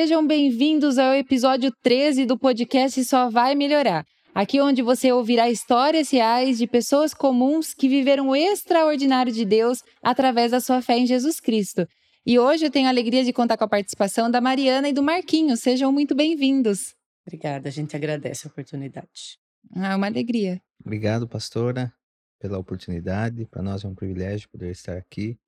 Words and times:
sejam 0.00 0.26
bem-vindos 0.26 0.96
ao 0.96 1.12
episódio 1.12 1.70
13 1.82 2.24
do 2.24 2.38
podcast 2.38 3.04
Só 3.04 3.28
Vai 3.28 3.54
Melhorar. 3.54 4.02
Aqui 4.34 4.58
onde 4.58 4.80
você 4.80 5.12
ouvirá 5.12 5.50
histórias 5.50 6.10
reais 6.10 6.56
de 6.56 6.66
pessoas 6.66 7.12
comuns 7.12 7.74
que 7.74 7.86
viveram 7.86 8.30
o 8.30 8.34
extraordinário 8.34 9.30
de 9.30 9.44
Deus 9.44 9.82
através 10.02 10.52
da 10.52 10.58
sua 10.58 10.80
fé 10.80 10.96
em 10.96 11.06
Jesus 11.06 11.38
Cristo. 11.38 11.86
E 12.24 12.38
hoje 12.38 12.64
eu 12.64 12.70
tenho 12.70 12.86
a 12.86 12.88
alegria 12.88 13.22
de 13.22 13.30
contar 13.30 13.58
com 13.58 13.64
a 13.64 13.68
participação 13.68 14.30
da 14.30 14.40
Mariana 14.40 14.88
e 14.88 14.92
do 14.94 15.02
Marquinhos. 15.02 15.60
Sejam 15.60 15.92
muito 15.92 16.14
bem-vindos. 16.14 16.94
Obrigada, 17.26 17.68
a 17.68 17.72
gente 17.72 17.94
agradece 17.94 18.46
a 18.46 18.50
oportunidade. 18.50 19.38
Ah, 19.76 19.96
uma 19.96 20.06
alegria. 20.06 20.62
Obrigado, 20.82 21.28
pastora, 21.28 21.92
pela 22.38 22.56
oportunidade. 22.56 23.44
Para 23.44 23.60
nós 23.60 23.84
é 23.84 23.86
um 23.86 23.94
privilégio 23.94 24.48
poder 24.48 24.70
estar 24.70 24.96
aqui 24.96 25.38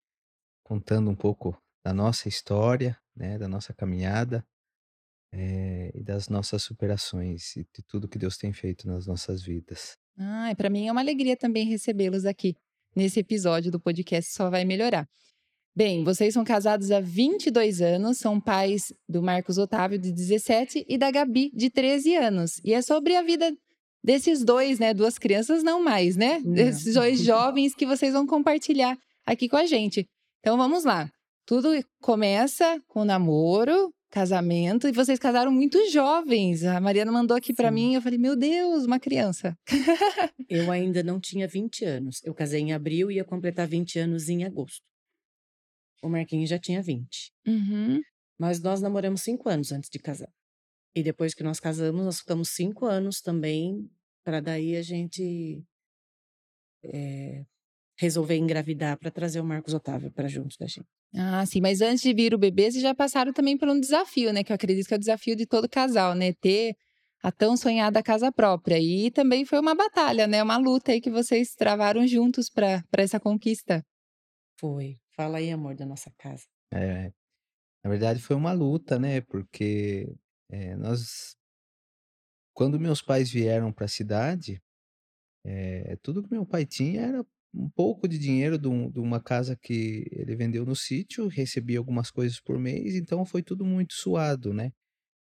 contando 0.63 1.11
um 1.11 1.17
pouco 1.17 1.57
da 1.83 1.95
nossa 1.95 2.29
história, 2.29 2.99
né, 3.17 3.39
da 3.39 3.49
nossa 3.49 3.75
caminhada 3.75 4.45
é, 5.33 5.91
e 5.95 6.03
das 6.03 6.29
nossas 6.29 6.63
superações 6.63 7.57
e 7.57 7.67
de 7.75 7.83
tudo 7.87 8.09
que 8.09 8.19
Deus 8.19 8.37
tem 8.37 8.53
feito 8.53 8.87
nas 8.87 9.07
nossas 9.07 9.43
vidas. 9.43 9.97
Ah, 10.19 10.53
para 10.57 10.69
mim 10.69 10.87
é 10.87 10.93
uma 10.93 11.01
alegria 11.01 11.37
também 11.37 11.67
recebê-los 11.67 12.27
aqui 12.27 12.55
nesse 12.95 13.21
episódio 13.21 13.71
do 13.71 13.81
podcast 13.81 14.33
Só 14.33 14.51
Vai 14.51 14.65
Melhorar. 14.65 15.09
Bem, 15.75 16.05
vocês 16.05 16.35
são 16.35 16.45
casados 16.45 16.91
há 16.91 17.01
22 17.01 17.81
anos, 17.81 18.19
são 18.19 18.39
pais 18.39 18.93
do 19.09 19.23
Marcos 19.23 19.57
Otávio, 19.57 19.99
de 19.99 20.13
17, 20.13 20.85
e 20.87 20.99
da 20.99 21.11
Gabi, 21.11 21.51
de 21.55 21.71
13 21.71 22.15
anos. 22.15 22.61
E 22.63 22.75
é 22.75 22.83
sobre 22.83 23.17
a 23.17 23.23
vida 23.23 23.51
desses 24.05 24.45
dois, 24.45 24.79
né? 24.79 24.93
Duas 24.93 25.19
crianças, 25.19 25.63
não 25.63 25.83
mais, 25.83 26.15
né? 26.15 26.41
Não. 26.45 26.53
Desses 26.53 26.93
dois 26.93 27.21
jovens 27.25 27.75
que 27.75 27.87
vocês 27.87 28.13
vão 28.13 28.27
compartilhar 28.27 28.99
aqui 29.25 29.49
com 29.49 29.57
a 29.57 29.65
gente. 29.65 30.07
Então 30.41 30.59
vamos 30.59 30.85
lá. 30.85 31.11
Tudo 31.47 31.69
começa 32.03 32.79
com 32.87 33.03
namoro, 33.03 33.91
casamento, 34.13 34.87
e 34.87 34.93
vocês 34.93 35.19
casaram 35.19 35.51
muito 35.51 35.91
jovens. 35.91 36.65
A 36.65 36.79
Mariana 36.79 37.11
mandou 37.11 37.35
aqui 37.35 37.55
para 37.55 37.71
mim, 37.71 37.95
eu 37.95 38.03
falei, 38.03 38.19
meu 38.19 38.37
Deus, 38.37 38.85
uma 38.85 39.01
criança. 39.01 39.59
eu 40.51 40.71
ainda 40.71 41.03
não 41.03 41.19
tinha 41.19 41.49
20 41.49 41.85
anos. 41.87 42.21
Eu 42.23 42.35
casei 42.35 42.61
em 42.61 42.75
abril 42.75 43.11
e 43.11 43.15
ia 43.15 43.25
completar 43.25 43.67
20 43.67 43.99
anos 43.99 44.29
em 44.29 44.45
agosto. 44.45 44.83
O 46.03 46.11
Marquinhos 46.11 46.51
já 46.51 46.59
tinha 46.59 46.83
20. 46.83 47.33
Uhum. 47.47 48.03
Mas 48.39 48.61
nós 48.61 48.83
namoramos 48.83 49.23
cinco 49.23 49.49
anos 49.49 49.73
antes 49.73 49.89
de 49.89 49.99
casar. 49.99 50.31
E 50.95 51.03
depois 51.03 51.33
que 51.33 51.43
nós 51.43 51.59
casamos, 51.59 52.05
nós 52.05 52.19
ficamos 52.19 52.51
cinco 52.51 52.85
anos 52.85 53.23
também, 53.23 53.91
para 54.23 54.41
daí 54.41 54.77
a 54.77 54.83
gente 54.83 55.65
é, 56.85 57.47
resolver 57.99 58.37
engravidar 58.37 58.99
para 58.99 59.11
trazer 59.11 59.41
o 59.41 59.45
Marcos 59.45 59.73
Otávio 59.73 60.13
para 60.13 60.29
junto 60.29 60.59
da 60.59 60.67
gente. 60.67 61.02
Ah, 61.15 61.45
sim, 61.45 61.61
mas 61.61 61.81
antes 61.83 62.03
de 62.03 62.15
vir 62.15 62.35
o 62.35 62.39
bebê, 62.39 62.71
vocês 62.71 62.83
já 62.83 62.95
passaram 62.95 63.33
também 63.33 63.57
por 63.59 63.69
um 63.69 63.79
desafio, 63.79 64.33
né? 64.33 64.43
Que 64.43 64.51
eu 64.51 64.55
acredito 64.55 64.87
que 64.87 64.95
é 64.95 64.97
o 64.97 65.01
desafio 65.01 65.37
de 65.37 65.47
todo 65.47 65.69
casal, 65.69 66.15
né? 66.15 66.33
Ter 66.33 66.75
a 67.23 67.31
tão 67.31 67.57
sonhada 67.57 68.03
casa 68.03 68.33
própria. 68.33 68.79
E 68.81 69.11
também 69.11 69.45
foi 69.45 69.61
uma 69.61 69.75
batalha, 69.75 70.27
né? 70.27 70.43
Uma 70.43 70.57
luta 70.57 70.93
aí 70.93 71.01
que 71.01 71.11
vocês 71.11 71.55
travaram 71.55 72.07
juntos 72.07 72.49
para 72.49 72.83
essa 72.97 73.21
conquista. 73.21 73.85
Foi. 74.59 74.99
Fala 75.15 75.39
aí, 75.39 75.51
amor, 75.51 75.75
da 75.75 75.85
nossa 75.85 76.11
casa. 76.19 76.45
É, 76.73 77.13
na 77.85 77.91
verdade 77.91 78.21
foi 78.21 78.35
uma 78.35 78.53
luta, 78.53 78.99
né? 78.99 79.21
Porque 79.21 80.11
é, 80.51 80.75
nós, 80.77 81.37
quando 82.55 82.81
meus 82.81 83.03
pais 83.03 83.31
vieram 83.31 83.71
para 83.71 83.85
a 83.85 83.89
cidade, 83.89 84.63
é, 85.45 85.97
tudo 86.03 86.23
que 86.23 86.31
meu 86.31 86.47
pai 86.47 86.65
tinha 86.65 87.03
era 87.03 87.27
um 87.55 87.69
pouco 87.69 88.09
de 88.09 88.19
dinheiro 88.19 88.59
de, 88.59 88.69
um, 88.69 88.91
de 88.91 88.99
uma 89.01 89.21
casa 89.21 89.57
que 89.57 90.07
ele 90.11 90.35
vendeu 90.35 90.65
no 90.65 90.75
sítio, 90.75 91.29
recebia 91.29 91.79
algumas 91.79 92.11
coisas 92.11 92.41
por 92.41 92.59
mês, 92.59 92.95
então 92.95 93.25
foi 93.25 93.43
tudo 93.43 93.65
muito 93.65 93.95
suado, 93.95 94.53
né? 94.55 94.73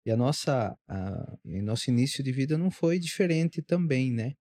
E 0.04 0.10
a 0.10 0.16
nossa, 0.16 0.76
a, 0.88 1.38
nosso 1.44 1.90
início 1.90 2.22
de 2.22 2.32
vida 2.32 2.56
não 2.56 2.70
foi 2.70 2.98
diferente 2.98 3.62
também, 3.62 4.12
né? 4.12 4.34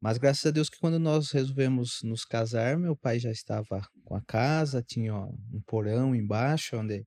Mas 0.00 0.18
graças 0.18 0.44
a 0.44 0.50
Deus 0.50 0.68
que 0.68 0.78
quando 0.78 0.98
nós 0.98 1.30
resolvemos 1.30 2.00
nos 2.02 2.24
casar, 2.24 2.76
meu 2.76 2.94
pai 2.96 3.18
já 3.18 3.30
estava 3.30 3.80
com 4.04 4.14
a 4.14 4.22
casa, 4.22 4.82
tinha 4.82 5.14
um 5.16 5.62
porão 5.66 6.14
embaixo, 6.14 6.76
onde 6.76 7.04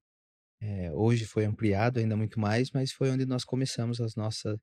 é, 0.60 0.92
hoje 0.92 1.26
foi 1.26 1.46
ampliado 1.46 2.00
ainda 2.00 2.18
muito 2.18 2.40
mais, 2.40 2.72
mas 2.72 2.92
foi 2.92 3.12
onde 3.12 3.26
nós 3.26 3.44
começamos 3.44 4.02
as 4.02 4.16
nossa, 4.16 4.60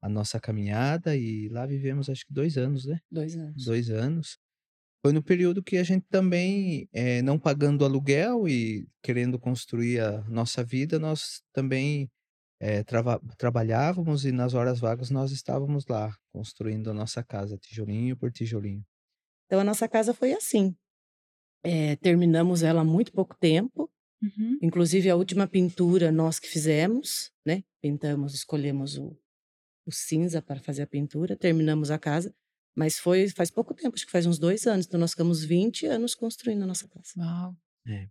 a 0.00 0.08
nossa 0.08 0.38
caminhada 0.38 1.16
e 1.16 1.48
lá 1.48 1.66
vivemos 1.66 2.08
acho 2.08 2.24
que 2.24 2.32
dois 2.32 2.56
anos, 2.56 2.86
né? 2.86 3.00
Dois 3.10 3.36
anos. 3.36 3.64
Dois 3.64 3.90
anos. 3.90 4.38
Foi 5.04 5.12
no 5.12 5.22
período 5.22 5.62
que 5.62 5.76
a 5.76 5.82
gente 5.82 6.06
também, 6.08 6.88
é, 6.92 7.20
não 7.22 7.36
pagando 7.36 7.84
aluguel 7.84 8.46
e 8.46 8.86
querendo 9.02 9.36
construir 9.36 10.00
a 10.00 10.22
nossa 10.28 10.62
vida, 10.62 10.96
nós 10.96 11.42
também 11.52 12.08
é, 12.60 12.84
trava, 12.84 13.20
trabalhávamos 13.36 14.24
e 14.24 14.30
nas 14.30 14.54
horas 14.54 14.78
vagas 14.78 15.10
nós 15.10 15.32
estávamos 15.32 15.84
lá 15.88 16.16
construindo 16.32 16.88
a 16.88 16.94
nossa 16.94 17.20
casa, 17.20 17.58
tijolinho 17.58 18.16
por 18.16 18.30
tijolinho. 18.30 18.84
Então 19.46 19.58
a 19.58 19.64
nossa 19.64 19.88
casa 19.88 20.14
foi 20.14 20.32
assim. 20.32 20.76
É, 21.64 21.96
terminamos 21.96 22.62
ela 22.62 22.82
há 22.82 22.84
muito 22.84 23.12
pouco 23.12 23.36
tempo. 23.36 23.90
Uhum. 24.22 24.58
Inclusive 24.62 25.10
a 25.10 25.16
última 25.16 25.48
pintura 25.48 26.12
nós 26.12 26.38
que 26.38 26.46
fizemos, 26.46 27.32
né? 27.44 27.64
Pintamos, 27.82 28.34
escolhemos 28.34 28.96
o, 28.96 29.18
o 29.84 29.90
cinza 29.90 30.40
para 30.40 30.60
fazer 30.60 30.82
a 30.82 30.86
pintura, 30.86 31.36
terminamos 31.36 31.90
a 31.90 31.98
casa. 31.98 32.32
Mas 32.74 32.98
foi 32.98 33.28
faz 33.28 33.50
pouco 33.50 33.74
tempo, 33.74 33.94
acho 33.94 34.06
que 34.06 34.12
faz 34.12 34.26
uns 34.26 34.38
dois 34.38 34.66
anos. 34.66 34.86
Então 34.86 34.98
nós 34.98 35.10
ficamos 35.10 35.44
20 35.44 35.86
anos 35.86 36.14
construindo 36.14 36.62
a 36.62 36.66
nossa 36.66 36.88
casa. 36.88 37.12
Uau. 37.16 37.56
É. 37.86 38.08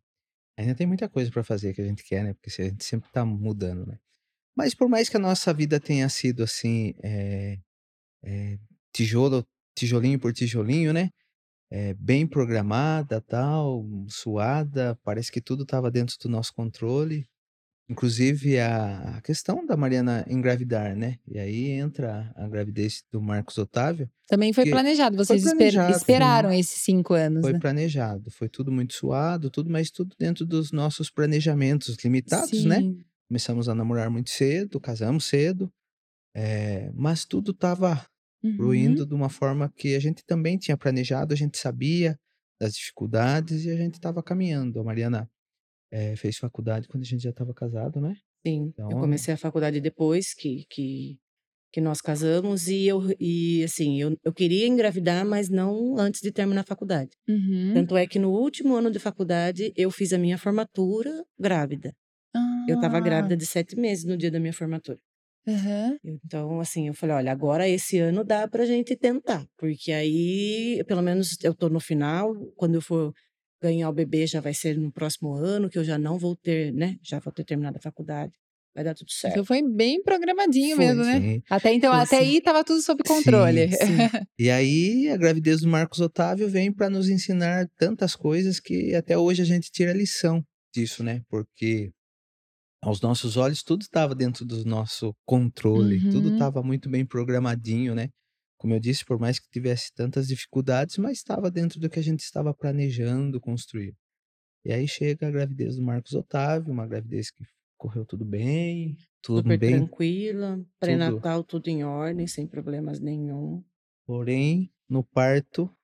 Ainda 0.57 0.75
tem 0.75 0.85
muita 0.85 1.09
coisa 1.09 1.31
para 1.31 1.43
fazer 1.43 1.73
que 1.73 1.81
a 1.81 1.85
gente 1.85 2.03
quer, 2.03 2.23
né? 2.23 2.33
Porque 2.33 2.61
a 2.61 2.65
gente 2.65 2.83
sempre 2.83 3.09
tá 3.11 3.25
mudando, 3.25 3.85
né? 3.87 3.97
Mas 4.55 4.75
por 4.75 4.87
mais 4.89 5.09
que 5.09 5.17
a 5.17 5.19
nossa 5.19 5.53
vida 5.53 5.79
tenha 5.79 6.07
sido 6.09 6.43
assim, 6.43 6.93
é, 7.01 7.57
é, 8.23 8.59
tijolo, 8.93 9.45
tijolinho 9.75 10.19
por 10.19 10.33
tijolinho, 10.33 10.93
né? 10.93 11.09
É, 11.71 11.93
bem 11.93 12.27
programada, 12.27 13.21
tal, 13.21 13.85
suada, 14.09 14.99
parece 15.03 15.31
que 15.31 15.41
tudo 15.41 15.63
estava 15.63 15.89
dentro 15.89 16.17
do 16.19 16.29
nosso 16.29 16.53
controle. 16.53 17.25
Inclusive 17.91 18.57
a, 18.57 19.19
questão 19.21 19.65
da 19.65 19.75
Mariana 19.75 20.25
engravidar, 20.29 20.95
né? 20.95 21.17
E 21.27 21.37
aí 21.37 21.71
entra 21.71 22.31
a 22.37 22.47
gravidez 22.47 23.03
do 23.11 23.21
Marcos 23.21 23.57
Otávio. 23.57 24.09
Também 24.29 24.53
foi 24.53 24.69
planejado, 24.69 25.17
vocês 25.17 25.43
foi 25.43 25.51
planejado, 25.51 25.91
esperaram 25.97 26.53
esses 26.53 26.81
cinco 26.81 27.13
anos. 27.13 27.41
Foi 27.41 27.51
né? 27.51 27.59
planejado, 27.59 28.31
foi 28.31 28.47
tudo 28.47 28.71
muito 28.71 28.93
suado, 28.93 29.49
tudo, 29.49 29.69
mas 29.69 29.91
tudo 29.91 30.15
dentro 30.17 30.45
dos 30.45 30.71
nossos 30.71 31.11
planejamentos 31.11 31.97
limitados, 32.01 32.63
né? 32.63 32.79
sim. 32.79 32.93
né? 32.93 33.03
Começamos 33.27 33.67
a 33.67 33.75
namorar 33.75 34.09
muito 34.09 34.29
cedo, 34.29 34.79
casamos 34.79 35.25
cedo, 35.25 35.69
é, 36.33 36.89
mas 36.93 37.25
tudo 37.25 37.51
estava 37.51 38.05
uhum. 38.41 38.55
fluindo 38.55 39.05
de 39.05 39.13
uma 39.13 39.27
forma 39.27 39.69
que 39.75 39.95
a 39.95 39.99
gente 39.99 40.23
também 40.25 40.57
tinha 40.57 40.77
planejado, 40.77 41.33
a 41.33 41.37
gente 41.37 41.57
sabia 41.57 42.17
das 42.57 42.73
dificuldades 42.73 43.65
e 43.65 43.69
a 43.69 43.75
gente 43.75 43.95
estava 43.95 44.23
caminhando. 44.23 44.79
A 44.79 44.83
Mariana 44.83 45.29
é, 45.91 46.15
fez 46.15 46.37
faculdade 46.37 46.87
quando 46.87 47.03
a 47.03 47.05
gente 47.05 47.23
já 47.23 47.31
estava 47.31 47.53
casado, 47.53 47.99
né? 47.99 48.15
Sim, 48.45 48.71
então, 48.73 48.89
eu 48.89 48.97
comecei 48.97 49.33
a 49.33 49.37
faculdade 49.37 49.79
depois 49.79 50.33
que, 50.33 50.65
que, 50.69 51.19
que 51.71 51.81
nós 51.81 52.01
casamos 52.01 52.67
e 52.67 52.87
eu 52.87 53.01
e 53.19 53.63
assim 53.63 54.01
eu, 54.01 54.17
eu 54.23 54.33
queria 54.33 54.67
engravidar, 54.67 55.25
mas 55.25 55.49
não 55.49 55.97
antes 55.97 56.21
de 56.21 56.31
terminar 56.31 56.61
a 56.61 56.65
faculdade. 56.65 57.11
Uhum. 57.27 57.73
Tanto 57.73 57.97
é 57.97 58.07
que 58.07 58.17
no 58.17 58.31
último 58.31 58.75
ano 58.75 58.89
de 58.89 58.99
faculdade 58.99 59.71
eu 59.75 59.91
fiz 59.91 60.13
a 60.13 60.17
minha 60.17 60.37
formatura 60.37 61.11
grávida. 61.37 61.93
Ah. 62.35 62.65
Eu 62.67 62.75
estava 62.75 62.99
grávida 62.99 63.35
de 63.35 63.45
sete 63.45 63.75
meses 63.75 64.05
no 64.05 64.17
dia 64.17 64.31
da 64.31 64.39
minha 64.39 64.53
formatura. 64.53 64.97
Uhum. 65.47 65.97
Então, 66.03 66.59
assim, 66.59 66.87
eu 66.87 66.93
falei, 66.93 67.15
olha, 67.15 67.31
agora 67.31 67.67
esse 67.67 67.97
ano 67.97 68.23
dá 68.23 68.47
pra 68.47 68.65
gente 68.65 68.95
tentar, 68.95 69.43
porque 69.57 69.91
aí, 69.91 70.83
pelo 70.87 71.01
menos, 71.01 71.35
eu 71.43 71.53
tô 71.53 71.67
no 71.67 71.79
final, 71.79 72.35
quando 72.55 72.75
eu 72.75 72.81
for 72.81 73.11
ganhar 73.61 73.89
o 73.89 73.93
bebê 73.93 74.25
já 74.25 74.41
vai 74.41 74.53
ser 74.53 74.77
no 74.77 74.91
próximo 74.91 75.33
ano, 75.33 75.69
que 75.69 75.77
eu 75.77 75.83
já 75.83 75.97
não 75.97 76.17
vou 76.17 76.35
ter, 76.35 76.73
né, 76.73 76.97
já 77.01 77.19
vou 77.19 77.31
ter 77.31 77.43
terminado 77.43 77.77
a 77.77 77.81
faculdade, 77.81 78.33
vai 78.73 78.83
dar 78.83 78.95
tudo 78.95 79.11
certo. 79.11 79.33
Então 79.33 79.45
foi 79.45 79.61
bem 79.61 80.01
programadinho 80.01 80.75
foi, 80.75 80.85
mesmo, 80.85 81.03
né? 81.03 81.21
Sim. 81.21 81.43
Até 81.49 81.73
então, 81.73 81.91
foi, 81.91 82.01
até 82.01 82.17
sim. 82.17 82.23
aí 82.23 82.41
tava 82.41 82.63
tudo 82.63 82.81
sob 82.81 83.03
controle. 83.03 83.69
Sim. 83.71 83.97
e 84.39 84.49
aí, 84.49 85.09
a 85.09 85.17
gravidez 85.17 85.61
do 85.61 85.67
Marcos 85.67 85.99
Otávio 85.99 86.49
vem 86.49 86.71
para 86.71 86.89
nos 86.89 87.09
ensinar 87.09 87.67
tantas 87.77 88.15
coisas 88.15 88.59
que 88.59 88.95
até 88.95 89.17
hoje 89.17 89.41
a 89.41 89.45
gente 89.45 89.71
tira 89.71 89.93
lição 89.93 90.43
disso, 90.73 91.03
né? 91.03 91.21
Porque 91.29 91.91
aos 92.83 92.99
nossos 92.99 93.37
olhos, 93.37 93.61
tudo 93.61 93.81
estava 93.83 94.15
dentro 94.15 94.43
do 94.43 94.65
nosso 94.65 95.13
controle, 95.23 96.03
uhum. 96.03 96.11
tudo 96.11 96.33
estava 96.33 96.63
muito 96.63 96.89
bem 96.89 97.05
programadinho, 97.05 97.93
né? 97.93 98.09
Como 98.61 98.75
eu 98.75 98.79
disse, 98.79 99.03
por 99.03 99.19
mais 99.19 99.39
que 99.39 99.49
tivesse 99.49 99.91
tantas 99.91 100.27
dificuldades, 100.27 100.99
mas 100.99 101.17
estava 101.17 101.49
dentro 101.49 101.79
do 101.79 101.89
que 101.89 101.97
a 101.97 102.03
gente 102.03 102.19
estava 102.19 102.53
planejando 102.53 103.41
construir. 103.41 103.95
E 104.63 104.71
aí 104.71 104.87
chega 104.87 105.27
a 105.27 105.31
gravidez 105.31 105.77
do 105.77 105.81
Marcos 105.81 106.13
Otávio, 106.13 106.71
uma 106.71 106.85
gravidez 106.85 107.31
que 107.31 107.43
correu 107.75 108.05
tudo 108.05 108.23
bem, 108.23 108.95
tudo 109.19 109.41
Super 109.41 109.57
bem. 109.57 109.79
tranquila, 109.79 110.63
pré-natal 110.79 111.43
tudo... 111.43 111.63
tudo 111.63 111.69
em 111.69 111.83
ordem, 111.83 112.27
sem 112.27 112.45
problemas 112.45 112.99
nenhum. 112.99 113.63
Porém, 114.05 114.71
no 114.87 115.03
parto, 115.03 115.75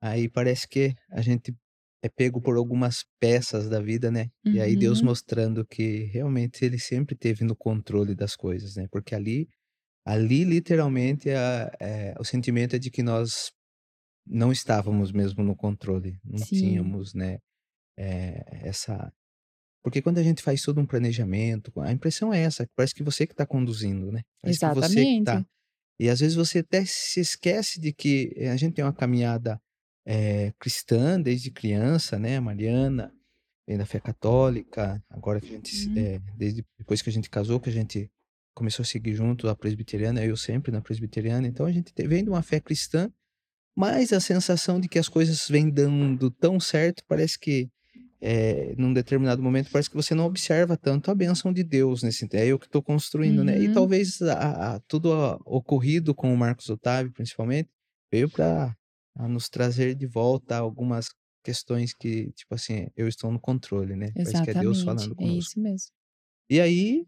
aí 0.00 0.28
parece 0.28 0.66
que 0.66 0.92
a 1.08 1.22
gente 1.22 1.54
é 2.02 2.08
pego 2.08 2.40
por 2.40 2.56
algumas 2.56 3.04
peças 3.20 3.68
da 3.68 3.80
vida, 3.80 4.10
né? 4.10 4.28
E 4.44 4.60
aí 4.60 4.74
Deus 4.76 4.98
Uhum. 4.98 5.06
mostrando 5.06 5.64
que 5.64 6.02
realmente 6.06 6.64
ele 6.64 6.80
sempre 6.80 7.14
teve 7.14 7.44
no 7.44 7.54
controle 7.54 8.12
das 8.12 8.34
coisas, 8.34 8.74
né? 8.74 8.88
Porque 8.90 9.14
ali 9.14 9.48
ali 10.06 10.44
literalmente 10.44 11.30
a 11.30 11.72
eh, 11.80 12.14
o 12.20 12.24
sentimento 12.24 12.76
é 12.76 12.80
de 12.80 12.90
que 12.92 13.02
nós 13.04 13.52
não 14.26 14.52
estávamos 14.52 15.12
mesmo 15.12 15.44
no 15.44 15.56
controle, 15.56 16.18
não 16.24 16.38
Sim. 16.38 16.56
tínhamos, 16.56 17.14
né, 17.14 17.38
eh, 17.98 18.44
essa 18.68 19.12
porque 19.84 20.02
quando 20.02 20.18
a 20.18 20.22
gente 20.24 20.42
faz 20.42 20.62
todo 20.62 20.80
um 20.80 20.86
planejamento, 20.86 21.72
a 21.80 21.92
impressão 21.92 22.34
é 22.34 22.40
essa, 22.42 22.66
parece 22.76 22.94
que 22.94 23.04
você 23.04 23.26
que 23.26 23.32
está 23.34 23.46
conduzindo, 23.46 24.12
né? 24.12 24.22
Parece 24.42 24.60
que 24.60 24.66
você 24.74 25.06
que 25.06 25.22
tá 25.24 25.34
Exatamente. 25.34 25.50
e 26.00 26.10
às 26.10 26.20
vezes 26.20 26.36
você 26.36 26.60
até 26.60 26.84
se 26.86 27.20
esquece 27.20 27.80
de 27.80 27.92
que, 27.92 28.32
eh, 28.36 28.50
a 28.50 28.56
gente 28.56 28.74
tem 28.74 28.84
uma 28.84 28.92
caminhada, 28.94 29.60
eh, 30.06 30.52
cristã 30.60 31.20
desde 31.20 31.50
criança, 31.52 32.18
né, 32.18 32.40
Mariana 32.40 33.12
vem 33.68 33.78
da 33.78 33.86
fé 33.86 34.00
católica, 34.00 35.02
agora 35.10 35.40
que 35.40 35.48
a 35.48 35.56
gente 35.56 35.88
Uhum. 35.90 35.98
eh, 35.98 36.20
desde 36.36 36.64
depois 36.78 37.02
que 37.02 37.10
a 37.10 37.12
gente 37.12 37.30
casou, 37.30 37.60
que 37.60 37.68
a 37.70 37.72
gente 37.72 38.10
começou 38.56 38.82
a 38.84 38.86
seguir 38.86 39.14
junto 39.14 39.48
a 39.48 39.56
presbiteriana, 39.56 40.24
eu 40.24 40.36
sempre 40.36 40.72
na 40.72 40.82
presbiteriana, 40.82 41.48
então 41.48 41.66
a 41.66 41.72
gente 41.72 41.94
te 41.94 42.08
vem 42.08 42.24
de 42.24 42.30
uma 42.30 42.42
fé 42.42 42.60
cristã, 42.60 43.12
mas 43.76 44.12
a 44.12 44.20
sensação 44.20 44.80
de 44.80 44.88
que 44.88 44.98
as 44.98 45.08
coisas 45.08 45.48
vêm 45.48 45.70
dando 45.70 46.30
tão 46.30 46.60
certo, 46.60 47.02
parece 47.08 47.38
que, 47.38 47.70
eh, 48.20 48.74
num 48.78 48.92
determinado 48.94 49.42
momento, 49.42 49.70
parece 49.72 49.90
que 49.90 49.96
você 49.96 50.14
não 50.14 50.26
observa 50.26 50.76
tanto 50.76 51.10
a 51.10 51.14
bênção 51.14 51.52
de 51.52 51.64
Deus 51.64 52.02
nesse 52.02 52.26
é 52.34 52.46
eu 52.46 52.58
que 52.58 52.66
estou 52.66 52.82
construindo, 52.82 53.44
né? 53.44 53.58
E 53.60 53.68
Uhum. 53.68 53.74
talvez 53.74 54.22
a 54.22 54.76
a 54.76 54.80
tudo 54.88 55.12
a 55.14 55.36
ocorrido 55.46 56.14
com 56.14 56.32
o 56.34 56.38
Marcos 56.38 56.70
Otávio, 56.70 57.12
principalmente, 57.12 57.70
veio 58.12 58.30
pra 58.30 58.74
a 59.16 59.28
nos 59.28 59.48
trazer 59.48 59.94
de 59.96 60.06
volta 60.06 60.56
algumas 60.58 61.08
questões 61.44 61.94
que, 61.94 62.32
tipo 62.32 62.54
assim, 62.54 62.88
eu 62.96 63.08
estou 63.08 63.30
no 63.32 63.40
controle, 63.40 63.96
né? 63.96 64.14
Parece 64.22 64.42
que 64.42 64.50
é 64.50 64.54
Deus 64.54 64.80
Exatamente, 64.80 64.82
falando 64.82 65.14
é 65.18 65.26
conosco. 65.26 65.38
isso 65.38 65.60
mesmo. 65.60 65.92
E 66.50 66.60
aí 66.60 67.06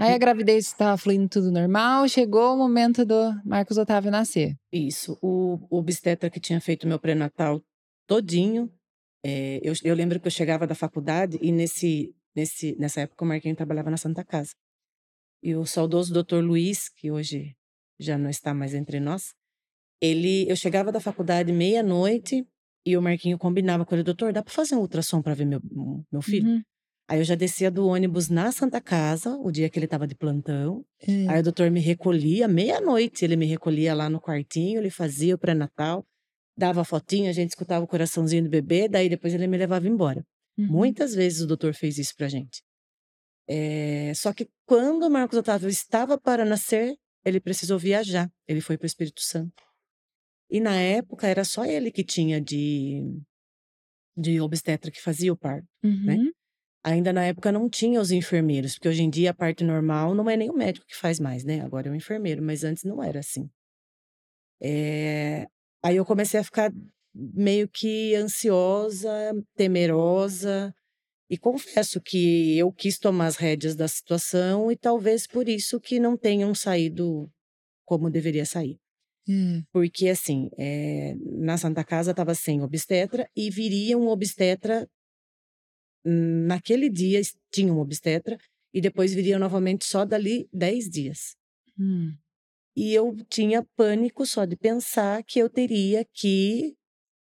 Aí 0.00 0.14
a 0.14 0.18
gravidez 0.18 0.66
estava 0.66 0.96
fluindo 0.96 1.28
tudo 1.28 1.50
normal, 1.52 2.08
chegou 2.08 2.54
o 2.54 2.56
momento 2.56 3.04
do 3.04 3.34
Marcos 3.44 3.76
Otávio 3.76 4.10
nascer. 4.10 4.56
Isso, 4.72 5.18
o 5.20 5.58
o 5.68 5.76
obstetra 5.78 6.30
que 6.30 6.40
tinha 6.40 6.60
feito 6.60 6.88
meu 6.88 6.98
pré-natal 6.98 7.60
todinho, 8.08 8.72
eh, 9.22 9.60
eu 9.62 9.74
eu 9.84 9.94
lembro 9.94 10.18
que 10.18 10.26
eu 10.26 10.30
chegava 10.30 10.66
da 10.66 10.74
faculdade 10.74 11.38
e 11.42 11.52
nesse 11.52 12.14
nesse 12.34 12.74
nessa 12.78 13.02
época 13.02 13.24
o 13.24 13.28
Marquinho 13.28 13.54
trabalhava 13.54 13.90
na 13.90 13.96
Santa 13.98 14.24
Casa. 14.24 14.52
E 15.42 15.54
o 15.54 15.66
saudoso 15.66 16.12
doutor 16.14 16.42
Luiz, 16.42 16.88
que 16.88 17.10
hoje 17.10 17.54
já 17.98 18.16
não 18.16 18.30
está 18.30 18.54
mais 18.54 18.74
entre 18.74 19.00
nós, 19.00 19.34
ele 20.00 20.50
eu 20.50 20.56
chegava 20.56 20.92
da 20.92 21.00
faculdade 21.00 21.52
meia-noite 21.52 22.46
e 22.86 22.96
o 22.96 23.02
Marquinho 23.02 23.38
combinava 23.38 23.84
com 23.84 23.94
ele: 23.94 24.04
"Doutor, 24.04 24.32
dá 24.32 24.42
pra 24.42 24.52
fazer 24.54 24.76
um 24.76 24.80
ultrassom 24.80 25.22
pra 25.22 25.34
ver 25.34 25.46
meu 25.46 25.60
meu 26.12 26.22
filho?" 26.22 26.46
Uhum. 26.48 26.62
Aí 27.10 27.18
eu 27.18 27.24
já 27.24 27.34
descia 27.34 27.72
do 27.72 27.88
ônibus 27.88 28.28
na 28.28 28.52
Santa 28.52 28.80
Casa, 28.80 29.36
o 29.36 29.50
dia 29.50 29.68
que 29.68 29.76
ele 29.76 29.86
estava 29.86 30.06
de 30.06 30.14
plantão, 30.14 30.86
aí 31.04 31.26
Hã. 31.26 31.40
o 31.40 31.42
doutor 31.42 31.68
me 31.68 31.80
recolhia 31.80 32.46
meia-noite, 32.46 33.24
ele 33.24 33.34
me 33.34 33.46
recolhia 33.46 33.92
lá 33.92 34.08
no 34.08 34.20
quartinho, 34.20 34.78
ele 34.78 34.90
fazia 34.90 35.34
o 35.34 35.38
pré-natal, 35.38 36.06
dava 36.56 36.82
a 36.82 36.84
fotinho, 36.84 37.28
a 37.28 37.32
gente 37.32 37.48
escutava 37.48 37.84
o 37.84 37.88
coraçãozinho 37.88 38.44
do 38.44 38.48
bebê, 38.48 38.88
daí 38.88 39.08
depois 39.08 39.34
ele 39.34 39.48
me 39.48 39.58
levava 39.58 39.88
embora. 39.88 40.24
Uhum. 40.56 40.68
Muitas 40.68 41.12
vezes 41.12 41.40
o 41.40 41.48
doutor 41.48 41.74
fez 41.74 41.98
isso 41.98 42.14
pra 42.16 42.28
gente. 42.28 42.62
Eh, 43.48 44.12
só 44.14 44.32
que 44.32 44.48
quando 44.64 45.02
o 45.02 45.10
Marcos 45.10 45.36
Otávio 45.36 45.68
estava 45.68 46.16
para 46.16 46.44
nascer, 46.44 46.94
ele 47.24 47.40
precisou 47.40 47.76
viajar, 47.76 48.30
ele 48.46 48.60
foi 48.60 48.78
para 48.78 48.84
o 48.84 48.86
Espírito 48.86 49.20
Santo. 49.20 49.60
E 50.48 50.60
na 50.60 50.76
época 50.76 51.26
era 51.26 51.42
só 51.42 51.64
ele 51.64 51.90
que 51.90 52.04
tinha 52.04 52.40
de 52.40 53.02
de 54.16 54.40
obstetra 54.40 54.92
que 54.92 55.02
fazia 55.02 55.32
o 55.32 55.36
parto, 55.36 55.66
né. 56.06 56.16
Ainda 56.82 57.12
na 57.12 57.24
época 57.24 57.52
não 57.52 57.68
tinha 57.68 58.00
os 58.00 58.10
enfermeiros, 58.10 58.74
porque 58.74 58.88
hoje 58.88 59.02
em 59.02 59.10
dia 59.10 59.30
a 59.30 59.34
parte 59.34 59.62
normal 59.62 60.14
não 60.14 60.28
é 60.30 60.36
nem 60.36 60.48
o 60.48 60.56
médico 60.56 60.86
que 60.86 60.96
faz 60.96 61.20
mais, 61.20 61.44
né, 61.44 61.60
agora 61.60 61.88
é 61.88 61.90
o 61.90 61.94
enfermeiro, 61.94 62.42
mas 62.42 62.64
antes 62.64 62.84
não 62.84 63.02
era 63.02 63.20
assim. 63.20 63.50
Eh, 64.62 65.46
aí 65.82 65.96
eu 65.96 66.04
comecei 66.04 66.40
a 66.40 66.44
ficar 66.44 66.72
meio 67.14 67.68
que 67.68 68.14
ansiosa, 68.14 69.10
temerosa, 69.56 70.74
e 71.30 71.38
confesso 71.38 72.00
que 72.00 72.58
eu 72.58 72.72
quis 72.72 72.98
tomar 72.98 73.26
as 73.26 73.36
rédeas 73.36 73.76
da 73.76 73.86
situação 73.86 74.70
e 74.72 74.76
talvez 74.76 75.26
por 75.26 75.48
isso 75.48 75.80
que 75.80 76.00
não 76.00 76.16
tenham 76.16 76.54
saído 76.54 77.30
como 77.84 78.10
deveria 78.10 78.44
sair. 78.44 78.78
Hã. 79.28 79.62
Porque 79.72 80.08
assim, 80.08 80.50
eh, 80.58 81.14
na 81.38 81.56
Santa 81.56 81.84
Casa 81.84 82.10
estava 82.12 82.34
sem 82.34 82.62
obstetra 82.62 83.28
e 83.36 83.50
viria 83.50 83.96
um 83.96 84.08
obstetra 84.08 84.88
naquele 86.04 86.88
dia 86.88 87.20
tinha 87.52 87.72
um 87.72 87.78
obstetra, 87.78 88.38
e 88.72 88.80
depois 88.80 89.12
viria 89.12 89.38
novamente 89.38 89.84
só 89.84 90.04
dali 90.04 90.48
10 90.52 90.88
dias. 90.88 91.36
Hum. 91.78 92.14
E 92.76 92.94
eu 92.94 93.16
tinha 93.28 93.66
pânico 93.76 94.24
só 94.24 94.44
de 94.44 94.56
pensar 94.56 95.22
que 95.24 95.40
eu 95.40 95.50
teria 95.50 96.06
que, 96.14 96.74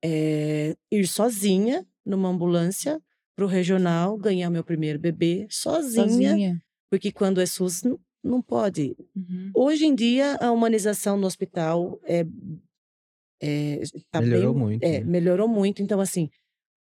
eh, 0.05 0.75
ir 0.91 1.07
sozinha 1.07 1.87
numa 2.05 2.29
ambulância 2.29 3.01
para 3.37 3.45
o 3.45 3.49
regional, 3.49 4.17
ganhar 4.17 4.51
meu 4.51 4.65
primeiro 4.65 4.99
bebê 4.99 5.47
sozinha, 5.51 6.09
Sozinha? 6.09 6.63
porque 6.91 7.13
quando 7.13 7.41
é 7.41 7.47
SUS 7.47 7.83
não 7.83 7.99
não 8.27 8.43
pode. 8.43 8.97
Uhum. 9.15 9.53
Hoje 9.55 9.87
em 9.87 9.95
dia 9.95 10.37
a 10.41 10.51
humanização 10.51 11.17
no 11.17 11.27
hospital 11.29 12.01
é 12.03 12.27
é 13.41 13.81
tá 14.11 14.21
Melhorou 14.21 14.55
bem 14.55 14.63
muito, 14.63 14.83
é, 14.83 14.99
né? 15.01 15.05
melhorou 15.05 15.47
muito, 15.47 15.83
então 15.83 16.01
assim, 16.01 16.31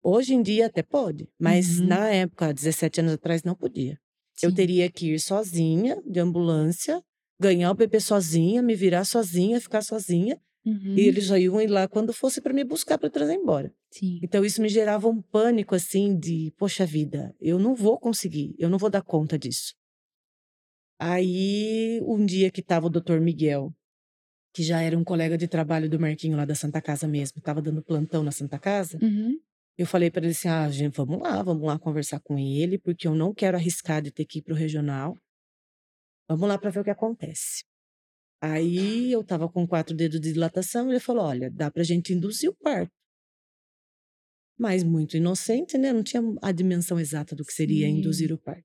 hoje 0.06 0.36
em 0.36 0.42
dia 0.44 0.68
até 0.68 0.84
pode, 0.84 1.30
mas 1.40 1.82
Uhum. 1.82 1.82
na 1.82 2.10
época, 2.10 2.48
há 2.48 2.52
17 2.54 3.02
anos 3.02 3.14
atrás, 3.14 3.44
não 3.44 3.56
podia. 3.56 4.00
Eu 4.42 4.52
Sim. 4.52 4.54
teria 4.54 4.92
que 4.92 5.14
ir 5.14 5.20
sozinha, 5.20 6.02
de 6.06 6.20
ambulância, 6.20 7.04
ganhar 7.40 7.72
o 7.72 7.76
bebê 7.76 8.00
sozinha, 8.00 8.62
me 8.62 8.76
virar 8.76 9.06
sozinha, 9.06 9.62
ficar 9.62 9.82
sozinha, 9.84 10.40
e 10.96 11.02
Uhum. 11.04 11.08
eles 11.08 11.28
só 11.28 11.38
iam 11.38 11.62
ir 11.62 11.68
lá 11.70 11.88
quando 11.88 12.14
fosse 12.14 12.42
para 12.42 12.54
me 12.54 12.64
buscar 12.66 12.98
para 13.00 13.10
trazer 13.10 13.36
embora. 13.36 13.74
Sim. 13.92 14.24
Então 14.24 14.46
isso 14.46 14.62
me 14.62 14.70
gerava 14.70 15.08
um 15.10 15.22
pânico 15.22 15.76
assim 15.76 16.18
de: 16.20 16.54
"Poxa 16.58 16.86
vida, 16.86 17.36
eu 17.42 17.60
não 17.60 17.76
vou 17.76 18.00
conseguir, 18.00 18.56
eu 18.60 18.70
não 18.70 18.78
vou 18.80 18.90
dar 18.90 19.04
conta 19.04 19.40
disso". 19.40 19.76
Aí, 21.00 22.00
um 22.04 22.26
dia 22.26 22.50
que 22.50 22.62
estava 22.62 22.88
o 22.88 22.90
doutor 22.90 23.20
Miguel, 23.20 23.74
que 24.54 24.64
já 24.64 24.82
era 24.82 24.98
um 24.98 25.04
colega 25.04 25.38
de 25.38 25.48
trabalho 25.48 25.90
do 25.90 26.00
Marquinho 26.00 26.38
lá 26.38 26.46
da 26.46 26.56
Santa 26.56 26.82
Casa 26.82 27.08
mesmo, 27.08 27.40
estava 27.40 27.62
dando 27.62 27.84
plantão 27.84 28.24
na 28.24 28.32
Santa 28.32 28.60
Casa, 28.60 29.02
Uhum. 29.02 29.40
Eu 29.78 29.86
falei 29.88 30.12
para 30.12 30.22
ele 30.24 30.32
assim: 30.32 30.48
"Ah, 30.50 30.70
gente, 30.70 30.96
vamos 30.98 31.20
lá, 31.22 31.42
vamos 31.44 31.64
lá 31.68 31.78
conversar 31.80 32.20
com 32.22 32.38
ele, 32.40 32.78
porque 32.80 33.08
eu 33.08 33.16
não 33.16 33.34
quero 33.34 33.58
arriscar 33.58 34.02
de 34.02 34.12
ter 34.12 34.26
que 34.26 34.40
ir 34.40 34.42
para 34.44 34.54
o 34.54 34.58
regional. 34.58 35.18
Vamos 36.30 36.48
lá 36.50 36.58
para 36.58 36.72
ver 36.72 36.80
o 36.82 36.84
que 36.84 36.90
acontece". 36.90 37.64
Aí 38.42 39.12
eu 39.12 39.22
estava 39.22 39.50
com 39.50 39.68
4 39.68 39.96
dedos 39.96 40.22
de 40.22 40.34
dilatação, 40.34 40.90
ele 40.92 41.00
falou: 41.00 41.26
"Olha, 41.26 41.52
dá 41.52 41.72
pra 41.72 41.84
gente 41.84 42.14
induzir 42.14 42.50
o 42.52 42.56
parto". 42.56 42.92
Mas 44.58 44.84
muito 44.84 45.18
inocente, 45.18 45.78
né, 45.78 45.92
não 45.92 46.02
tinha 46.04 46.22
a 46.42 46.52
dimensão 46.52 47.00
exata 47.00 47.36
do 47.36 47.44
que 47.44 47.52
seria 47.54 47.88
Sim. 47.88 47.90
induzir 47.90 48.32
o 48.32 48.38
parto. 48.38 48.64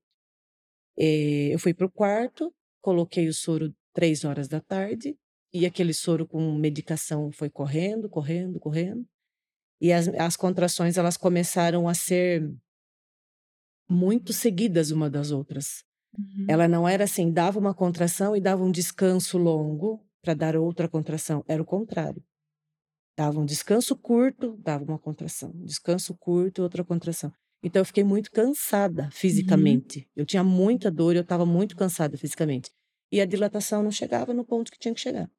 Eh, 0.97 1.53
eu 1.53 1.59
fui 1.59 1.73
para 1.73 1.87
o 1.87 1.91
quarto, 1.91 2.53
coloquei 2.81 3.27
o 3.29 3.33
soro 3.33 3.73
15h, 3.93 5.17
e 5.53 5.65
aquele 5.65 5.93
soro 5.93 6.27
com 6.27 6.53
medicação 6.57 7.31
foi 7.31 7.49
correndo, 7.49 8.09
correndo, 8.09 8.59
correndo, 8.59 9.05
e 9.81 9.91
as 9.93 10.07
as 10.09 10.35
contrações 10.37 10.97
elas 10.97 11.17
começaram 11.17 11.87
a 11.89 11.93
ser 11.95 12.43
muito 13.89 14.33
seguidas 14.33 14.91
uma 14.91 15.09
das 15.09 15.31
outras. 15.31 15.83
Uhum. 16.17 16.45
Ela 16.49 16.67
não 16.67 16.87
era 16.87 17.05
assim, 17.05 17.31
dava 17.31 17.59
uma 17.59 17.73
contração 17.73 18.35
e 18.35 18.41
dava 18.41 18.63
um 18.63 18.71
descanso 18.71 19.37
longo 19.37 20.05
para 20.23 20.33
dar 20.33 20.55
outra 20.55 20.89
contração, 20.89 21.43
era 21.47 21.61
o 21.61 21.65
contrário. 21.65 22.23
Dava 23.17 23.39
um 23.39 23.45
descanso 23.45 23.95
curto, 23.97 24.57
dava 24.57 24.83
uma 24.85 24.99
contração, 24.99 25.51
descanso 25.63 26.15
curto, 26.17 26.63
outra 26.63 26.83
contração. 26.83 27.31
Então 27.63 27.81
eu 27.81 27.85
fiquei 27.85 28.03
muito 28.03 28.31
cansada 28.31 29.09
Uhum. 29.11 29.11
fisicamente, 29.11 30.07
eu 30.15 30.25
tinha 30.25 30.43
muita 30.43 30.91
dor 30.91 31.13
e 31.15 31.17
eu 31.19 31.23
estava 31.23 31.45
muito 31.45 31.75
cansada 31.75 32.17
fisicamente. 32.17 32.71
E 33.11 33.21
a 33.21 33.25
dilatação 33.25 33.83
não 33.83 33.91
chegava 33.91 34.33
no 34.33 34.45
ponto 34.45 34.71
que 34.71 34.79
tinha 34.79 34.93
que 34.93 35.01
chegar. 35.01 35.29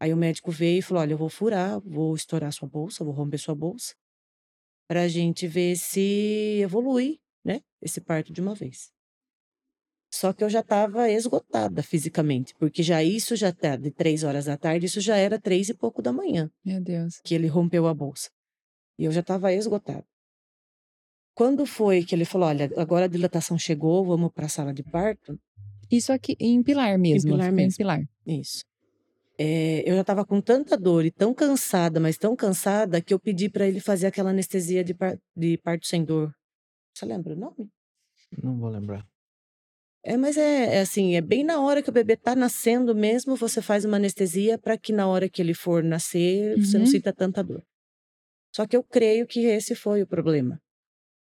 Aí 0.00 0.12
o 0.12 0.16
médico 0.16 0.50
veio 0.50 0.78
e 0.78 0.82
falou: 0.82 1.02
"Olha, 1.02 1.12
eu 1.14 1.18
vou 1.18 1.28
furar, 1.28 1.80
vou 1.80 2.14
estourar 2.14 2.52
sua 2.52 2.68
bolsa, 2.68 3.04
vou 3.04 3.14
romper 3.14 3.38
sua 3.38 3.54
bolsa, 3.54 3.94
pra 4.88 5.08
gente 5.08 5.46
ver 5.48 5.76
se 5.76 6.60
evolui, 6.62 7.20
né, 7.44 7.62
esse 7.82 8.00
parto 8.00 8.32
de 8.32 8.40
uma 8.40 8.54
vez". 8.54 8.90
Só 10.12 10.32
que 10.32 10.42
eu 10.44 10.48
já 10.48 10.60
estava 10.60 11.10
esgotada 11.10 11.82
fisicamente, 11.82 12.54
porque 12.58 12.82
já 12.82 13.02
isso 13.02 13.34
já 13.36 13.52
tá 13.52 13.76
de 13.76 13.90
15h, 13.90 14.84
isso 14.84 15.00
já 15.00 15.16
era 15.16 15.38
3 15.38 15.68
e 15.68 15.74
pouco 15.74 16.00
da 16.00 16.12
manhã, 16.12 16.50
Meu 16.64 16.80
Deus. 16.80 17.20
que 17.24 17.34
ele 17.34 17.48
rompeu 17.48 17.86
a 17.86 17.94
bolsa. 17.94 18.30
E 18.98 19.04
eu 19.04 19.12
já 19.12 19.20
estava 19.20 19.52
esgotada. 19.52 20.04
Quando 21.34 21.66
foi 21.66 22.02
que 22.02 22.14
ele 22.14 22.24
falou: 22.24 22.48
"Olha, 22.48 22.70
agora 22.78 23.04
a 23.04 23.08
dilatação 23.08 23.58
chegou, 23.58 24.04
vamos 24.06 24.32
pra 24.32 24.48
sala 24.48 24.72
de 24.72 24.82
parto". 24.82 25.38
Isso 25.90 26.12
aqui 26.12 26.34
em 26.40 26.62
Pilar 26.62 26.98
mesmo, 26.98 27.32
Pilar 27.32 27.48
ficou 27.48 27.58
em 27.60 27.66
mesmo. 27.66 27.76
Pilar? 27.76 28.00
Isso. 28.26 28.64
Eh, 29.38 29.82
eu 29.88 29.94
já 29.96 30.00
estava 30.02 30.24
com 30.26 30.40
tanta 30.40 30.76
dor 30.76 31.04
e 31.04 31.10
tão 31.10 31.34
cansada, 31.34 32.00
mas 32.00 32.16
tão 32.18 32.36
cansada, 32.36 33.02
que 33.02 33.14
eu 33.14 33.20
pedi 33.20 33.48
para 33.50 33.66
ele 33.66 33.80
fazer 33.80 34.06
aquela 34.08 34.30
anestesia 34.30 34.84
de 34.84 34.94
par 34.94 35.18
de 35.36 35.58
parto 35.58 35.86
sem 35.86 36.04
dor. 36.04 36.32
Você 36.94 37.06
lembra 37.06 37.34
o 37.34 37.36
nome? 37.38 37.70
Não 38.42 38.58
vou 38.58 38.70
lembrar. 38.70 39.06
É, 40.04 40.16
mas 40.16 40.36
é 40.36 40.76
é 40.76 40.80
assim, 40.80 41.16
é 41.16 41.20
bem 41.20 41.42
na 41.44 41.60
hora 41.60 41.82
que 41.82 41.90
o 41.90 41.92
bebê 41.92 42.16
tá 42.16 42.34
nascendo 42.36 42.94
mesmo, 42.94 43.34
você 43.36 43.60
faz 43.60 43.84
uma 43.84 43.96
anestesia 43.96 44.56
para 44.58 44.78
que 44.78 44.92
na 44.92 45.08
hora 45.08 45.28
que 45.28 45.42
ele 45.42 45.54
for 45.54 45.82
nascer, 45.82 46.56
você 46.60 46.78
não 46.78 46.86
Uhum. 46.86 46.90
sinta 46.92 47.12
tanta 47.12 47.42
dor. 47.42 47.62
Só 48.54 48.66
que 48.66 48.76
eu 48.76 48.84
creio 48.84 49.26
que 49.26 49.40
esse 49.46 49.74
foi 49.74 50.02
o 50.02 50.06
problema. 50.06 50.60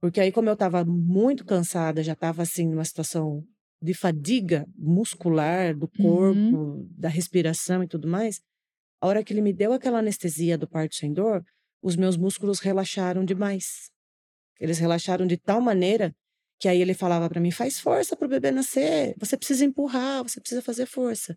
Porque 0.00 0.20
aí 0.20 0.32
como 0.32 0.48
eu 0.50 0.54
estava 0.54 0.84
muito 0.84 1.44
cansada, 1.46 2.02
já 2.02 2.14
estava 2.14 2.42
assim 2.42 2.68
numa 2.68 2.84
situação 2.86 3.44
de 3.82 3.94
fadiga 3.94 4.66
muscular 4.76 5.76
do 5.76 5.88
Uhum. 5.98 6.60
corpo, 6.68 6.86
da 6.90 7.08
respiração 7.08 7.82
e 7.82 7.88
tudo 7.88 8.08
mais, 8.08 8.40
a 9.00 9.08
hora 9.08 9.24
que 9.24 9.32
ele 9.32 9.42
me 9.42 9.52
deu 9.52 9.72
aquela 9.72 9.98
anestesia 10.00 10.58
do 10.58 10.68
parto 10.68 10.96
sem 10.96 11.12
dor, 11.12 11.44
os 11.82 11.96
meus 11.96 12.16
músculos 12.16 12.60
relaxaram 12.60 13.24
demais. 13.24 13.90
Eles 14.60 14.78
relaxaram 14.78 15.26
de 15.26 15.36
tal 15.36 15.60
maneira 15.60 16.14
que 16.60 16.68
aí 16.68 16.80
ele 16.80 16.94
falava 16.94 17.28
para 17.28 17.40
mim: 17.40 17.50
"Faz 17.50 17.80
força 17.80 18.16
para 18.16 18.26
o 18.26 18.30
bebê 18.30 18.50
nascer, 18.50 19.14
você 19.18 19.36
precisa 19.36 19.64
empurrar, 19.64 20.22
você 20.22 20.40
precisa 20.40 20.62
fazer 20.62 20.86
força". 20.86 21.36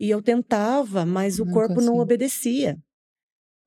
E 0.00 0.10
eu 0.10 0.22
tentava, 0.22 1.06
mas 1.06 1.38
o 1.40 1.46
Não 1.46 1.46
corpo 1.46 1.80
não 1.80 1.98
conseguia. 1.98 2.00
obedecia. 2.00 2.78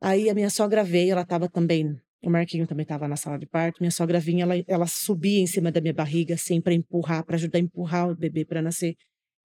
Aí 0.01 0.29
a 0.29 0.33
minha 0.33 0.50
sogra 0.50 0.83
veio, 0.83 1.12
ela 1.13 1.21
estava 1.21 1.50
também 1.50 2.00
o 2.25 2.32
Marquinho 2.32 2.67
também 2.67 2.84
estava 2.84 3.08
na 3.08 3.15
sala 3.15 3.38
de 3.39 3.46
parto, 3.48 3.77
minha 3.82 3.91
sogra 3.91 4.20
vinha, 4.20 4.44
ela 4.44 4.55
ela 4.67 4.88
subia 4.88 5.39
em 5.39 5.48
cima 5.48 5.72
da 5.72 5.82
minha 5.82 5.94
barriga, 5.94 6.34
assim, 6.36 6.62
para 6.62 6.74
empurrar, 6.74 7.25
para 7.25 7.36
ajudar 7.36 7.58
a 7.60 7.62
empurrar 7.62 8.10
o 8.10 8.15
bebê 8.15 8.46
para 8.46 8.62
nascer. 8.62 8.96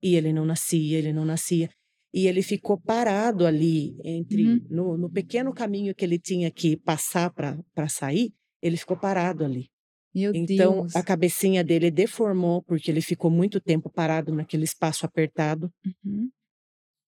E 0.02 0.14
ele 0.16 0.32
não 0.32 0.44
nascia, 0.46 0.98
ele 0.98 1.12
não 1.12 1.24
nascia. 1.24 1.68
E 2.12 2.26
ele 2.26 2.42
ficou 2.42 2.80
parado 2.80 3.46
ali 3.46 3.94
entre 4.04 4.44
Uhum. 4.44 4.66
no 4.70 4.96
no 4.98 5.10
pequeno 5.10 5.52
caminho 5.54 5.94
que 5.94 6.04
ele 6.04 6.18
tinha 6.18 6.50
que 6.50 6.76
passar 6.76 7.30
para 7.32 7.88
sair, 7.88 8.32
ele 8.62 8.76
ficou 8.76 8.96
parado 8.96 9.44
ali. 9.44 9.68
Meu 10.14 10.32
Então, 10.34 10.80
Deus. 10.82 10.96
a 10.96 11.02
cabecinha 11.04 11.62
dele 11.62 11.90
deformou, 11.90 12.62
porque 12.64 12.90
ele 12.90 13.00
ficou 13.00 13.30
muito 13.30 13.60
tempo 13.60 13.88
parado 13.90 14.34
naquele 14.34 14.64
espaço 14.64 15.06
apertado. 15.06 15.70
Uhum. 16.04 16.28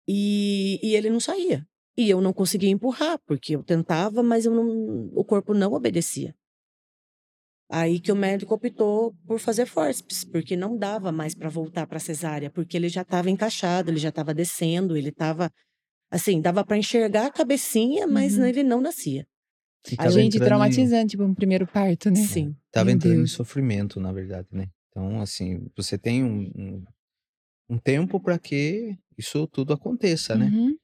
E 0.09 0.79
e 0.83 0.95
ele 0.97 1.11
não 1.11 1.21
saía. 1.21 1.67
E 1.97 2.11
eu 2.11 2.21
não 2.21 2.33
conseguia 2.33 2.71
empurrar, 2.71 3.19
porque 3.27 3.57
eu 3.57 3.63
tentava, 3.63 4.23
mas 4.23 4.45
eu 4.45 4.53
não 4.55 5.11
o 5.15 5.25
corpo 5.25 5.55
não 5.55 5.73
obedecia. 5.73 6.35
Aí 7.69 7.99
que 7.99 8.13
o 8.13 8.17
médico 8.17 8.55
optou 8.55 9.13
por 9.27 9.41
fazer 9.41 9.67
fórceps, 9.67 10.25
porque 10.25 10.57
não 10.57 10.77
dava 10.77 11.11
mais 11.11 11.35
para 11.35 11.49
voltar 11.49 11.87
para 11.87 11.99
cesárea, 11.99 12.51
porque 12.51 12.77
ele 12.77 12.89
já 12.89 13.03
estava 13.03 13.29
encaixado, 13.29 13.91
ele 13.91 13.99
já 13.99 14.11
estava 14.11 14.33
descendo, 14.33 14.97
ele 14.97 15.09
estava 15.09 15.51
assim, 16.11 16.41
dava 16.41 16.65
para 16.65 16.77
enxergar 16.79 17.27
a 17.27 17.33
cabecinha, 17.33 18.07
mas 18.07 18.39
Uhum. 18.39 18.47
ele 18.47 18.63
não 18.63 18.81
nascia. 18.81 19.27
A 19.99 20.09
Gente, 20.09 20.37
em 20.37 20.41
traumatizante 20.41 21.17
para 21.17 21.27
um 21.27 21.35
primeiro 21.35 21.67
parto, 21.67 22.11
né? 22.11 22.17
Sim. 22.17 22.55
Tava 22.73 22.87
Meu 22.87 22.97
entrando 22.97 23.15
em 23.15 23.19
Deus. 23.19 23.33
sofrimento, 23.33 24.01
na 24.01 24.13
verdade, 24.13 24.49
né. 24.53 24.69
Então, 24.91 25.21
assim, 25.21 25.67
você 25.77 25.99
tem 25.99 26.25
um 26.25 26.51
um 26.57 26.85
um 27.69 27.79
tempo 27.79 28.21
para 28.21 28.39
que 28.39 28.97
isso 29.19 29.45
tudo 29.49 29.73
aconteça, 29.73 30.37
né. 30.37 30.47
Uhum. 30.47 30.77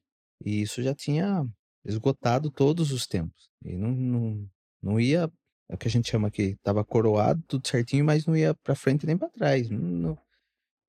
E 0.43 0.61
isso 0.61 0.81
já 0.83 0.93
tinha 0.95 1.45
esgotado 1.85 2.51
todos 2.51 2.91
os 2.91 3.07
tempos. 3.07 3.49
E 3.65 3.75
não 3.77 3.91
não 3.91 4.49
não 4.81 4.99
ia 4.99 5.31
é 5.69 5.75
o 5.75 5.77
que 5.77 5.87
a 5.87 5.91
gente 5.91 6.09
chama 6.11 6.27
aqui, 6.27 6.43
estava 6.57 6.83
coroado, 6.85 7.41
tudo 7.47 7.67
certinho, 7.67 8.05
mas 8.05 8.25
não 8.25 8.35
ia 8.37 8.53
para 8.55 8.75
frente 8.75 9.05
nem 9.07 9.17
para 9.17 9.29
trás, 9.29 9.69
não 9.69 9.79
não 9.79 10.19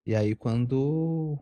e 0.07 0.15
aí 0.15 0.35
quando 0.35 1.39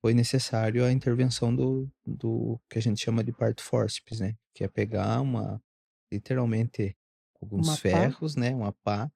foi 0.00 0.14
necessário 0.14 0.84
a 0.84 0.92
intervenção 0.92 1.54
do 1.54 1.90
do 2.06 2.60
que 2.70 2.78
a 2.78 2.82
gente 2.82 3.00
chama 3.02 3.24
de 3.24 3.32
parto 3.32 3.62
fórceps, 3.62 4.20
né, 4.20 4.34
que 4.54 4.64
é 4.64 4.68
pegar 4.68 5.20
uma 5.20 5.60
literalmente 6.12 6.96
alguns 7.40 7.68
Uma 7.68 7.78
pá. 7.90 8.10
ferros, 8.10 8.36
né, 8.36 8.50
uma 8.54 8.72
pá, 8.84 9.10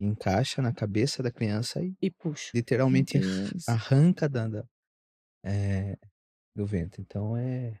encaixa 0.00 0.62
na 0.62 0.72
cabeça 0.74 1.22
da 1.22 1.32
criança 1.32 1.82
e 1.84 1.96
E. 2.02 2.12
Meu 2.24 2.42
literalmente 2.54 3.20
arranca 3.66 4.28
da 4.28 4.64
eh, 5.44 5.98
do 6.56 6.66
ventre. 6.66 7.02
Então 7.02 7.36
é 7.36 7.78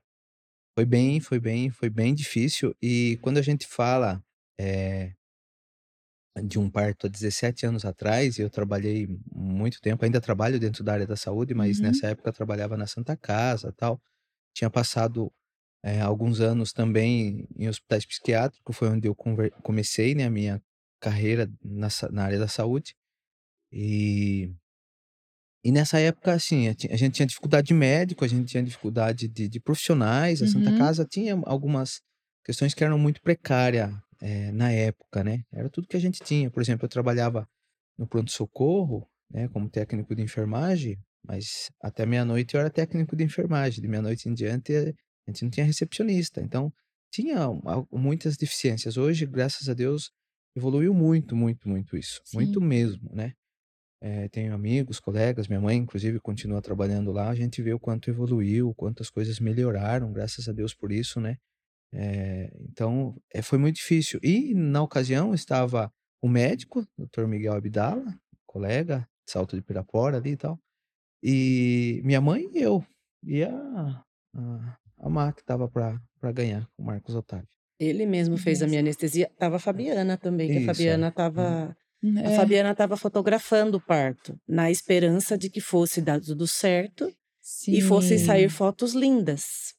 foi 0.76 0.86
bem 0.86 1.20
foi 1.20 1.40
bem 1.40 1.70
foi 1.70 1.90
bem 1.90 2.14
difícil 2.14 2.74
e 2.82 3.18
quando 3.22 3.38
a 3.38 3.42
gente 3.42 3.66
fala, 3.66 4.24
eh 4.58 5.14
de 6.44 6.58
um 6.58 6.70
parto 6.70 7.06
há 7.06 7.10
17 7.10 7.66
anos 7.66 7.84
atrás, 7.84 8.38
e 8.38 8.42
eu 8.42 8.48
trabalhei 8.48 9.06
muito 9.34 9.80
tempo, 9.82 10.02
ainda 10.04 10.20
trabalho 10.20 10.58
dentro 10.58 10.82
da 10.82 10.94
área 10.94 11.06
da 11.06 11.14
saúde, 11.16 11.52
mas 11.54 11.80
Uhum. 11.80 11.82
nessa 11.82 12.06
época 12.08 12.30
eu 12.30 12.32
trabalhava 12.32 12.74
na 12.76 12.86
Santa 12.86 13.14
Casa, 13.16 13.70
tal. 13.76 14.00
Tinha 14.54 14.70
passado, 14.70 15.32
eh, 15.84 16.00
alguns 16.02 16.40
anos 16.40 16.72
também 16.72 17.48
em 17.58 17.68
hospitais 17.68 18.06
psiquiátricos, 18.06 18.76
foi 18.76 18.88
onde 18.90 19.08
eu 19.08 19.14
comecei, 19.16 20.14
né, 20.14 20.26
a 20.26 20.30
minha 20.30 20.62
carreira 21.00 21.50
na 21.64 21.88
na 22.12 22.24
área 22.24 22.38
da 22.38 22.48
saúde. 22.48 22.94
E 23.72 24.52
e 25.64 25.70
nessa 25.72 25.98
época, 26.00 26.32
assim, 26.34 26.68
a 26.68 26.96
gente 26.96 27.14
tinha 27.14 27.26
dificuldade 27.26 27.68
de 27.68 27.74
médico, 27.74 28.24
a 28.24 28.28
gente 28.28 28.46
tinha 28.46 28.62
dificuldade 28.62 29.28
de 29.28 29.48
de 29.48 29.60
profissionais, 29.60 30.42
a 30.42 30.46
Santa 30.46 30.70
Uhum. 30.70 30.78
Casa 30.78 31.04
tinha 31.04 31.34
algumas 31.46 32.00
questões 32.44 32.74
que 32.74 32.82
eram 32.84 32.98
muito 32.98 33.20
precária, 33.22 33.92
eh, 34.20 34.50
na 34.52 34.70
época, 34.72 35.22
né. 35.24 35.42
Era 35.52 35.68
tudo 35.70 35.86
que 35.88 35.96
a 35.96 36.00
gente 36.00 36.20
tinha. 36.24 36.50
Por 36.50 36.60
exemplo, 36.62 36.84
eu 36.86 36.88
trabalhava 36.90 37.46
no 37.98 38.06
pronto-socorro, 38.08 39.06
né, 39.30 39.48
como 39.48 39.68
técnico 39.70 40.14
de 40.14 40.22
enfermagem, 40.22 40.98
mas 41.26 41.70
até 41.82 42.04
meia-noite 42.06 42.54
eu 42.54 42.60
era 42.60 42.70
técnico 42.70 43.14
de 43.16 43.24
enfermagem, 43.24 43.80
de 43.82 43.88
meia-noite 43.88 44.28
em 44.28 44.34
diante, 44.34 44.72
eh, 44.74 44.94
a 45.26 45.30
gente 45.30 45.42
não 45.44 45.50
tinha 45.50 45.66
recepcionista, 45.66 46.40
então 46.42 46.72
tinha 47.12 47.38
muitas 47.92 48.36
deficiências. 48.36 48.96
Hoje, 48.96 49.26
graças 49.26 49.68
a 49.68 49.74
Deus, 49.74 50.10
evoluiu 50.56 50.92
muito, 50.94 51.36
muito, 51.36 51.68
muito 51.68 51.96
isso, 51.96 52.20
muito 52.34 52.58
Sim. 52.60 52.66
mesmo, 52.66 53.10
né. 53.14 53.32
Eh, 54.02 54.28
tenho 54.30 54.52
amigos, 54.54 55.00
colegas, 55.00 55.48
minha 55.48 55.60
mãe 55.60 55.76
inclusive 55.78 56.20
continua 56.20 56.60
trabalhando 56.62 57.12
lá, 57.12 57.30
a 57.30 57.36
gente 57.36 57.62
vê 57.62 57.72
o 57.74 57.80
quanto 57.80 58.10
evoluiu, 58.10 58.70
o 58.70 58.74
quanto 58.74 59.02
as 59.02 59.10
coisas 59.10 59.40
melhoraram, 59.40 60.12
graças 60.12 60.48
a 60.48 60.52
Deus 60.52 60.74
por 60.74 60.92
isso, 60.92 61.20
né. 61.20 61.36
Eh, 61.94 62.50
então, 62.70 63.16
eh, 63.34 63.42
foi 63.42 63.58
muito 63.58 63.76
difícil. 63.76 64.20
E 64.22 64.54
na 64.54 64.82
ocasião 64.82 65.34
estava 65.34 65.92
o 66.22 66.28
médico, 66.28 66.86
doutor 66.98 67.28
Miguel 67.28 67.54
Abdala, 67.54 68.04
colega, 68.46 69.08
Salto 69.28 69.56
de 69.56 69.62
Pirapora 69.62 70.18
ali 70.18 70.32
e 70.32 70.36
tal, 70.38 70.58
e 71.22 72.02
minha 72.04 72.20
mãe 72.20 72.48
e 72.54 72.60
eu, 72.62 72.84
e 73.24 73.44
a 73.44 74.04
a 74.36 74.78
a 74.98 75.10
Má 75.10 75.32
que 75.32 75.40
estava 75.42 75.68
pra 75.68 76.00
ganhar, 76.32 76.68
o 76.78 76.84
Marcos 76.84 77.14
Otávio. 77.16 77.48
Ele 77.80 78.06
mesmo 78.06 78.36
fez 78.36 78.62
a 78.62 78.66
Nossa. 78.66 78.68
minha 78.68 78.80
anestesia. 78.80 79.26
Estava 79.32 79.56
a 79.56 79.58
Fabiana 79.58 80.16
também, 80.16 80.50
que 80.50 80.58
a 80.58 80.60
Isso, 80.60 80.90
é. 80.90 81.00
Fabiana 81.00 81.08
Uhum. 81.36 81.64
estava 81.64 81.76
Hum, 82.02 82.18
a 82.18 82.30
é. 82.30 82.36
Fabiana 82.36 82.72
estava 82.72 82.96
fotografando 82.96 83.76
o 83.78 83.80
parto, 83.80 84.38
na 84.46 84.70
esperança 84.70 85.38
de 85.38 85.48
que 85.48 85.60
fosse 85.60 86.00
dar 86.00 86.20
tudo 86.20 86.46
certo 86.46 87.12
e 87.68 87.80
fossem 87.80 88.18
sair 88.18 88.50
Sim. 88.50 88.56
fotos 88.56 88.94
lindas. 88.94 89.74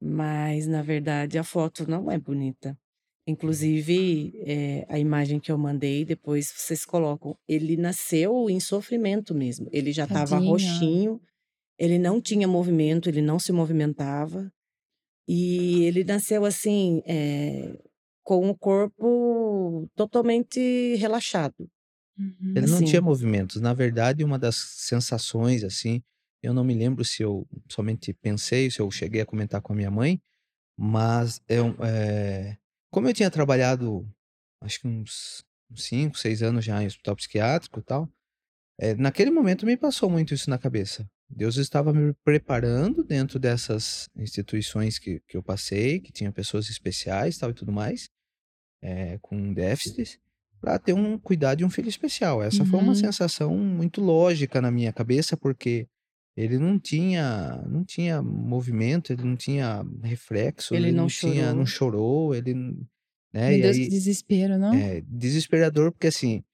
Mas, 0.00 0.66
na 0.66 0.82
verdade, 0.82 1.38
a 1.38 1.44
foto 1.44 1.88
não 1.88 2.10
é 2.10 2.18
bonita. 2.18 2.76
Inclusive, 3.26 4.32
eh, 4.46 4.86
a 4.88 4.98
imagem 4.98 5.38
que 5.38 5.52
eu 5.52 5.58
mandei, 5.58 6.04
depois 6.04 6.52
vocês 6.56 6.84
colocam, 6.84 7.36
ele 7.46 7.76
nasceu 7.76 8.48
em 8.48 8.58
sofrimento 8.58 9.34
mesmo. 9.34 9.68
Ele 9.70 9.92
já 9.92 10.04
estava 10.04 10.38
roxinho, 10.38 11.20
ele 11.78 11.98
não 11.98 12.20
tinha 12.20 12.48
movimento, 12.48 13.08
ele 13.08 13.22
não 13.22 13.38
se 13.38 13.52
movimentava. 13.52 14.50
E 15.28 15.84
ele 15.84 16.04
nasceu 16.04 16.44
assim, 16.44 17.02
eh, 17.06 17.78
com 18.28 18.50
o 18.50 18.56
corpo 18.58 19.88
totalmente 19.96 20.60
relaxado. 20.96 21.68
Ele 22.54 22.66
Uhum. 22.66 22.70
não 22.72 22.82
tinha 22.82 23.00
Assim. 23.00 23.04
movimentos. 23.04 23.60
Na 23.60 23.72
verdade, 23.74 24.24
uma 24.24 24.38
das 24.38 24.56
sensações, 24.56 25.64
assim, 25.64 26.02
eu 26.42 26.52
não 26.54 26.64
me 26.64 26.74
lembro 26.74 27.04
se 27.04 27.22
eu 27.22 27.46
somente 27.68 28.12
pensei, 28.14 28.70
se 28.70 28.80
eu 28.80 28.90
cheguei 28.90 29.20
a 29.22 29.26
comentar 29.26 29.60
com 29.62 29.72
a 29.72 29.76
minha 29.76 29.90
mãe, 29.90 30.20
mas 30.78 31.42
é 31.48 31.62
um 31.62 31.74
eh, 31.84 32.58
como 32.92 33.08
eu 33.08 33.14
tinha 33.14 33.30
trabalhado, 33.30 34.08
acho 34.62 34.80
que 34.80 34.88
uns 34.88 35.44
uns 35.70 35.84
5, 35.84 36.18
6 36.18 36.42
anos 36.42 36.64
já 36.64 36.82
em 36.82 36.86
hospital 36.88 37.16
psiquiátrico 37.16 37.80
e 37.80 37.82
tal, 37.84 38.08
eh, 38.80 38.94
naquele 38.94 39.30
momento 39.30 39.66
me 39.66 39.76
passou 39.76 40.10
muito 40.10 40.34
isso 40.34 40.50
na 40.50 40.58
cabeça. 40.58 41.08
Deus 41.30 41.56
estava 41.56 41.92
me 41.92 42.14
preparando 42.24 43.04
dentro 43.04 43.38
dessas 43.38 44.08
instituições 44.16 44.98
que 44.98 45.20
que 45.28 45.36
eu 45.36 45.42
passei, 45.42 46.00
que 46.00 46.12
tinha 46.12 46.32
pessoas 46.32 46.68
especiais, 46.70 47.38
tal 47.38 47.50
e 47.50 47.54
tudo 47.54 47.72
mais, 47.72 48.08
eh, 48.82 49.18
com 49.22 49.52
déficits, 49.52 50.18
pra 50.60 50.78
ter 50.78 50.92
um 50.94 51.18
cuidar 51.18 51.54
de 51.54 51.64
um 51.64 51.70
filho 51.70 51.88
especial. 51.88 52.42
Essa 52.42 52.64
foi 52.64 52.80
uma 52.80 52.94
Uhum. 52.94 52.96
sensação 52.96 53.56
muito 53.56 54.00
lógica 54.00 54.60
na 54.60 54.70
minha 54.70 54.92
cabeça, 54.92 55.36
porque 55.36 55.88
ele 56.36 56.58
não 56.58 56.78
tinha 56.78 57.62
não 57.68 57.84
tinha 57.84 58.22
movimento, 58.22 59.12
ele 59.12 59.24
não 59.24 59.36
tinha 59.36 59.84
reflexo, 60.02 60.76
Ele 60.76 60.90
ele 60.90 60.92
não 60.92 61.06
não 61.06 61.10
tinha 61.10 61.54
não 61.54 61.64
chorou. 61.64 61.66
chorou, 61.66 62.34
ele 62.34 62.54
né, 63.32 63.48
Meu 63.48 63.58
Deus, 63.58 63.78
que 63.80 63.88
aí 63.88 63.90
desespero, 63.90 64.56
não? 64.58 64.86
é, 64.86 65.00
desesperador, 65.02 65.92
porque 65.92 66.08
assim, 66.08 66.44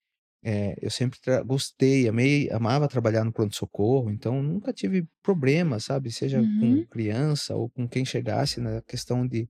eh, 0.44 0.76
eu 0.82 0.90
sempre 0.90 1.18
gostei, 1.46 2.08
amei 2.08 2.50
amava 2.52 2.88
trabalhar 2.88 3.24
no 3.24 3.32
pronto-socorro, 3.32 4.10
então 4.10 4.42
nunca 4.42 4.72
tive 4.72 5.06
problema, 5.22 5.80
sabe, 5.80 6.12
seja 6.12 6.48
com 6.56 6.78
Uhum. 6.78 6.86
criança 6.90 7.56
ou 7.56 7.70
com 7.70 7.88
quem 7.88 8.04
chegasse 8.04 8.60
na 8.60 8.82
questão 8.82 9.26
de 9.28 9.48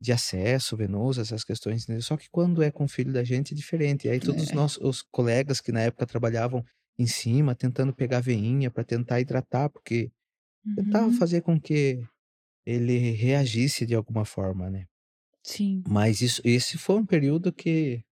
de 0.00 0.12
acesso 0.12 0.76
venoso, 0.76 1.20
essas 1.20 1.44
questões, 1.44 1.84
entendeu. 1.84 2.02
Só 2.02 2.16
que 2.16 2.28
quando 2.30 2.62
é 2.62 2.70
com 2.70 2.84
o 2.84 2.88
filho 2.88 3.12
da 3.12 3.24
gente 3.24 3.54
é 3.54 3.56
diferente, 3.56 4.06
e 4.08 4.10
aí 4.10 4.20
todos 4.20 4.42
os 4.44 4.52
É. 4.52 4.54
nossos 4.54 4.78
os 4.82 5.02
colegas 5.02 5.60
que 5.60 5.72
na 5.72 5.80
época 5.82 6.06
trabalhavam 6.06 6.64
em 6.98 7.06
cima, 7.06 7.54
tentando 7.54 7.94
pegar 7.94 8.20
veinha 8.20 8.70
pra 8.70 8.84
tentar 8.84 9.20
hidratar, 9.20 9.70
porque 9.70 10.10
tentava 10.76 11.10
Uhum. 11.10 11.12
fazer 11.12 11.42
com 11.42 11.60
que 11.60 12.02
ele 12.66 12.98
reagisse 13.12 13.86
de 13.86 13.94
alguma 13.96 14.24
forma, 14.26 14.70
né. 14.70 14.86
Sim. 15.44 15.86
Mas 15.88 16.20
isso 16.22 16.42
esse 16.44 16.78
foi 16.78 16.96
um 16.96 17.06
período 17.06 17.52
que 17.52 18.02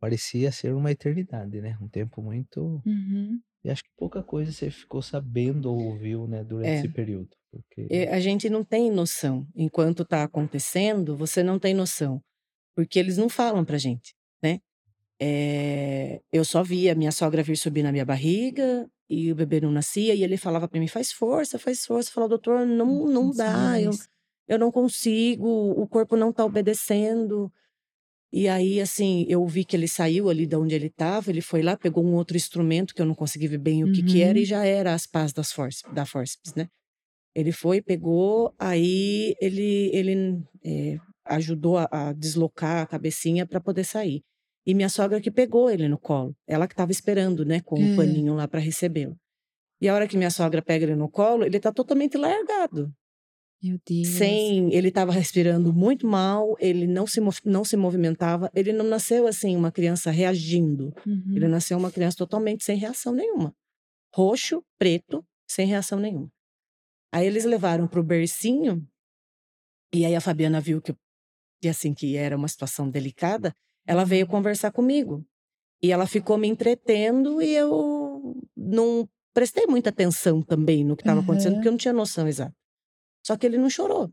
parecia 0.00 0.52
ser 0.52 0.74
uma 0.74 0.90
eternidade, 0.92 1.60
né, 1.62 1.78
um 1.82 1.88
tempo 1.88 2.22
muito 2.22 2.82
Uhum. 2.84 3.44
E 3.64 3.70
acho 3.70 3.82
que 3.84 3.90
pouca 3.96 4.22
coisa 4.22 4.52
você 4.52 4.70
ficou 4.70 5.02
sabendo 5.02 5.66
ou 5.72 5.78
ouviu, 5.92 6.26
né, 6.28 6.44
durante 6.44 6.72
É. 6.72 6.86
esse 6.86 6.88
período, 6.88 7.36
porque 7.50 7.92
a 8.10 8.20
gente 8.20 8.48
não 8.50 8.64
tem 8.64 8.90
noção. 8.90 9.46
Enquanto 9.54 10.04
tá 10.04 10.22
acontecendo, 10.24 11.16
você 11.16 11.42
não 11.42 11.58
tem 11.58 11.74
noção, 11.74 12.22
porque 12.76 12.98
eles 12.98 13.18
não 13.18 13.28
falam 13.28 13.64
pra 13.64 13.78
gente, 13.78 14.14
né. 14.42 14.60
Eh, 15.20 16.20
eu 16.32 16.44
só 16.44 16.62
via 16.64 16.92
a 16.92 16.94
minha 16.96 17.12
sogra 17.12 17.42
vir 17.42 17.56
subir 17.56 17.82
na 17.84 17.92
minha 17.92 18.04
barriga, 18.06 18.88
e 19.10 19.32
o 19.32 19.36
bebê 19.36 19.60
não 19.60 19.70
nascia, 19.72 20.14
e 20.14 20.24
ele 20.24 20.36
falava 20.38 20.68
pra 20.68 20.80
mim: 20.80 20.88
"Faz 20.88 21.12
força, 21.12 21.58
faz 21.58 21.86
força", 21.86 22.10
eu 22.10 22.14
falava: 22.14 22.30
"Doutor, 22.30 22.66
não 22.66 23.06
Não 23.20 23.30
não 23.30 23.34
dá, 23.34 23.80
eu 23.80 23.98
eu 24.48 24.58
não 24.58 24.70
consigo, 24.72 25.48
o 25.48 25.88
corpo 25.88 26.16
não 26.16 26.32
tá 26.32 26.44
obedecendo". 26.44 27.52
E 28.36 28.48
aí, 28.48 28.80
assim, 28.80 29.24
eu 29.28 29.46
vi 29.46 29.64
que 29.64 29.76
ele 29.76 29.86
saiu 29.86 30.28
ali 30.28 30.44
da 30.46 30.58
onde 30.58 30.74
ele 30.74 30.88
estava, 30.88 31.30
ele 31.30 31.40
foi 31.40 31.62
lá, 31.62 31.76
pegou 31.76 32.04
um 32.04 32.14
outro 32.14 32.36
instrumento 32.36 32.92
que 32.92 33.00
eu 33.00 33.06
não 33.06 33.14
consegui 33.14 33.46
ver 33.46 33.58
bem 33.58 33.84
o 33.84 33.88
que 33.90 34.02
que 34.02 34.22
era, 34.22 34.36
e 34.40 34.44
Uhum. 34.44 34.46
já 34.46 34.64
era 34.66 34.92
as 34.92 35.06
pás 35.06 35.32
das 35.32 35.52
fórce 35.52 35.84
da 35.92 36.04
fórceps, 36.04 36.52
né. 36.56 36.66
Ele 37.34 37.52
foi, 37.52 37.82
pegou, 37.82 38.54
aí 38.58 39.34
ele 39.40 39.90
ele, 39.94 40.42
eh, 40.64 40.98
ajudou 41.26 41.78
a 41.78 41.88
a 41.92 42.12
deslocar 42.14 42.82
a 42.84 42.86
cabecinha 42.88 43.46
pra 43.46 43.60
poder 43.60 43.84
sair. 43.84 44.22
E 44.66 44.74
minha 44.74 44.88
sogra 44.90 45.20
que 45.20 45.30
pegou 45.32 45.70
ele 45.70 45.88
no 45.88 45.98
colo, 45.98 46.34
ela 46.48 46.66
que 46.68 46.74
estava 46.74 46.92
esperando, 46.92 47.44
né, 47.44 47.60
com 47.62 47.84
o 47.84 47.90
Hã. 47.90 47.90
paninho 47.90 48.34
lá 48.34 48.48
pra 48.48 48.60
recebê-lo. 48.60 49.16
E 49.80 49.88
a 49.88 49.94
hora 49.94 50.08
que 50.08 50.16
minha 50.18 50.30
sogra 50.30 50.62
pega 50.62 50.84
ele 50.86 50.96
no 50.96 51.10
colo, 51.10 51.44
ele 51.44 51.60
tá 51.60 51.72
totalmente 51.72 52.16
largado. 52.18 52.92
Meu 53.64 53.80
Deus. 53.88 54.08
Sem 54.08 54.74
ele 54.74 54.88
estava 54.88 55.10
respirando 55.10 55.72
muito 55.72 56.06
mal, 56.06 56.54
ele 56.60 56.86
não 56.86 57.06
se 57.06 57.18
não 57.46 57.64
se 57.64 57.78
movimentava, 57.78 58.50
ele 58.54 58.74
não 58.74 58.84
nasceu, 58.84 59.26
assim, 59.26 59.56
uma 59.56 59.72
criança 59.72 60.10
reagindo, 60.10 60.92
ele 61.06 61.46
Uhum. 61.46 61.50
nasceu 61.50 61.78
uma 61.78 61.90
criança 61.90 62.18
totalmente 62.18 62.62
sem 62.62 62.76
reação 62.76 63.14
nenhuma. 63.14 63.54
Roxo, 64.14 64.62
preto, 64.78 65.24
sem 65.48 65.66
reação 65.66 65.98
nenhuma. 65.98 66.30
Aí 67.10 67.26
eles 67.26 67.46
levaram 67.46 67.88
para 67.88 68.00
o 68.00 68.04
bercinho, 68.04 68.86
e 69.94 70.04
aí 70.04 70.14
a 70.14 70.20
Fabiana 70.20 70.60
viu 70.60 70.82
que 70.82 70.94
que, 71.62 71.68
assim, 71.70 71.94
que 71.94 72.14
era 72.14 72.36
uma 72.36 72.48
situação 72.48 72.90
delicada, 72.90 73.54
ela 73.86 74.04
veio 74.04 74.26
conversar 74.26 74.70
comigo. 74.70 75.24
E 75.82 75.90
ela 75.90 76.06
ficou 76.06 76.36
me 76.36 76.46
entretendo 76.46 77.40
e 77.40 77.54
eu 77.54 78.36
não 78.54 79.08
prestei 79.32 79.66
muita 79.66 79.88
atenção 79.88 80.42
também 80.42 80.84
no 80.84 80.94
que 80.94 81.00
estava 81.02 81.20
acontecendo, 81.20 81.54
porque 81.54 81.68
eu 81.68 81.72
não 81.72 81.78
tinha 81.78 81.94
noção 81.94 82.28
exata. 82.28 82.54
Só 83.26 83.36
que 83.36 83.46
ele 83.46 83.58
não 83.58 83.70
chorou. 83.70 84.12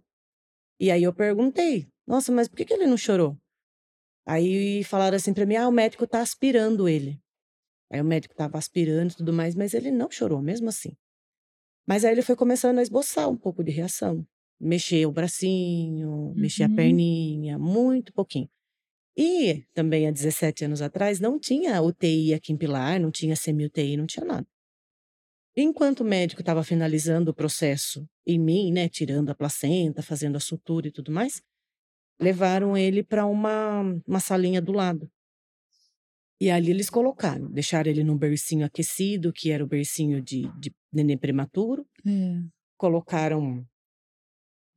E 0.79 0.91
aí 0.91 1.03
eu 1.03 1.13
perguntei: 1.13 1.87
"Nossa, 2.07 2.31
mas 2.31 2.47
por 2.49 2.57
que 2.57 2.65
que 2.65 2.73
ele 2.75 2.87
não 2.87 2.97
chorou?" 2.97 3.37
Aí 4.27 4.83
falaram 4.85 5.17
assim 5.17 5.33
pra 5.33 5.45
mim: 5.45 5.55
"Ah, 5.55 5.67
o 5.67 5.71
médico 5.71 6.07
tá 6.07 6.21
aspirando 6.21 6.89
ele". 6.89 7.19
Aí 7.91 8.01
o 8.01 8.05
médico 8.05 8.33
estava 8.33 8.57
aspirando 8.57 9.13
e 9.13 9.17
tudo 9.17 9.33
mais, 9.33 9.55
mas 9.55 9.73
ele 9.73 9.91
não 9.91 10.11
chorou 10.11 10.41
mesmo 10.41 10.69
assim. 10.69 10.93
Mas 11.87 12.05
aí 12.05 12.11
ele 12.13 12.21
foi 12.21 12.35
começando 12.35 12.79
a 12.79 12.81
esboçar 12.81 13.29
um 13.29 13.37
pouco 13.37 13.63
de 13.63 13.71
reação, 13.71 14.25
mexer 14.59 15.05
o 15.07 15.11
bracinho, 15.11 16.33
mexer 16.35 16.63
a 16.65 16.67
Uhum. 16.67 16.75
perninha, 16.75 17.57
muito 17.59 18.13
pouquinho. 18.13 18.49
E 19.17 19.65
também 19.73 20.07
há 20.07 20.11
17 20.11 20.65
anos 20.65 20.81
atrás 20.81 21.19
não 21.19 21.39
tinha 21.39 21.81
UTI 21.81 22.33
aqui 22.35 22.53
em 22.53 22.57
Pilar, 22.57 22.99
não 23.01 23.11
tinha 23.11 23.35
semi-UTI, 23.35 23.97
não 23.97 24.07
tinha 24.07 24.25
nada. 24.25 24.47
Enquanto 25.55 25.99
o 26.01 26.05
médico 26.05 26.41
estava 26.41 26.63
finalizando 26.63 27.31
o 27.31 27.33
processo 27.33 28.07
em 28.25 28.39
mim, 28.39 28.71
né, 28.71 28.87
tirando 28.87 29.29
a 29.29 29.35
placenta, 29.35 30.01
fazendo 30.01 30.37
a 30.37 30.39
sutura 30.39 30.87
e 30.87 30.91
tudo 30.91 31.11
mais, 31.11 31.41
levaram 32.21 32.77
ele 32.77 33.03
pra 33.03 33.25
uma 33.25 33.81
uma 34.07 34.19
salinha 34.21 34.61
do 34.61 34.71
lado. 34.73 35.09
E 36.39 36.49
ali 36.49 36.71
eles 36.71 36.89
colocaram, 36.89 37.51
deixaram 37.51 37.89
ele 37.91 38.03
num 38.03 38.17
bercinho 38.17 38.65
aquecido, 38.65 39.31
que 39.31 39.51
era 39.51 39.63
o 39.63 39.67
bercinho 39.67 40.21
de 40.21 40.51
de 40.59 40.73
neném 40.91 41.17
prematuro. 41.17 41.85
Hã. 42.05 42.51
Colocaram 42.77 43.65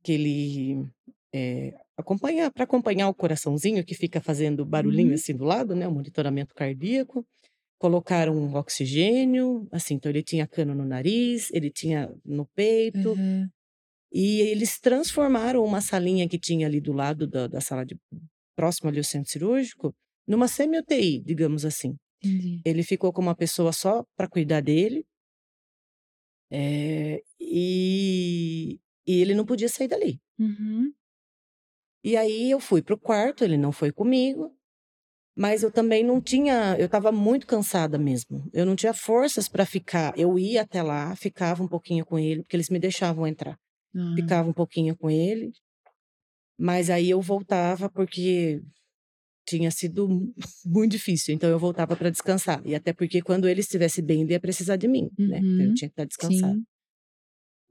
aquele, 0.01 0.87
eh, 1.33 1.73
acompanhar 1.97 2.51
pra 2.51 2.63
acompanhar 2.65 3.09
o 3.09 3.13
coraçãozinho 3.15 3.83
que 3.85 3.95
fica 3.95 4.21
fazendo 4.21 4.65
barulhinho, 4.65 5.13
Uhum. 5.13 5.15
assim, 5.15 5.35
do 5.35 5.43
lado, 5.45 5.75
né, 5.75 5.87
o 5.87 5.91
monitoramento 5.91 6.53
cardíaco. 6.55 7.25
Colocaram 7.77 8.35
um 8.35 8.55
oxigênio, 8.55 9.67
assim, 9.71 9.95
então 9.95 10.09
ele 10.09 10.23
tinha 10.23 10.47
cano 10.47 10.73
no 10.73 10.85
nariz, 10.85 11.49
ele 11.51 11.69
tinha 11.69 12.13
no 12.25 12.45
peito. 12.55 13.11
Aham. 13.11 13.49
E 14.13 14.41
eles 14.41 14.79
transformaram 14.79 15.63
uma 15.63 15.81
salinha 15.81 16.27
que 16.29 16.39
tinha 16.39 16.67
ali 16.67 16.79
do 16.79 16.93
lado 16.93 17.27
da 17.27 17.47
da 17.47 17.59
sala 17.61 17.85
de 17.85 17.97
próximo 18.55 18.89
ali 18.89 18.99
ao 18.99 19.03
centro 19.03 19.29
cirúrgico, 19.31 19.93
numa 20.27 20.47
semi-UTI, 20.47 21.21
digamos 21.21 21.65
assim. 21.65 21.97
Entendi. 22.23 22.61
Ele 22.65 22.83
ficou 22.83 23.11
com 23.13 23.21
uma 23.21 23.35
pessoa 23.35 23.73
só 23.73 24.05
pra 24.15 24.27
cuidar 24.29 24.61
dele. 24.61 25.05
Eh, 26.51 27.21
e 27.39 28.79
e 29.07 29.21
ele 29.21 29.35
não 29.35 29.45
podia 29.45 29.69
sair 29.69 29.87
dali. 29.87 30.19
Uhum. 30.39 30.91
E 32.03 32.15
aí 32.15 32.51
eu 32.51 32.59
fui 32.59 32.81
para 32.81 32.95
o 32.95 32.99
quarto, 32.99 33.43
ele 33.43 33.57
não 33.57 33.71
foi 33.71 33.91
comigo, 33.91 34.54
mas 35.35 35.63
eu 35.63 35.71
também 35.71 36.03
não 36.03 36.21
tinha 36.21 36.75
eu 36.79 36.85
estava 36.87 37.11
muito 37.11 37.45
cansada 37.47 37.97
mesmo, 37.97 38.49
eu 38.53 38.65
não 38.65 38.75
tinha 38.75 38.93
forças 38.93 39.47
pra 39.49 39.65
ficar 39.65 40.13
eu 40.17 40.39
ia 40.39 40.61
até 40.63 40.81
lá, 40.83 41.15
ficava 41.15 41.63
um 41.63 41.67
pouquinho 41.67 42.05
com 42.05 42.17
ele, 42.19 42.41
porque 42.43 42.55
eles 42.55 42.69
me 42.69 42.79
deixavam 42.79 43.27
entrar. 43.27 43.57
Ah. 43.95 44.13
Ficava 44.15 44.49
um 44.49 44.53
pouquinho 44.53 44.95
com 44.97 45.09
ele, 45.09 45.51
mas 46.57 46.89
aí 46.89 47.09
eu 47.09 47.21
voltava, 47.21 47.89
porque 47.89 48.61
tinha 49.47 49.71
sido 49.71 50.07
muito 50.65 50.91
difícil, 50.93 51.35
então 51.35 51.49
eu 51.49 51.59
voltava 51.59 51.95
pra 51.95 52.09
descansar. 52.09 52.61
E 52.65 52.75
até 52.75 52.93
porque 52.93 53.21
quando 53.21 53.47
ele 53.47 53.61
estivesse 53.61 54.01
bem, 54.01 54.21
ele 54.23 54.33
ia 54.33 54.39
precisar 54.39 54.75
de 54.77 54.87
mim, 54.87 55.09
né, 55.19 55.39
então 55.39 55.65
eu 55.65 55.67
Uhum. 55.67 55.73
tinha 55.75 55.89
que 55.89 55.93
estar 55.93 56.05
descansada. 56.05 56.53
Sim. 56.53 56.63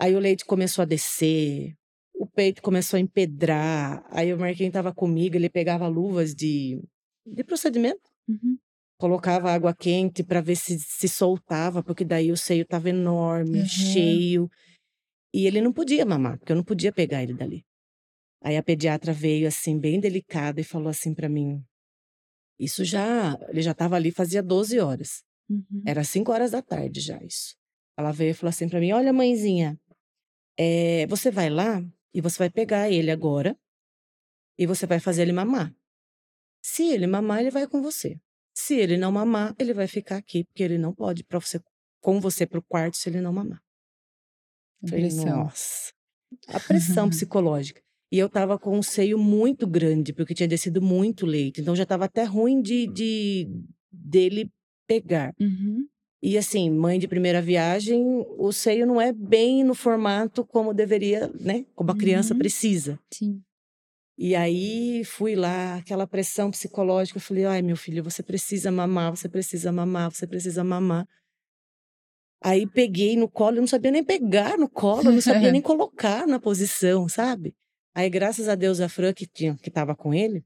Aí 0.00 0.14
o 0.14 0.18
leite 0.18 0.44
começou 0.44 0.82
a 0.82 0.86
descer, 0.86 1.72
o 2.14 2.26
peito 2.26 2.60
começou 2.62 2.96
a 2.96 3.00
empedrar, 3.00 4.04
aí 4.10 4.32
o 4.32 4.38
Marquinho 4.38 4.68
estava 4.68 4.92
comigo, 4.92 5.36
ele 5.36 5.48
pegava 5.48 5.86
luvas 5.88 6.34
de 6.34 6.80
de 7.26 7.44
procedimento, 7.44 8.10
Uhum. 8.28 8.58
colocava 8.98 9.52
água 9.52 9.74
quente 9.74 10.24
pra 10.24 10.40
ver 10.42 10.56
se 10.56 10.78
se 10.80 11.08
soltava, 11.08 11.82
porque 11.82 12.04
daí 12.04 12.32
o 12.32 12.36
seio 12.38 12.62
estava 12.64 12.90
enorme, 12.90 13.64
Aham. 13.64 13.66
cheio, 13.66 14.50
e 15.34 15.46
ele 15.46 15.60
não 15.62 15.72
podia 15.72 16.06
mamar, 16.06 16.38
porque 16.38 16.52
eu 16.52 16.56
não 16.56 16.64
podia 16.64 16.92
pegar 16.92 17.22
ele 17.22 17.34
dali. 17.34 17.64
Aí 18.42 18.56
a 18.58 18.62
pediatra 18.62 19.12
veio, 19.12 19.48
assim, 19.48 19.78
bem 19.80 20.00
delicada 20.00 20.60
e 20.60 20.64
falou 20.64 20.88
assim 20.90 21.14
pra 21.14 21.28
mim 21.28 21.62
isso 22.60 22.84
já 22.84 23.38
ele 23.48 23.62
já 23.62 23.72
estava 23.72 23.96
ali 23.96 24.10
fazia 24.12 24.42
12 24.42 24.78
horas, 24.80 25.24
Uhum. 25.48 25.94
era 25.94 26.04
17h 26.04 27.00
já 27.00 27.18
isso. 27.22 27.54
Ela 27.98 28.12
veio 28.12 28.32
e 28.32 28.34
falou 28.34 28.50
assim 28.50 28.68
pra 28.68 28.80
mim: 28.80 28.92
"Olha 28.92 29.12
mãezinha, 29.12 29.78
eh, 30.58 31.06
você 31.08 31.30
vai 31.32 31.50
lá 31.50 31.82
e 32.14 32.20
você 32.22 32.38
vai 32.38 32.50
pegar 32.50 32.90
ele 32.90 33.10
agora, 33.12 33.56
e 34.58 34.66
você 34.66 34.86
vai 34.86 35.00
fazer 35.00 35.22
ele 35.22 35.32
mamar. 35.32 35.74
Se 36.64 36.84
ele 36.94 37.06
mamar, 37.06 37.40
ele 37.40 37.50
vai 37.50 37.66
com 37.66 37.82
você. 37.82 38.16
Se 38.56 38.74
ele 38.74 38.96
não 38.96 39.12
mamar, 39.12 39.54
ele 39.58 39.74
vai 39.74 39.86
ficar 39.86 40.16
aqui, 40.16 40.44
porque 40.44 40.62
ele 40.62 40.78
não 40.78 40.94
pode 40.94 41.20
ir 41.22 41.24
pra 41.24 41.38
você 41.40 41.60
com 42.00 42.20
você 42.20 42.46
para 42.46 42.58
o 42.58 42.62
quarto 42.62 42.96
se 42.96 43.08
ele 43.10 43.20
não 43.20 43.32
mamar". 43.32 43.60
Falei: 44.88 45.04
pressão. 45.04 45.44
"Nossa". 45.44 45.92
A 46.48 46.60
pressão 46.60 47.08
psicológica. 47.10 47.80
E 48.12 48.18
eu 48.18 48.26
estava 48.28 48.58
com 48.58 48.78
um 48.78 48.82
seio 48.82 49.18
muito 49.18 49.66
grande, 49.66 50.12
porque 50.12 50.34
tinha 50.34 50.48
descido 50.48 50.80
muito 50.80 51.26
leite, 51.26 51.60
então 51.60 51.74
já 51.74 51.82
estava 51.82 52.04
até 52.04 52.24
ruim 52.24 52.62
de 52.62 52.86
de 52.86 53.48
dele 53.92 54.50
pegar. 54.86 55.32
Uhum. 55.40 55.86
E 56.22 56.38
assim, 56.38 56.70
mãe 56.70 56.98
de 56.98 57.06
primeira 57.08 57.42
viagem, 57.42 58.02
o 58.38 58.52
seio 58.52 58.86
não 58.86 59.00
é 59.00 59.12
bem 59.12 59.62
no 59.64 59.74
formato 59.74 60.44
como 60.46 60.72
deveria, 60.72 61.28
né, 61.40 61.66
como 61.74 61.90
a 61.90 61.96
criança 61.96 62.34
Uhum. 62.34 62.38
precisa. 62.38 62.98
Sim. 63.12 63.42
E 64.16 64.34
aí 64.36 65.04
fui 65.04 65.34
lá, 65.34 65.76
aquela 65.76 66.06
pressão 66.06 66.50
psicológica, 66.50 67.18
eu 67.18 67.22
falei: 67.22 67.44
"Ai 67.46 67.62
meu 67.62 67.76
filho, 67.76 68.02
você 68.04 68.22
precisa 68.22 68.70
mamar, 68.70 69.10
você 69.16 69.28
precisa 69.28 69.72
mamar, 69.72 70.10
você 70.12 70.26
precisa 70.26 70.62
mamar". 70.64 71.06
Aí 72.42 72.66
peguei 72.66 73.16
no 73.16 73.28
colo, 73.28 73.56
eu 73.56 73.60
não 73.62 73.66
sabia 73.66 73.90
nem 73.90 74.04
pegar 74.04 74.58
no 74.58 74.68
colo, 74.68 75.08
eu 75.08 75.12
não 75.14 75.20
sabia 75.20 75.50
nem 75.50 75.62
colocar 75.62 76.26
na 76.26 76.38
posição, 76.38 77.08
sabe. 77.08 77.54
Aí 77.94 78.10
graças 78.10 78.48
a 78.48 78.54
Deus 78.54 78.80
a 78.80 78.88
Fran 78.88 79.12
que 79.14 79.26
tinha 79.26 79.56
que 79.56 79.68
estava 79.68 79.94
com 79.96 80.12
ele, 80.12 80.44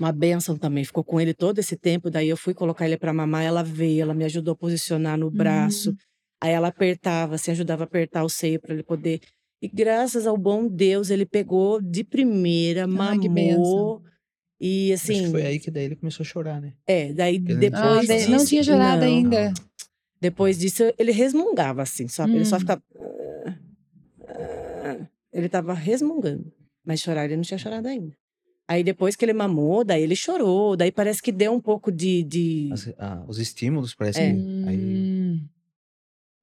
uma 0.00 0.12
benção 0.12 0.58
também. 0.58 0.84
Ficou 0.84 1.04
com 1.04 1.20
ele 1.20 1.34
todo 1.34 1.58
esse 1.60 1.76
tempo. 1.76 2.10
Daí 2.10 2.28
eu 2.28 2.36
fui 2.36 2.54
colocar 2.54 2.86
ele 2.86 2.98
para 2.98 3.12
mamar, 3.12 3.44
ela 3.44 3.62
veio, 3.62 4.02
ela 4.02 4.14
me 4.14 4.24
ajudou 4.24 4.52
a 4.54 4.56
posicionar 4.56 5.18
no 5.18 5.30
braço. 5.30 5.90
Hum. 5.90 5.96
Aí 6.42 6.52
ela 6.52 6.68
apertava, 6.68 7.34
assim, 7.36 7.50
ajudava 7.52 7.84
a 7.84 7.86
apertar 7.86 8.24
o 8.24 8.28
seio 8.30 8.60
para 8.60 8.74
ele 8.74 8.82
poder. 8.84 9.20
E 9.62 9.68
graças 9.68 10.26
ao 10.26 10.36
bom 10.38 10.66
Deus, 10.66 11.10
ele 11.10 11.26
pegou 11.26 11.80
de 11.82 12.02
primeira, 12.02 12.84
Ah, 12.84 12.86
mamou. 12.86 14.02
E 14.58 14.92
Acho 14.92 15.06
que 15.06 15.12
assim, 15.12 15.30
foi 15.30 15.42
aí 15.46 15.58
que 15.58 15.70
daí 15.70 15.84
ele 15.84 15.96
começou 15.96 16.22
a 16.22 16.26
chorar, 16.26 16.60
né? 16.60 16.74
é, 16.86 17.12
daí 17.12 17.36
Ele 17.36 17.54
não 17.54 17.60
depois 17.60 17.82
Ah, 17.82 17.94
Pois 17.96 18.08
daí- 18.08 18.18
disso, 18.18 18.30
não 18.30 18.44
tinha 18.44 18.62
chorado 18.62 19.00
não. 19.00 19.06
ainda. 19.08 19.52
Depois 20.20 20.58
disso, 20.58 20.82
ele 20.98 21.12
resmungava 21.12 21.80
assim, 21.82 22.06
sabe? 22.08 22.34
Ele 22.36 22.44
só 22.44 22.56
Hum. 22.56 22.60
ficava. 22.60 22.82
"Ah, 24.28 24.90
ah". 25.00 25.06
Ele 25.32 25.48
tava 25.48 25.72
resmungando. 25.72 26.52
Mas 26.84 27.00
chorar 27.00 27.24
ele 27.24 27.36
não 27.36 27.42
tinha 27.42 27.58
chorado 27.58 27.86
ainda. 27.88 28.14
Aí 28.68 28.84
depois 28.84 29.16
que 29.16 29.24
ele 29.24 29.32
mamou, 29.32 29.82
daí 29.84 30.02
ele 30.02 30.14
chorou. 30.16 30.76
Daí 30.76 30.92
parece 30.92 31.22
que 31.22 31.32
deu 31.32 31.52
um 31.52 31.60
pouco 31.60 31.90
de. 31.90 32.22
de... 32.22 32.68
As- 32.72 32.92
ah, 32.98 33.24
os 33.26 33.38
estímulos 33.38 33.94
parece 33.94 34.20
É. 34.20 34.32
que 34.34 34.38
aí 34.66 34.78
Hum. 34.78 35.48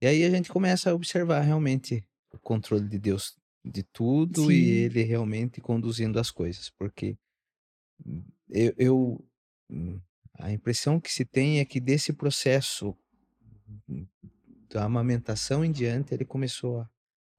E 0.01 0.07
aí 0.07 0.23
a 0.23 0.29
gente 0.29 0.49
começa 0.51 0.91
a 0.91 0.95
observar 0.95 1.41
realmente 1.41 2.03
o 2.37 2.39
controle 2.39 2.87
de 2.87 2.97
Deus 2.99 3.35
de 3.65 3.83
tudo 3.83 4.45
Sim. 4.45 4.51
e 4.51 4.69
ele 4.69 5.03
realmente 5.03 5.59
conduzindo 5.59 6.19
as 6.19 6.31
coisas, 6.31 6.69
porque 6.69 7.17
hum, 8.05 8.23
eu, 8.49 8.73
eu- 8.77 9.25
hum, 9.69 9.99
a 10.39 10.51
impressão 10.51 10.99
que 10.99 11.11
se 11.11 11.25
tem 11.25 11.59
é 11.59 11.65
que 11.65 11.79
desse 11.79 12.13
processo 12.13 12.95
hum, 13.89 14.05
da 14.69 14.83
amamentação 14.85 15.65
em 15.65 15.71
diante 15.71 16.13
ele 16.13 16.23
começou 16.25 16.79
a, 16.79 16.89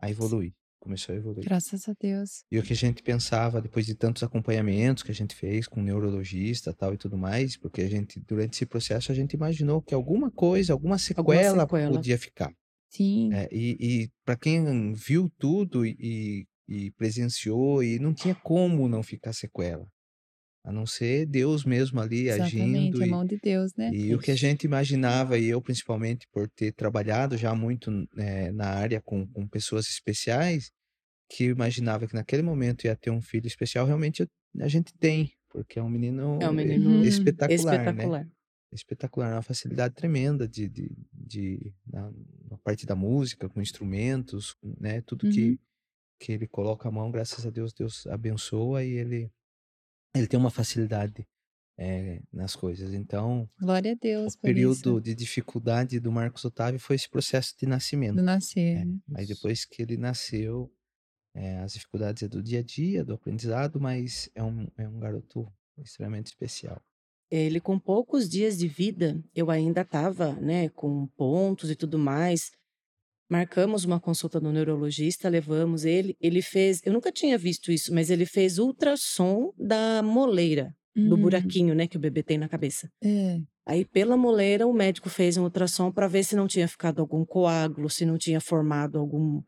a 0.00 0.10
evoluir, 0.10 0.52
começou 0.80 1.14
a 1.14 1.18
evoluir. 1.18 1.44
Graças 1.44 1.88
a 1.88 1.94
Deus. 1.98 2.44
E 2.50 2.58
o 2.58 2.62
que 2.62 2.72
a 2.72 2.76
gente 2.76 3.02
pensava 3.02 3.62
depois 3.62 3.86
de 3.86 3.94
tantos 3.94 4.22
acompanhamentos 4.22 5.02
que 5.02 5.10
a 5.10 5.14
gente 5.14 5.34
fez 5.34 5.66
com 5.68 5.80
neurologista 5.80 6.74
tal 6.74 6.92
e 6.92 6.98
tudo 6.98 7.16
mais, 7.16 7.56
porque 7.56 7.80
a 7.82 7.88
gente 7.88 8.18
durante 8.20 8.54
esse 8.54 8.66
processo 8.66 9.12
a 9.12 9.14
gente 9.14 9.32
imaginou 9.34 9.80
que 9.80 9.94
alguma 9.94 10.30
coisa, 10.30 10.72
alguma 10.72 10.98
sequela, 10.98 11.60
sequela. 11.62 11.92
podia 11.94 12.18
ficar. 12.18 12.52
Sim. 12.88 13.40
É, 13.40 13.48
e 13.52 14.04
e 14.04 14.10
para 14.24 14.36
quem 14.38 14.92
viu 14.94 15.30
tudo 15.38 15.84
e, 15.86 16.46
e 16.68 16.90
presenciou, 16.92 17.82
e 17.82 17.98
não 17.98 18.14
tinha 18.14 18.34
como 18.34 18.88
não 18.88 19.02
ficar 19.02 19.32
sequela. 19.34 19.86
A 20.64 20.72
não 20.72 20.86
ser 20.86 21.26
Deus 21.26 21.64
mesmo 21.64 22.00
ali 22.00 22.30
Exatamente, 22.30 22.30
agindo. 22.30 23.02
a 23.02 23.06
E, 23.06 23.08
mão 23.08 23.24
de 23.24 23.36
Deus, 23.38 23.74
né? 23.76 23.94
e 23.94 24.14
o 24.14 24.20
que 24.20 24.30
a 24.32 24.36
gente 24.36 24.64
imaginava, 24.64 25.38
e 25.38 25.46
eu 25.48 25.62
principalmente 25.62 26.26
por 26.32 26.48
ter 26.50 26.72
trabalhado 26.74 27.36
já 27.38 27.54
muito 27.54 27.90
eh, 28.18 28.52
na 28.52 28.68
área 28.70 29.00
com, 29.02 29.26
com 29.28 29.48
pessoas 29.48 29.88
especiais, 29.88 30.70
que 31.30 31.44
eu 31.46 31.50
imaginava 31.52 32.06
que 32.08 32.14
naquele 32.14 32.42
momento 32.42 32.84
ia 32.86 32.96
ter 32.96 33.10
um 33.10 33.22
filho 33.22 33.46
especial, 33.48 33.86
realmente 33.86 34.26
a 34.60 34.68
gente 34.68 34.92
tem, 34.98 35.32
porque 35.50 35.78
é 35.78 35.82
um 35.84 35.90
menino, 35.90 36.40
É 36.40 36.48
um 36.48 36.52
menino 36.52 37.04
espetacular, 37.04 37.92
né? 37.94 38.12
Espetacular. 38.72 39.28
espetacular, 39.32 39.32
uma 39.36 39.42
facilidade 39.42 39.94
tremenda 39.94 40.46
de, 40.48 40.68
de, 40.68 40.96
de 41.12 41.74
na, 41.86 42.10
na 42.50 42.58
parte 42.58 42.84
da 42.86 42.94
música, 42.96 43.48
com 43.48 43.60
instrumentos, 43.60 44.56
né, 44.62 45.00
tudo 45.02 45.26
Uhum. 45.26 45.32
que, 45.32 45.60
que 46.20 46.32
ele 46.32 46.46
coloca 46.46 46.88
a 46.88 46.92
mão, 46.92 47.10
graças 47.10 47.46
a 47.46 47.50
Deus, 47.50 47.72
Deus 47.72 48.06
abençoa 48.06 48.84
e 48.84 48.90
ele, 48.90 49.30
ele 50.14 50.26
tem 50.26 50.38
uma 50.38 50.50
facilidade 50.50 51.26
eh, 51.78 52.20
nas 52.32 52.56
coisas. 52.56 52.92
Então, 52.92 53.48
Glória 53.60 53.92
a 53.92 53.94
o 53.94 53.98
Deus 53.98 54.34
por 54.36 54.42
período 54.42 54.74
isso. 54.74 55.00
de 55.00 55.14
dificuldade 55.14 56.00
do 56.00 56.10
Marcos 56.12 56.44
Otávio 56.44 56.80
foi 56.80 56.96
esse 56.96 57.08
processo 57.08 57.54
de 57.56 57.66
Do 57.66 57.70
nascimento. 57.70 58.22
nascer, 58.22 58.78
É? 58.78 58.86
Aí 59.14 59.26
depois 59.26 59.64
que 59.64 59.80
ele 59.82 59.96
nasceu, 59.96 60.72
eh, 61.34 61.58
as 61.58 61.72
dificuldades 61.74 62.22
é 62.24 62.28
do 62.28 62.42
dia 62.42 62.60
a 62.60 62.62
dia, 62.62 63.04
do 63.04 63.14
aprendizado, 63.14 63.80
mas 63.80 64.28
é 64.34 64.42
um, 64.42 64.66
é 64.76 64.88
um 64.88 64.98
garoto 64.98 65.50
extremamente 65.78 66.26
especial. 66.26 66.82
Ele, 67.30 67.60
com 67.60 67.78
poucos 67.78 68.28
dias 68.28 68.56
de 68.58 68.68
vida, 68.68 69.22
eu 69.34 69.50
ainda 69.50 69.82
estava, 69.82 70.32
né, 70.34 70.68
com 70.70 71.06
pontos 71.16 71.70
e 71.70 71.76
tudo 71.76 71.98
mais. 71.98 72.50
Marcamos 73.30 73.84
uma 73.84 74.00
consulta 74.00 74.40
no 74.40 74.52
neurologista, 74.52 75.28
levamos 75.28 75.84
ele. 75.84 76.16
Ele 76.20 76.42
fez, 76.42 76.80
eu 76.84 76.92
nunca 76.92 77.12
tinha 77.12 77.36
visto 77.38 77.70
isso, 77.72 77.94
mas 77.94 78.10
ele 78.10 78.26
fez 78.26 78.58
ultrassom 78.58 79.52
da 79.58 80.02
moleira, 80.02 80.74
do 81.04 81.16
Hum, 81.16 81.18
buraquinho, 81.18 81.74
né, 81.74 81.86
que 81.86 81.96
o 81.98 82.00
bebê 82.00 82.22
tem 82.22 82.38
na 82.38 82.48
cabeça. 82.48 82.88
é. 83.02 83.40
Aí, 83.66 83.84
pela 83.84 84.16
moleira, 84.16 84.66
o 84.66 84.72
médico 84.72 85.10
fez 85.10 85.36
um 85.36 85.44
ultrassom 85.44 85.92
para 85.92 86.08
ver 86.08 86.24
se 86.24 86.34
não 86.34 86.46
tinha 86.48 86.66
ficado 86.66 87.00
algum 87.00 87.24
coágulo, 87.24 87.90
se 87.90 88.06
não 88.06 88.16
tinha 88.16 88.40
formado 88.40 88.98
algum. 88.98 89.42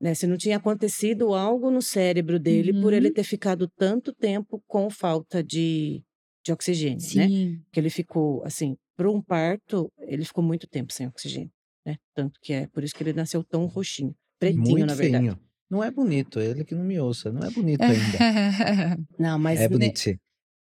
Né, 0.00 0.14
se 0.14 0.26
não 0.28 0.36
tinha 0.36 0.58
acontecido 0.58 1.34
algo 1.34 1.70
no 1.70 1.82
cérebro 1.82 2.38
dele 2.38 2.72
por 2.74 2.92
ele 2.92 3.10
Uhum. 3.10 3.12
ter 3.12 3.24
ficado 3.24 3.68
tanto 3.68 4.12
tempo 4.14 4.62
com 4.66 4.90
falta 4.90 5.42
de, 5.42 6.02
de 6.48 6.52
oxigênio, 6.52 6.96
né? 7.14 7.28
Sim. 7.28 7.60
Que 7.70 7.78
ele 7.80 7.90
ficou, 7.90 8.42
assim, 8.44 8.76
para 8.96 9.10
um 9.10 9.20
parto, 9.22 9.90
ele 10.00 10.24
ficou 10.24 10.42
muito 10.42 10.66
tempo 10.66 10.92
sem 10.92 11.06
oxigênio, 11.06 11.50
né? 11.86 11.96
Tanto 12.14 12.40
que 12.40 12.52
é 12.52 12.66
por 12.66 12.82
isso 12.82 12.94
que 12.94 13.02
ele 13.02 13.12
nasceu 13.12 13.44
tão 13.44 13.66
roxinho, 13.66 14.14
pretinho, 14.38 14.62
Muito 14.62 14.86
na 14.86 14.94
verdade. 14.94 15.24
feinho. 15.24 15.38
Não 15.70 15.84
é 15.84 15.90
bonito, 15.90 16.40
ele 16.40 16.64
que 16.64 16.74
não 16.74 16.82
me 16.84 16.98
ouça, 16.98 17.30
não 17.30 17.42
é 17.46 17.50
bonito 17.50 17.82
ainda. 17.82 18.18
Não, 19.18 19.38
mas 19.38 19.60
É 19.60 19.62
né, 19.64 19.68
bonito 19.68 19.98
sim. 19.98 20.16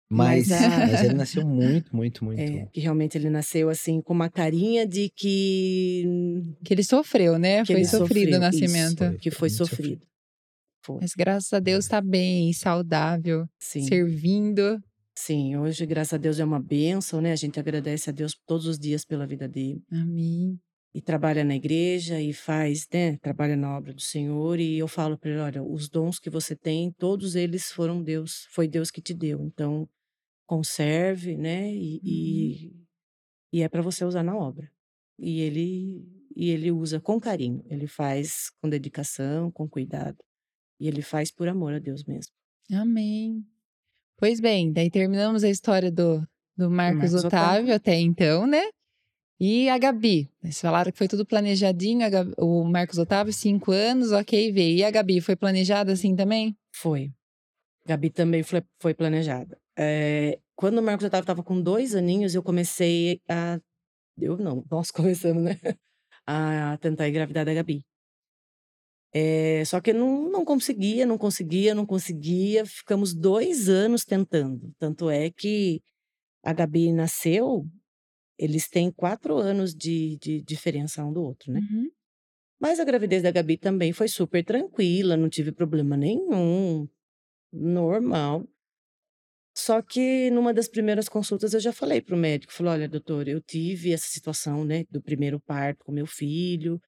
Mas, 0.10 0.48
mas 0.50 0.64
a- 0.64 0.80
mas 0.88 1.04
ele 1.04 1.14
nasceu 1.14 1.46
muito, 1.48 1.94
muito, 1.96 2.24
muito. 2.26 2.40
é, 2.42 2.66
que 2.68 2.80
realmente 2.80 3.18
ele 3.18 3.30
nasceu 3.30 3.70
assim 3.70 4.02
com 4.02 4.14
uma 4.14 4.30
carinha 4.30 4.86
de 4.88 5.10
que 5.16 6.04
que 6.64 6.74
ele 6.74 6.84
sofreu, 6.84 7.38
né? 7.40 7.64
Que 7.66 7.74
Foi 7.74 7.84
sofrido 7.86 8.36
o 8.36 8.40
nascimento. 8.40 8.98
Foi. 8.98 9.18
que 9.18 9.32
foi 9.32 9.50
sofrido. 9.50 9.78
sofrido. 9.84 10.08
Foi. 10.86 10.98
Mas 11.02 11.12
graças 11.14 11.52
a 11.54 11.60
Deus 11.60 11.88
tá 11.88 12.00
bem, 12.02 12.52
saudável, 12.54 13.46
Sim. 13.60 13.82
servindo. 13.84 14.82
Sim, 15.20 15.58
hoje, 15.58 15.84
graças 15.88 16.14
a 16.14 16.18
Deus, 16.18 16.40
é 16.40 16.46
uma 16.46 16.60
bênção, 16.60 17.20
né? 17.20 17.32
A 17.32 17.36
gente 17.36 17.60
agradece 17.60 18.08
a 18.08 18.14
Deus 18.14 18.40
todos 18.46 18.68
os 18.68 18.78
dias 18.78 19.04
pela 19.04 19.26
vida 19.26 19.48
dele. 19.48 19.82
Amém. 19.92 20.60
E 20.94 21.02
trabalha 21.02 21.44
na 21.44 21.56
igreja 21.56 22.22
e 22.22 22.32
faz, 22.32 22.88
né? 22.94 23.18
Trabalha 23.18 23.58
na 23.58 23.76
obra 23.76 23.96
do 23.96 24.00
Senhor. 24.00 24.60
E 24.60 24.78
eu 24.78 24.88
falo 24.88 25.18
para 25.18 25.32
ele: 25.32 25.40
olha, 25.40 25.64
os 25.64 25.90
dons 25.90 26.20
que 26.20 26.30
você 26.30 26.56
tem, 26.56 26.92
todos 26.92 27.36
eles 27.36 27.72
foram 27.72 28.04
Deus, 28.04 28.46
foi 28.52 28.68
Deus 28.68 28.92
que 28.92 29.02
te 29.02 29.12
deu. 29.12 29.44
Então, 29.44 29.90
conserve, 30.46 31.36
né? 31.36 31.74
E, 31.74 32.00
e, 32.04 32.76
e 33.52 33.64
é 33.64 33.68
para 33.68 33.82
você 33.82 34.06
usar 34.06 34.22
na 34.22 34.38
obra. 34.38 34.72
E 35.18 35.42
ele, 35.42 36.08
e 36.36 36.52
ele 36.52 36.72
usa 36.72 37.02
com 37.02 37.20
carinho, 37.20 37.66
ele 37.66 37.88
faz 37.88 38.52
com 38.62 38.70
dedicação, 38.70 39.52
com 39.52 39.68
cuidado. 39.68 40.24
E 40.80 40.88
ele 40.88 41.02
faz 41.02 41.32
por 41.32 41.48
amor 41.48 41.74
a 41.74 41.80
Deus 41.80 42.04
mesmo. 42.04 42.32
Amém. 42.72 43.44
Pois 44.18 44.40
bem, 44.40 44.72
daí 44.72 44.90
terminamos 44.90 45.44
a 45.44 45.50
história 45.50 45.92
do, 45.92 46.22
do 46.58 46.70
Marcos, 46.70 47.12
Marcos 47.12 47.26
Otávio, 47.26 47.56
Otávio. 47.58 47.76
até 47.76 47.96
então, 48.00 48.48
né? 48.48 48.64
E 49.40 49.70
a 49.70 49.78
Gabi? 49.78 50.28
Vocês 50.42 50.60
falaram 50.60 50.92
que 50.92 50.98
foi 50.98 51.08
tudo 51.08 51.24
planejadinho. 51.26 52.10
Gabi- 52.10 52.34
o 52.40 52.64
Marcos 52.64 52.98
Otávio, 52.98 53.32
cinco 53.32 53.72
anos, 53.72 54.12
ok, 54.12 54.52
veio. 54.52 54.78
E 54.80 54.84
a 54.84 54.90
Gabi, 54.90 55.22
foi 55.22 55.36
planejada 55.36 55.92
assim 55.92 56.16
também? 56.16 56.58
Foi. 56.74 57.12
Gabi 57.86 58.10
também 58.10 58.42
foi, 58.42 58.64
foi 58.82 58.94
planejada. 58.96 59.56
É, 59.78 60.40
quando 60.56 60.80
o 60.80 60.82
Marcos 60.82 61.06
Otávio 61.06 61.24
estava 61.24 61.44
com 61.44 61.62
dois 61.62 61.94
aninhos, 61.94 62.34
eu 62.34 62.42
comecei 62.42 63.22
a. 63.30 63.60
Eu 64.20 64.36
não, 64.38 64.66
nós 64.72 64.90
começamos, 64.92 65.44
né? 65.44 65.60
A 66.26 66.76
tentar 66.82 67.08
engravidar 67.08 67.46
da 67.46 67.54
Gabi. 67.54 67.86
É, 69.20 69.66
só 69.66 69.82
que 69.82 69.94
não, 69.94 70.30
não 70.30 70.46
conseguia, 70.46 71.04
não 71.04 71.18
conseguia, 71.18 71.74
não 71.74 71.88
conseguia. 71.88 72.64
Ficamos 72.68 73.16
dois 73.16 73.68
anos 73.68 74.06
tentando. 74.06 74.72
Tanto 74.78 75.10
é 75.10 75.32
que 75.32 75.82
a 76.44 76.54
Gabi 76.54 76.92
nasceu, 76.94 77.66
eles 78.38 78.70
têm 78.70 78.92
quatro 78.92 79.36
anos 79.36 79.74
de, 79.74 80.18
de 80.18 80.44
diferença 80.44 81.04
um 81.04 81.12
do 81.12 81.24
outro, 81.24 81.52
né? 81.52 81.60
Uhum. 81.60 81.90
Mas 82.60 82.80
a 82.80 82.84
gravidez 82.84 83.24
da 83.24 83.32
Gabi 83.32 83.58
também 83.58 83.92
foi 83.92 84.08
super 84.08 84.46
tranquila, 84.46 85.18
não 85.18 85.30
tive 85.30 85.52
problema 85.52 85.98
nenhum, 85.98 86.88
normal. 87.52 88.48
Só 89.56 89.82
que 89.82 90.30
numa 90.30 90.54
das 90.54 90.68
primeiras 90.68 91.10
consultas 91.10 91.56
eu 91.56 91.60
já 91.60 91.74
falei 91.74 92.02
pro 92.02 92.16
médico, 92.16 92.54
falei, 92.54 92.74
olha, 92.74 92.90
doutor, 92.90 93.28
eu 93.28 93.42
tive 93.42 93.92
essa 93.92 94.08
situação, 94.08 94.64
né, 94.64 94.86
do 94.92 95.02
primeiro 95.02 95.40
parto 95.40 95.84
com 95.86 95.92
meu 95.92 96.06
filho. 96.06 96.80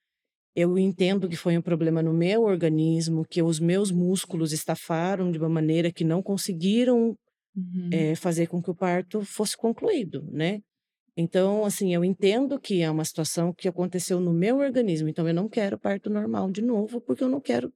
Eu 0.55 0.77
entendo 0.77 1.29
que 1.29 1.35
foi 1.38 1.57
um 1.57 1.62
problema 1.62 2.01
no 2.01 2.13
meu 2.13 2.43
organismo, 2.43 3.25
que 3.29 3.41
os 3.41 3.59
meus 3.59 3.91
músculos 3.91 4.51
estafaram 4.51 5.31
de 5.31 5.38
uma 5.39 5.49
maneira 5.49 5.91
que 5.91 6.03
não 6.03 6.21
conseguiram 6.21 7.15
Uhum. 7.55 7.89
eh, 7.91 8.15
fazer 8.15 8.47
com 8.47 8.62
que 8.62 8.69
o 8.71 8.75
parto 8.75 9.21
fosse 9.23 9.57
concluído, 9.57 10.23
né? 10.31 10.59
Então, 11.17 11.65
assim, 11.65 11.93
eu 11.93 12.03
entendo 12.05 12.59
que 12.59 12.81
é 12.81 12.89
uma 12.91 13.05
situação 13.05 13.53
que 13.53 13.67
aconteceu 13.67 14.19
no 14.19 14.33
meu 14.33 14.57
organismo, 14.59 15.09
então 15.09 15.27
eu 15.27 15.33
não 15.33 15.49
quero 15.49 15.79
parto 15.79 16.09
normal 16.09 16.51
de 16.51 16.62
novo, 16.62 17.01
porque 17.01 17.23
eu 17.23 17.29
não 17.29 17.41
quero 17.41 17.73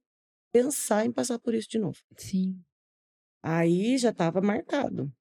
pensar 0.53 1.05
em 1.05 1.12
passar 1.12 1.39
por 1.39 1.53
isso 1.53 1.69
de 1.69 1.79
novo. 1.79 1.97
Sim. 2.17 2.63
Aí 3.43 3.97
já 3.97 4.09
estava 4.09 4.41
marcado 4.41 5.12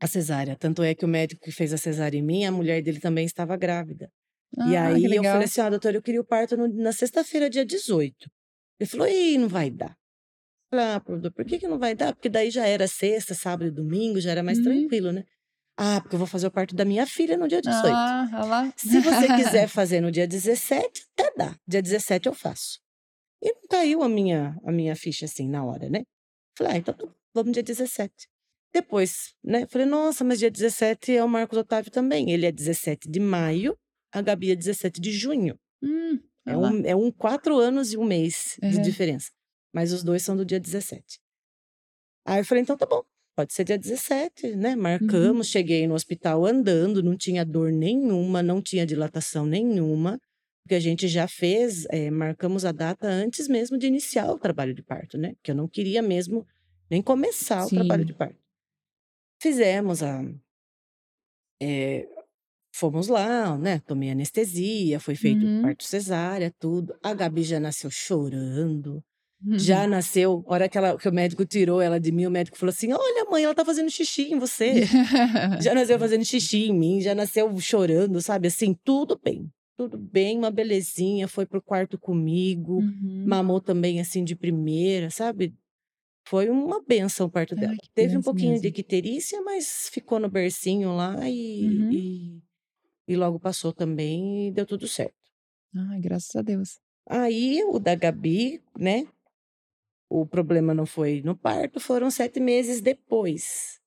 a 0.00 0.06
cesárea. 0.06 0.56
Tanto 0.56 0.82
é 0.82 0.94
que 0.94 1.04
o 1.04 1.08
médico 1.08 1.42
que 1.44 1.52
fez 1.52 1.72
a 1.72 1.78
cesárea 1.78 2.18
em 2.18 2.22
mim, 2.22 2.44
a 2.44 2.52
mulher 2.52 2.82
dele 2.82 3.00
também 3.00 3.24
estava 3.24 3.56
grávida. 3.56 4.10
E 4.64 4.76
Ah, 4.76 4.86
aí 4.86 5.00
que 5.08 5.14
eu 5.14 5.22
falei 5.24 5.44
assim: 5.44 5.60
ó, 5.60 5.70
doutor, 5.70 5.94
eu 5.94 6.02
queria 6.02 6.20
o 6.20 6.24
parto 6.24 6.56
no- 6.56 6.68
na 6.68 6.92
sexta-feira, 6.92 7.50
dia 7.50 7.64
18. 7.64 8.30
Ele 8.80 8.88
falou: 8.88 9.06
ih, 9.08 9.38
não 9.38 9.48
vai 9.48 9.70
dar. 9.70 9.96
Falei, 10.70 10.86
ah, 10.86 11.00
por, 11.00 11.20
por 11.32 11.44
que, 11.44 11.58
que 11.58 11.68
não 11.68 11.78
vai 11.78 11.94
dar? 11.94 12.14
Porque 12.14 12.28
daí 12.28 12.50
já 12.50 12.66
era 12.66 12.88
sexta, 12.88 13.34
sábado 13.34 13.68
e 13.68 13.70
domingo, 13.70 14.20
já 14.20 14.30
era 14.32 14.42
mais 14.42 14.58
Uhum. 14.58 14.64
tranquilo, 14.64 15.12
né? 15.12 15.24
Ah, 15.78 16.00
porque 16.00 16.14
eu 16.14 16.18
vou 16.18 16.26
fazer 16.26 16.46
o 16.46 16.50
parto 16.50 16.74
da 16.74 16.84
minha 16.84 17.06
filha 17.06 17.36
no 17.36 17.46
dia 17.46 17.60
18. 17.60 17.94
Ah, 17.94 18.44
lá. 18.44 18.72
Se 18.76 18.98
você 19.00 19.26
quiser 19.36 19.68
fazer 19.68 20.00
no 20.00 20.10
dia 20.10 20.26
17, 20.26 21.04
até 21.16 21.32
dá. 21.36 21.54
Dia 21.68 21.82
17 21.82 22.26
eu 22.28 22.34
faço. 22.34 22.80
E 23.42 23.52
não 23.52 23.62
caiu 23.70 24.02
a 24.02 24.08
minha, 24.08 24.56
a 24.64 24.72
minha 24.72 24.96
ficha 24.96 25.26
assim 25.26 25.48
na 25.48 25.64
hora, 25.64 25.88
né? 25.90 26.02
Falei, 26.58 26.72
ah, 26.74 26.76
então 26.78 26.94
tá 26.94 27.06
vamos 27.34 27.52
dia 27.52 27.62
17. 27.62 28.10
Depois, 28.74 29.34
né? 29.44 29.66
Falei, 29.68 29.86
nossa, 29.86 30.24
mas 30.24 30.38
dia 30.38 30.50
17 30.50 31.12
é 31.14 31.22
o 31.22 31.28
Marcos 31.28 31.58
Otávio 31.58 31.90
também. 31.92 32.30
Ele 32.30 32.46
é 32.46 32.52
17 32.52 33.08
de 33.08 33.20
maio, 33.20 33.76
a 34.18 34.22
Gabi 34.22 34.50
é 34.52 34.56
17 34.56 35.00
de 35.00 35.12
junho. 35.12 35.58
Hum, 35.82 36.18
É 36.46 36.56
um, 36.56 36.84
é 36.86 36.96
um 36.96 37.10
quatro 37.10 37.58
anos 37.58 37.92
e 37.92 37.96
um 37.96 38.04
mês 38.04 38.56
de 38.62 38.76
Uhum. 38.76 38.82
diferença. 38.82 39.30
Mas 39.72 39.92
os 39.92 40.02
dois 40.02 40.22
são 40.22 40.36
do 40.36 40.44
dia 40.44 40.60
17. 40.60 41.18
Aí 42.24 42.40
eu 42.40 42.44
falei, 42.44 42.62
então 42.62 42.76
tá 42.76 42.86
bom, 42.86 43.02
pode 43.36 43.52
ser 43.52 43.64
dia 43.64 43.78
17, 43.78 44.56
né? 44.56 44.70
Uhum. 44.74 44.82
Marcamos, 44.82 45.48
cheguei 45.48 45.86
no 45.86 45.94
hospital 45.94 46.44
andando, 46.46 47.02
não 47.02 47.16
tinha 47.16 47.44
dor 47.44 47.70
nenhuma, 47.72 48.42
não 48.42 48.62
tinha 48.62 48.86
dilatação 48.86 49.44
nenhuma, 49.44 50.18
porque 50.62 50.74
a 50.74 50.80
gente 50.80 51.06
já 51.08 51.28
fez, 51.28 51.84
eh, 51.90 52.10
marcamos 52.10 52.64
a 52.64 52.72
data 52.72 53.06
antes 53.06 53.46
mesmo 53.48 53.76
de 53.78 53.86
iniciar 53.86 54.30
o 54.30 54.38
trabalho 54.38 54.74
de 54.74 54.82
parto, 54.82 55.18
né? 55.18 55.34
Porque 55.34 55.50
eu 55.50 55.54
não 55.54 55.68
queria 55.68 56.00
mesmo 56.02 56.46
nem 56.90 57.02
começar 57.02 57.64
o 57.66 57.68
trabalho 57.70 58.02
Sim. 58.02 58.06
de 58.06 58.14
parto. 58.14 58.38
Fizemos 59.40 60.02
a. 60.02 60.22
eh, 61.60 62.08
fomos 62.78 63.08
lá, 63.08 63.56
né? 63.58 63.80
Tomei 63.80 64.10
anestesia, 64.10 65.00
foi 65.00 65.14
feito 65.14 65.44
Uhum. 65.46 65.62
parto 65.62 65.84
cesárea, 65.84 66.52
tudo. 66.58 66.94
A 67.02 67.14
Gabi 67.14 67.42
já 67.42 67.58
nasceu 67.60 67.90
chorando. 67.90 69.02
Uhum. 69.44 69.58
Já 69.58 69.86
nasceu, 69.86 70.42
a 70.48 70.52
hora 70.54 70.68
que, 70.68 70.78
ela, 70.78 70.96
que 70.98 71.08
o 71.08 71.12
médico 71.12 71.44
tirou 71.44 71.80
ela 71.80 72.00
de 72.00 72.10
mim, 72.10 72.26
o 72.26 72.30
médico 72.30 72.56
falou 72.56 72.70
assim: 72.70 72.92
Olha, 72.92 73.24
mãe, 73.30 73.44
ela 73.44 73.54
tá 73.54 73.64
fazendo 73.64 73.90
xixi 73.90 74.32
em 74.32 74.38
você. 74.38 74.84
já 75.60 75.74
nasceu 75.74 75.98
fazendo 75.98 76.24
xixi 76.24 76.68
em 76.68 76.72
mim, 76.74 77.00
já 77.00 77.14
nasceu 77.14 77.54
chorando, 77.60 78.20
sabe? 78.20 78.48
Assim, 78.48 78.74
tudo 78.84 79.18
bem. 79.22 79.48
Tudo 79.76 79.98
bem, 79.98 80.38
uma 80.38 80.50
belezinha. 80.50 81.28
Foi 81.28 81.44
pro 81.46 81.62
quarto 81.62 81.98
comigo, 81.98 82.78
Uhum. 82.78 83.24
mamou 83.26 83.60
também, 83.60 84.00
assim, 84.00 84.24
de 84.24 84.34
primeira, 84.34 85.10
sabe? 85.10 85.54
Foi 86.28 86.48
uma 86.48 86.82
benção 86.82 87.26
o 87.26 87.30
parto 87.30 87.54
Ai, 87.54 87.60
dela. 87.60 87.76
que 87.76 87.88
Teve 87.94 88.16
um 88.16 88.22
pouquinho 88.22 88.54
de 88.56 88.62
mesmo. 88.62 88.68
icterícia, 88.80 89.40
mas 89.42 89.88
ficou 89.92 90.18
no 90.18 90.28
bercinho 90.30 90.96
lá 90.96 91.14
e, 91.28 91.64
Uhum. 91.66 91.92
e, 91.92 92.42
e 93.06 93.16
logo 93.16 93.38
passou 93.38 93.72
também 93.72 94.48
e 94.48 94.52
deu 94.52 94.66
tudo 94.66 94.86
certo. 94.88 95.14
Ai, 95.74 96.00
graças 96.00 96.34
a 96.36 96.42
Deus. 96.42 96.78
Aí 97.08 97.62
o 97.64 97.78
da 97.78 97.94
Gabi, 97.94 98.60
né? 98.78 99.06
O 100.08 100.24
problema 100.26 100.72
não 100.72 100.86
foi 100.86 101.20
no 101.24 101.36
parto, 101.36 101.80
foram 101.80 102.10
sete 102.10 102.38
meses 102.40 102.80
depois. 102.80 103.80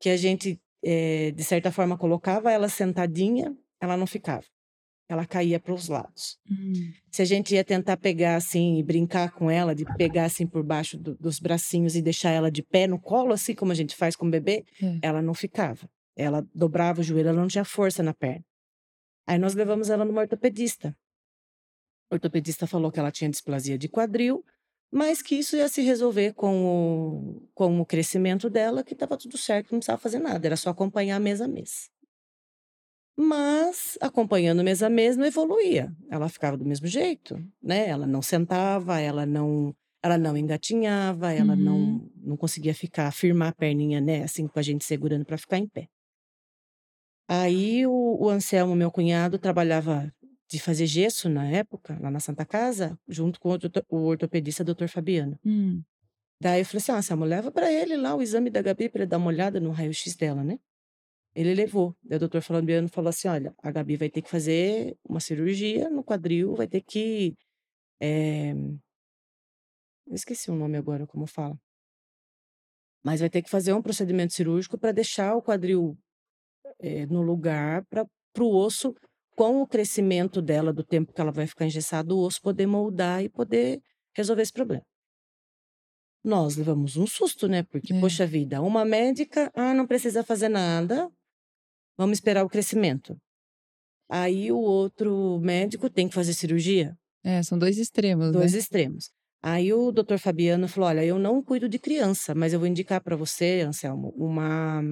Que 0.00 0.10
a 0.10 0.16
gente, 0.16 0.60
eh, 0.82 1.30
de 1.32 1.42
certa 1.44 1.72
forma, 1.72 1.96
colocava 1.98 2.52
ela 2.52 2.68
sentadinha, 2.68 3.56
ela 3.80 3.96
não 3.96 4.06
ficava. 4.06 4.44
Ela 5.08 5.24
caía 5.26 5.58
para 5.58 5.72
os 5.72 5.88
lados. 5.88 6.38
Hum. 6.50 6.92
Se 7.10 7.22
a 7.22 7.24
gente 7.24 7.54
ia 7.54 7.64
tentar 7.64 7.96
pegar 7.96 8.36
assim 8.36 8.78
e 8.78 8.82
brincar 8.82 9.32
com 9.32 9.50
ela, 9.50 9.74
de 9.74 9.84
pegar 9.96 10.26
assim 10.26 10.46
por 10.46 10.62
baixo 10.62 10.98
do- 10.98 11.14
dos 11.16 11.40
bracinhos 11.40 11.96
e 11.96 12.02
deixar 12.02 12.30
ela 12.30 12.50
de 12.50 12.62
pé 12.62 12.86
no 12.86 13.00
colo, 13.00 13.32
assim 13.32 13.54
como 13.54 13.72
a 13.72 13.74
gente 13.74 13.96
faz 13.96 14.14
com 14.14 14.26
o 14.26 14.30
bebê, 14.30 14.64
É. 14.82 14.98
ela 15.02 15.22
não 15.22 15.32
ficava. 15.32 15.88
Ela 16.18 16.44
dobrava 16.52 17.00
o 17.00 17.04
joelho, 17.04 17.28
ela 17.28 17.40
não 17.40 17.46
tinha 17.46 17.64
força 17.64 18.02
na 18.02 18.12
perna. 18.12 18.44
Aí 19.24 19.38
nós 19.38 19.54
levamos 19.54 19.88
ela 19.88 20.04
numa 20.04 20.22
ortopedista. 20.22 20.96
O 22.10 22.14
ortopedista 22.14 22.66
falou 22.66 22.90
que 22.90 22.98
ela 22.98 23.12
tinha 23.12 23.30
displasia 23.30 23.78
de 23.78 23.88
quadril, 23.88 24.44
mas 24.90 25.22
que 25.22 25.36
isso 25.36 25.54
ia 25.56 25.68
se 25.68 25.82
resolver 25.82 26.32
com 26.32 26.64
o, 26.66 27.48
com 27.54 27.80
o 27.80 27.86
crescimento 27.86 28.50
dela, 28.50 28.82
que 28.82 28.94
estava 28.94 29.16
tudo 29.16 29.38
certo, 29.38 29.70
não 29.70 29.78
precisava 29.78 30.00
fazer 30.00 30.18
nada, 30.18 30.44
era 30.48 30.56
só 30.56 30.70
acompanhar 30.70 31.20
mês 31.20 31.40
a 31.40 31.46
mês. 31.46 31.90
Mas, 33.16 33.98
acompanhando 34.00 34.62
mês 34.64 34.82
a 34.82 34.88
mês, 34.88 35.16
não 35.16 35.26
evoluía. 35.26 35.92
Ela 36.10 36.28
ficava 36.28 36.56
do 36.56 36.64
mesmo 36.64 36.86
jeito, 36.86 37.36
né? 37.62 37.88
Ela 37.88 38.06
não 38.06 38.22
sentava, 38.22 39.00
ela 39.00 39.26
não, 39.26 39.74
ela 40.02 40.16
não 40.16 40.36
engatinhava, 40.36 41.32
ela 41.32 41.54
Uhum. 41.54 41.58
não, 41.58 42.10
não 42.16 42.36
conseguia 42.36 42.74
ficar, 42.74 43.10
firmar 43.12 43.48
a 43.48 43.52
perninha, 43.52 44.00
né? 44.00 44.22
Assim, 44.22 44.46
com 44.46 44.58
a 44.58 44.62
gente 44.62 44.84
segurando 44.84 45.24
para 45.24 45.36
ficar 45.36 45.58
em 45.58 45.66
pé. 45.68 45.88
Aí 47.28 47.86
o, 47.86 48.16
o 48.24 48.28
Anselmo, 48.30 48.74
meu 48.74 48.90
cunhado, 48.90 49.38
trabalhava 49.38 50.12
de 50.50 50.58
fazer 50.58 50.86
gesso 50.86 51.28
na 51.28 51.46
época, 51.46 51.98
lá 52.00 52.10
na 52.10 52.20
Santa 52.20 52.44
Casa, 52.46 52.98
junto 53.06 53.38
com 53.38 53.50
o, 53.50 53.58
doutor- 53.58 53.84
o 53.88 53.98
ortopedista 54.06 54.64
Dr. 54.64 54.88
Fabiano. 54.88 55.38
Hum. 55.44 55.82
Daí 56.40 56.60
eu 56.60 56.66
falei 56.66 56.78
assim: 56.78 56.92
ah, 56.92 56.96
Anselmo, 56.98 57.24
leva 57.24 57.50
para 57.52 57.72
ele 57.72 57.96
lá 57.96 58.14
o 58.14 58.22
exame 58.22 58.50
da 58.50 58.62
Gabi 58.62 58.88
para 58.88 59.02
ele 59.02 59.08
dar 59.10 59.18
uma 59.18 59.28
olhada 59.28 59.60
no 59.60 59.70
raio-x 59.70 60.16
dela, 60.16 60.44
né? 60.44 60.58
Ele 61.34 61.54
levou. 61.54 61.96
Daí 62.02 62.16
o 62.16 62.20
doutor 62.20 62.42
Fabiano 62.42 62.88
falou 62.88 63.10
assim: 63.10 63.28
olha, 63.28 63.54
a 63.62 63.70
Gabi 63.70 63.96
vai 63.96 64.10
ter 64.10 64.22
que 64.22 64.30
fazer 64.30 64.96
uma 65.08 65.20
cirurgia 65.20 65.90
no 65.90 66.04
quadril, 66.04 66.54
vai 66.54 66.68
ter 66.68 66.82
que. 66.82 67.36
eh, 68.00 68.54
Eu 70.08 70.14
esqueci 70.14 70.50
o 70.50 70.54
nome 70.56 70.76
agora, 70.76 71.06
como 71.06 71.26
fala. 71.26 71.56
Mas 73.04 73.20
vai 73.20 73.30
ter 73.30 73.42
que 73.42 73.50
fazer 73.50 73.72
um 73.72 73.82
procedimento 73.82 74.32
cirúrgico 74.34 74.76
para 74.78 74.92
deixar 74.92 75.34
o 75.34 75.42
quadril 75.42 75.96
eh, 76.80 77.06
no 77.06 77.22
lugar 77.22 77.84
para 77.90 78.04
o 78.44 78.56
osso, 78.56 78.94
com 79.36 79.60
o 79.62 79.66
crescimento 79.66 80.42
dela, 80.42 80.72
do 80.72 80.82
tempo 80.84 81.12
que 81.12 81.20
ela 81.20 81.32
vai 81.32 81.46
ficar 81.46 81.66
engessada, 81.66 82.14
o 82.14 82.18
osso 82.20 82.40
poder 82.42 82.66
moldar 82.66 83.22
e 83.22 83.28
poder 83.28 83.80
resolver 84.16 84.42
esse 84.42 84.52
problema. 84.52 84.82
Nós 86.24 86.56
levamos 86.56 86.96
um 86.96 87.06
susto, 87.06 87.46
né? 87.48 87.62
Porque, 87.62 87.94
É. 87.94 88.00
poxa 88.00 88.26
vida, 88.26 88.60
uma 88.60 88.84
médica, 88.84 89.50
ah, 89.54 89.72
não 89.72 89.86
precisa 89.86 90.24
fazer 90.24 90.48
nada, 90.48 91.08
vamos 91.96 92.18
esperar 92.18 92.44
o 92.44 92.48
crescimento. 92.48 93.16
Aí 94.10 94.50
o 94.50 94.58
outro 94.58 95.38
médico 95.40 95.88
tem 95.90 96.08
que 96.08 96.14
fazer 96.14 96.34
cirurgia, 96.34 96.96
É, 97.24 97.42
são 97.42 97.58
dois 97.58 97.78
extremos, 97.78 98.32
dois 98.32 98.52
né? 98.52 98.58
extremos. 98.58 99.10
Aí 99.42 99.72
o 99.72 99.92
doutor 99.92 100.18
Fabiano 100.18 100.66
falou: 100.66 100.88
olha, 100.88 101.04
eu 101.04 101.18
não 101.18 101.42
cuido 101.42 101.68
de 101.68 101.78
criança, 101.78 102.34
mas 102.34 102.52
eu 102.52 102.58
vou 102.58 102.68
indicar 102.68 103.00
para 103.02 103.16
você, 103.16 103.60
Anselmo, 103.60 104.12
uma 104.16 104.82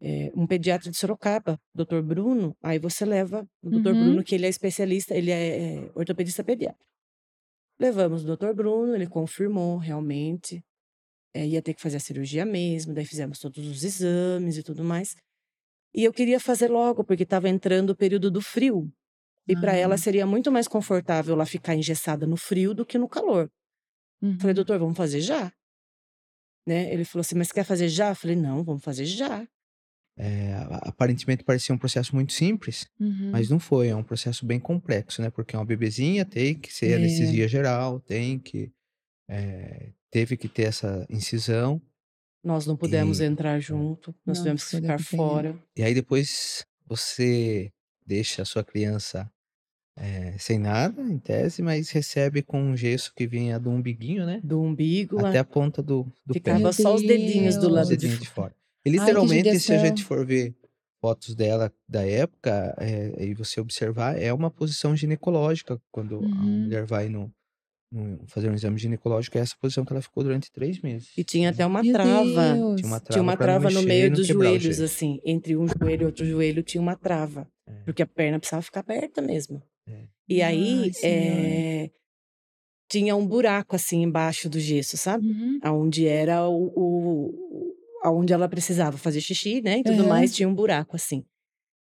é, 0.00 0.30
um 0.34 0.46
pediatra 0.46 0.90
de 0.90 0.96
Sorocaba, 0.96 1.58
doutor 1.74 2.02
Bruno. 2.02 2.56
Aí 2.62 2.78
você 2.78 3.04
leva 3.04 3.46
o 3.62 3.70
doutor 3.70 3.94
Uhum. 3.94 4.04
Bruno, 4.04 4.24
que 4.24 4.34
ele 4.34 4.46
é 4.46 4.48
especialista, 4.48 5.14
ele 5.14 5.30
é, 5.30 5.84
é 5.86 5.90
ortopedista 5.94 6.44
pediatra. 6.44 6.84
Levamos 7.78 8.22
o 8.24 8.26
doutor 8.26 8.54
Bruno, 8.54 8.94
ele 8.94 9.06
confirmou 9.06 9.76
realmente, 9.78 10.62
é, 11.34 11.46
ia 11.46 11.60
ter 11.62 11.74
que 11.74 11.82
fazer 11.82 11.98
a 11.98 12.00
cirurgia 12.00 12.44
mesmo, 12.46 12.94
daí 12.94 13.04
fizemos 13.04 13.38
todos 13.38 13.66
os 13.66 13.84
exames 13.84 14.56
e 14.56 14.62
tudo 14.62 14.82
mais. 14.82 15.14
E 15.94 16.04
eu 16.04 16.12
queria 16.12 16.38
fazer 16.40 16.68
logo, 16.70 17.04
porque 17.04 17.22
estava 17.22 17.48
entrando 17.48 17.90
o 17.90 17.96
período 17.96 18.30
do 18.30 18.40
frio. 18.40 18.90
E 19.48 19.54
para 19.54 19.74
ela 19.76 19.96
seria 19.96 20.26
muito 20.26 20.50
mais 20.50 20.66
confortável 20.66 21.34
ela 21.34 21.46
ficar 21.46 21.74
engessada 21.74 22.26
no 22.26 22.36
frio 22.36 22.74
do 22.74 22.84
que 22.84 22.98
no 22.98 23.08
calor. 23.08 23.48
Falei, 24.20 24.36
Uhum. 24.48 24.54
doutor, 24.54 24.78
vamos 24.78 24.96
fazer 24.96 25.20
já? 25.20 25.52
Né? 26.66 26.92
Ele 26.92 27.04
falou 27.04 27.20
assim, 27.20 27.36
mas 27.36 27.52
quer 27.52 27.64
fazer 27.64 27.88
já? 27.88 28.08
Eu 28.10 28.14
falei, 28.16 28.34
não, 28.36 28.64
vamos 28.64 28.82
fazer 28.82 29.04
já. 29.04 29.46
É, 30.18 30.54
aparentemente 30.82 31.44
parecia 31.44 31.74
um 31.74 31.78
processo 31.78 32.14
muito 32.14 32.32
simples, 32.32 32.86
Uhum. 32.98 33.30
mas 33.32 33.50
não 33.50 33.58
foi. 33.58 33.88
É 33.88 33.96
um 33.96 34.02
processo 34.02 34.46
bem 34.46 34.58
complexo, 34.58 35.20
né? 35.20 35.28
Porque 35.30 35.54
é 35.54 35.58
uma 35.58 35.64
bebezinha, 35.64 36.24
tem 36.24 36.54
que 36.54 36.72
ser 36.72 36.92
É. 36.92 36.94
anestesia 36.96 37.46
geral, 37.48 38.00
tem 38.00 38.38
que. 38.38 38.70
é, 39.28 39.90
teve 40.10 40.36
que 40.36 40.48
ter 40.48 40.62
essa 40.68 41.04
incisão. 41.10 41.82
Nós 42.42 42.64
não 42.64 42.76
pudemos 42.76 43.18
E- 43.20 43.24
entrar 43.24 43.58
junto, 43.58 44.14
nós 44.24 44.38
Não 44.38 44.44
tivemos 44.44 44.64
que 44.64 44.76
ficar 44.80 44.98
fora. 45.00 45.58
E 45.76 45.82
aí 45.82 45.92
depois 45.92 46.64
você 46.86 47.70
deixa 48.06 48.42
a 48.42 48.44
sua 48.44 48.62
criança 48.64 49.28
é, 49.98 50.36
sem 50.38 50.58
nada, 50.58 51.02
em 51.02 51.18
tese, 51.18 51.60
mas 51.62 51.90
recebe 51.90 52.40
com 52.42 52.62
um 52.62 52.76
gesso 52.76 53.12
que 53.14 53.26
vinha 53.26 53.58
do 53.58 53.70
umbiguinho, 53.70 54.24
né? 54.26 54.40
Do 54.44 54.60
umbigo, 54.62 55.24
Até 55.26 55.38
a 55.38 55.44
ponta 55.44 55.82
do, 55.82 56.04
do 56.24 56.34
pé. 56.34 56.34
ficava 56.34 56.72
só 56.72 56.94
os 56.94 57.02
dedinhos 57.02 57.56
do 57.56 57.62
Deus. 57.62 57.72
os 57.72 57.76
lado 57.76 57.88
de 57.88 57.96
dedinhos 57.96 58.20
de 58.20 58.28
fora. 58.28 58.54
E 58.86 58.90
literalmente, 58.90 59.58
se 59.60 59.72
a 59.72 59.78
gente 59.78 60.04
for 60.04 60.24
ver 60.24 60.54
fotos 61.00 61.34
dela 61.34 61.72
da 61.88 62.06
época 62.06 62.74
é, 62.78 63.24
e 63.26 63.34
você 63.34 63.60
observar, 63.60 64.20
é 64.20 64.32
uma 64.32 64.50
posição 64.50 64.94
ginecológica. 64.96 65.80
Quando 65.90 66.16
a 66.16 66.18
Uhum. 66.20 66.62
mulher 66.64 66.84
vai 66.86 67.08
no, 67.08 67.30
no- 67.92 68.18
fazer 68.28 68.48
um 68.50 68.54
exame 68.54 68.78
ginecológico, 68.78 69.36
é 69.38 69.40
essa 69.40 69.54
posição 69.60 69.84
que 69.84 69.92
ela 69.92 70.00
ficou 70.02 70.22
durante 70.22 70.50
três 70.52 70.80
meses. 70.80 71.10
E 71.16 71.24
tinha 71.24 71.50
até 71.50 71.66
uma 71.66 71.82
trava. 71.82 72.54
Tinha 72.76 72.86
uma 72.86 73.00
Tinha 73.00 73.22
uma 73.22 73.36
trava 73.36 73.70
no 73.70 73.82
meio 73.82 74.10
dos 74.12 74.26
joelhos, 74.26 74.80
assim. 74.80 75.20
Entre 75.24 75.56
um 75.56 75.66
joelho 75.66 76.02
e 76.02 76.06
outro 76.06 76.24
joelho 76.24 76.62
tinha 76.62 76.80
uma 76.80 76.96
trava. 76.96 77.46
É. 77.66 77.72
Porque 77.84 78.02
a 78.02 78.06
perna 78.06 78.38
precisava 78.38 78.62
ficar 78.62 78.80
aberta 78.80 79.20
mesmo. 79.20 79.60
É. 79.88 80.04
E 80.28 80.42
aí, 80.42 80.82
Ai, 80.84 80.90
eh, 81.04 81.90
tinha 82.88 83.14
um 83.16 83.26
buraco, 83.26 83.74
assim, 83.76 84.02
embaixo 84.02 84.48
do 84.48 84.58
gesso, 84.60 84.96
sabe? 84.96 85.26
Uhum. 85.28 85.58
Aonde 85.62 86.06
era 86.06 86.48
o, 86.48 86.72
o 86.74 87.65
aonde 88.06 88.32
ela 88.32 88.48
precisava 88.48 88.96
fazer 88.98 89.20
xixi, 89.20 89.60
né? 89.60 89.78
E 89.80 89.84
tudo 89.84 90.02
Aham. 90.02 90.08
mais, 90.08 90.34
tinha 90.34 90.48
um 90.48 90.54
buraco 90.54 90.96
assim. 90.96 91.24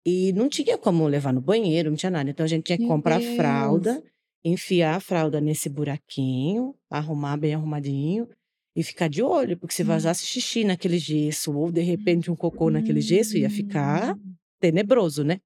E 0.06 0.34
não 0.34 0.50
tinha 0.50 0.78
como 0.78 1.08
levar 1.08 1.34
no 1.34 1.42
banheiro, 1.42 1.90
não 1.90 1.98
tinha 1.98 2.10
nada. 2.12 2.30
Então 2.30 2.44
a 2.44 2.48
gente 2.48 2.66
tinha 2.66 2.78
que 2.78 2.84
Meu 2.84 2.90
comprar 2.90 3.20
Deus. 3.20 3.36
fralda 3.36 4.04
enfiar 4.46 4.96
a 4.96 5.00
fralda 5.00 5.40
nesse 5.40 5.70
buraquinho, 5.70 6.76
arrumar 6.92 7.38
bem 7.38 7.54
arrumadinho 7.56 8.28
e 8.76 8.84
ficar 8.84 9.08
de 9.08 9.24
olho, 9.24 9.58
porque 9.58 9.74
se 9.74 9.84
vazasse 9.84 10.26
xixi 10.26 10.66
naquele 10.66 10.98
gesso 11.00 11.56
ou 11.58 11.72
de 11.72 11.82
repente 11.82 12.30
um 12.30 12.36
cocô 12.36 12.70
naquele 12.70 13.00
gesso, 13.02 13.38
ia 13.38 13.50
ficar 13.50 14.14
Hum. 14.16 14.36
tenebroso, 14.60 15.24
né? 15.24 15.40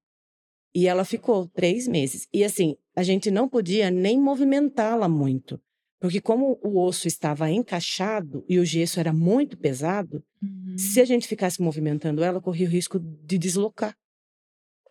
E 0.74 0.86
ela 0.88 1.04
ficou 1.04 1.46
três 1.48 1.86
meses. 1.88 2.26
E 2.32 2.44
assim, 2.44 2.76
a 2.96 3.02
gente 3.02 3.30
não 3.30 3.48
podia 3.48 3.90
nem 3.90 4.20
movimentá-la 4.20 5.08
muito, 5.08 5.60
porque 6.00 6.20
como 6.20 6.58
o 6.62 6.78
osso 6.80 7.08
estava 7.08 7.50
encaixado 7.50 8.44
e 8.48 8.58
o 8.58 8.64
gesso 8.64 9.00
era 9.00 9.12
muito 9.12 9.56
pesado, 9.56 10.22
Uhum. 10.40 10.78
se 10.78 11.00
a 11.00 11.04
gente 11.04 11.26
ficasse 11.26 11.60
movimentando 11.60 12.22
ela, 12.22 12.40
corria 12.40 12.66
o 12.68 12.70
risco 12.70 13.00
de 13.00 13.36
deslocar. 13.36 13.96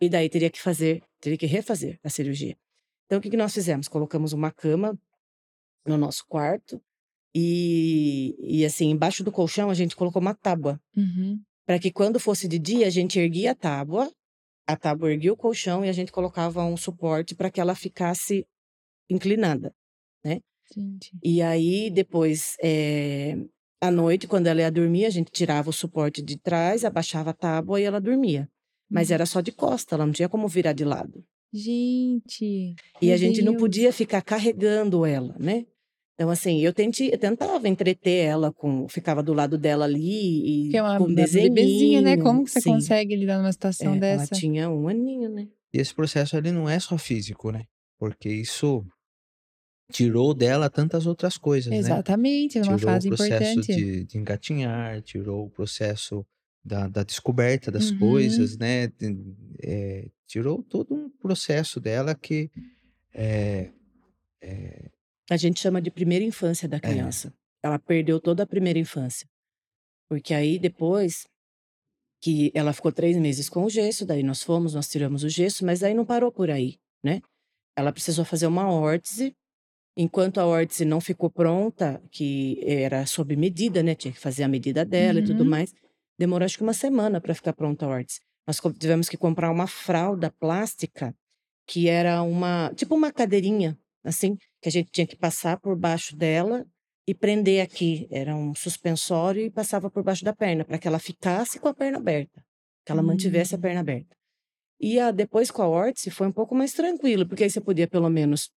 E 0.01 0.09
daí 0.09 0.29
teria 0.29 0.49
que 0.49 0.61
fazer, 0.61 1.01
teria 1.21 1.37
que 1.37 1.45
refazer 1.45 1.97
a 2.03 2.09
cirurgia. 2.09 2.57
Então, 3.05 3.19
o 3.19 3.21
que, 3.21 3.29
que 3.29 3.37
nós 3.37 3.53
fizemos? 3.53 3.87
Colocamos 3.87 4.33
uma 4.33 4.51
cama 4.51 4.99
no 5.85 5.97
nosso 5.97 6.25
quarto 6.27 6.81
e, 7.33 8.35
e 8.39 8.65
assim, 8.65 8.89
embaixo 8.89 9.23
do 9.23 9.31
colchão 9.31 9.69
a 9.69 9.73
gente 9.73 9.95
colocou 9.95 10.21
uma 10.21 10.35
tábua. 10.35 10.79
Uhum. 10.95 11.39
Para 11.65 11.79
que 11.79 11.91
quando 11.91 12.19
fosse 12.19 12.47
de 12.47 12.59
dia, 12.59 12.87
a 12.87 12.89
gente 12.89 13.17
erguia 13.17 13.51
a 13.51 13.55
tábua, 13.55 14.11
a 14.67 14.75
tábua 14.75 15.11
erguia 15.11 15.31
o 15.31 15.37
colchão 15.37 15.85
e 15.85 15.89
a 15.89 15.93
gente 15.93 16.11
colocava 16.11 16.63
um 16.65 16.75
suporte 16.75 17.33
para 17.33 17.49
que 17.49 17.61
ela 17.61 17.73
ficasse 17.75 18.45
inclinada. 19.09 19.73
Gente. 20.75 21.11
E 21.23 21.41
aí, 21.41 21.89
depois, 21.89 22.55
eh, 22.61 23.37
à 23.81 23.89
noite, 23.91 24.27
quando 24.27 24.47
ela 24.47 24.61
ia 24.61 24.71
dormir, 24.71 25.05
a 25.05 25.09
gente 25.09 25.31
tirava 25.31 25.69
o 25.69 25.73
suporte 25.73 26.21
de 26.21 26.37
trás, 26.37 26.83
abaixava 26.83 27.29
a 27.31 27.33
tábua 27.33 27.79
e 27.79 27.83
ela 27.83 28.01
dormia. 28.01 28.49
Mas 28.89 29.09
Uhum. 29.09 29.15
era 29.15 29.25
só 29.25 29.41
de 29.41 29.51
costa, 29.51 29.95
ela 29.95 30.05
não 30.05 30.13
tinha 30.13 30.29
como 30.29 30.47
virar 30.47 30.73
de 30.73 30.83
lado. 30.85 31.23
Gente. 31.53 32.75
E 33.01 33.11
a 33.11 33.17
gente 33.17 33.41
não 33.41 33.53
Deus. 33.53 33.61
podia 33.61 33.91
ficar 33.93 34.21
carregando 34.21 35.05
ela, 35.05 35.35
né? 35.39 35.65
Então, 36.15 36.29
assim, 36.31 36.59
eu, 36.61 36.73
tente, 36.73 37.05
eu 37.11 37.17
tentava 37.17 37.67
entreter 37.69 38.25
ela, 38.25 38.51
com, 38.51 38.87
ficava 38.87 39.21
do 39.21 39.33
lado 39.33 39.55
dela 39.57 39.85
ali, 39.85 40.67
e 40.67 40.71
Que 40.71 40.77
é 40.77 40.81
uma, 40.83 40.97
com 40.97 41.03
uma 41.05 41.15
bebezinha, 41.27 42.01
né? 42.01 42.17
Como 42.17 42.43
que 42.43 42.49
você 42.51 42.61
Sim. 42.61 42.71
consegue 42.71 43.15
lidar 43.15 43.37
numa 43.37 43.51
situação 43.51 43.93
É, 43.93 43.97
ela 43.97 43.99
dessa? 43.99 44.35
tinha 44.35 44.67
um 44.69 44.87
aninho, 44.87 45.29
né? 45.29 45.47
E 45.73 45.77
esse 45.79 45.93
processo 45.93 46.35
ele 46.35 46.51
não 46.51 46.67
é 46.67 46.79
só 46.79 46.97
físico, 46.97 47.51
né? 47.51 47.65
Porque 47.99 48.29
isso 48.29 48.83
tirou 49.91 50.33
dela 50.33 50.69
tantas 50.69 51.05
outras 51.05 51.37
coisas, 51.37 51.71
né? 51.71 51.77
Exatamente, 51.77 52.59
numa 52.59 52.77
Tirou 52.77 52.93
fase 52.93 53.07
o 53.07 53.15
processo 53.15 53.43
importante. 53.59 53.75
de, 53.75 54.03
de 54.05 54.17
engatinhar, 54.17 55.01
tirou 55.01 55.45
o 55.45 55.49
processo 55.49 56.25
da, 56.63 56.87
da 56.87 57.03
descoberta 57.03 57.71
das 57.71 57.91
Uhum. 57.91 57.99
coisas, 57.99 58.57
né? 58.57 58.91
é, 59.63 60.09
tirou 60.27 60.61
todo 60.63 60.93
um 60.93 61.09
processo 61.09 61.79
dela 61.79 62.13
que 62.13 62.51
é, 63.13 63.71
é, 64.41 64.89
A 65.29 65.37
gente 65.37 65.59
chama 65.59 65.81
de 65.81 65.89
primeira 65.89 66.23
infância 66.25 66.67
da 66.67 66.79
criança. 66.79 67.33
Ela 67.63 67.79
perdeu 67.79 68.19
toda 68.19 68.43
a 68.43 68.47
primeira 68.47 68.77
infância. 68.79 69.27
Porque 70.09 70.33
aí 70.33 70.59
depois 70.59 71.25
que 72.21 72.51
ela 72.53 72.73
ficou 72.73 72.91
três 72.91 73.17
meses 73.17 73.47
com 73.49 73.63
o 73.63 73.69
gesso, 73.69 74.05
daí 74.05 74.23
nós 74.23 74.41
fomos, 74.43 74.73
nós 74.73 74.87
tiramos 74.89 75.23
o 75.23 75.29
gesso, 75.29 75.65
mas 75.65 75.83
aí 75.83 75.93
não 75.93 76.05
parou 76.05 76.31
por 76.31 76.49
aí, 76.49 76.75
né? 77.03 77.21
Ela 77.77 77.91
precisou 77.93 78.25
fazer 78.25 78.47
uma 78.47 78.69
órtese. 78.71 79.33
Enquanto 79.99 80.39
a 80.39 80.45
órtese 80.45 80.85
não 80.85 81.01
ficou 81.01 81.29
pronta, 81.29 81.99
que 82.11 82.59
era 82.63 83.05
sob 83.07 83.35
medida, 83.35 83.81
né? 83.81 83.95
Tinha 83.95 84.13
que 84.13 84.19
fazer 84.19 84.43
a 84.43 84.47
medida 84.47 84.85
dela 84.85 85.19
e 85.19 85.23
tudo 85.23 85.43
Uhum. 85.43 85.49
mais. 85.49 85.73
Demorou 86.19 86.45
acho 86.45 86.57
que 86.57 86.63
uma 86.63 86.73
semana 86.73 87.19
para 87.19 87.33
ficar 87.33 87.53
pronta 87.53 87.85
a 87.85 87.89
órtese. 87.89 88.19
Nós 88.45 88.61
tivemos 88.79 89.09
que 89.09 89.17
comprar 89.17 89.51
uma 89.51 89.67
fralda 89.67 90.31
plástica 90.39 91.15
que 91.67 91.89
era 91.89 92.21
uma, 92.21 92.71
tipo 92.75 92.95
uma 92.95 93.11
cadeirinha, 93.11 93.77
assim, 94.03 94.37
que 94.61 94.69
a 94.69 94.71
gente 94.71 94.91
tinha 94.91 95.07
que 95.07 95.17
passar 95.17 95.59
por 95.59 95.75
baixo 95.75 96.15
dela 96.15 96.65
e 97.07 97.13
prender 97.13 97.61
aqui. 97.61 98.07
Era 98.11 98.35
um 98.35 98.53
suspensório 98.55 99.41
e 99.41 99.49
passava 99.49 99.89
por 99.89 100.03
baixo 100.03 100.23
da 100.23 100.33
perna, 100.33 100.63
para 100.63 100.77
que 100.77 100.87
ela 100.87 100.99
ficasse 100.99 101.59
com 101.59 101.67
a 101.67 101.73
perna 101.73 101.97
aberta, 101.97 102.41
que 102.85 102.91
ela 102.91 103.01
mantivesse 103.03 103.55
a 103.55 103.57
Hum. 103.57 103.61
perna 103.61 103.81
aberta. 103.81 104.15
E 104.79 104.99
a, 104.99 105.11
depois 105.11 105.49
com 105.51 105.61
a 105.63 105.67
órtese 105.67 106.11
foi 106.11 106.27
um 106.27 106.31
pouco 106.31 106.55
mais 106.55 106.71
tranquilo, 106.73 107.27
porque 107.27 107.43
aí 107.43 107.49
você 107.49 107.59
podia 107.59 107.87
pelo 107.87 108.09
menos 108.09 108.49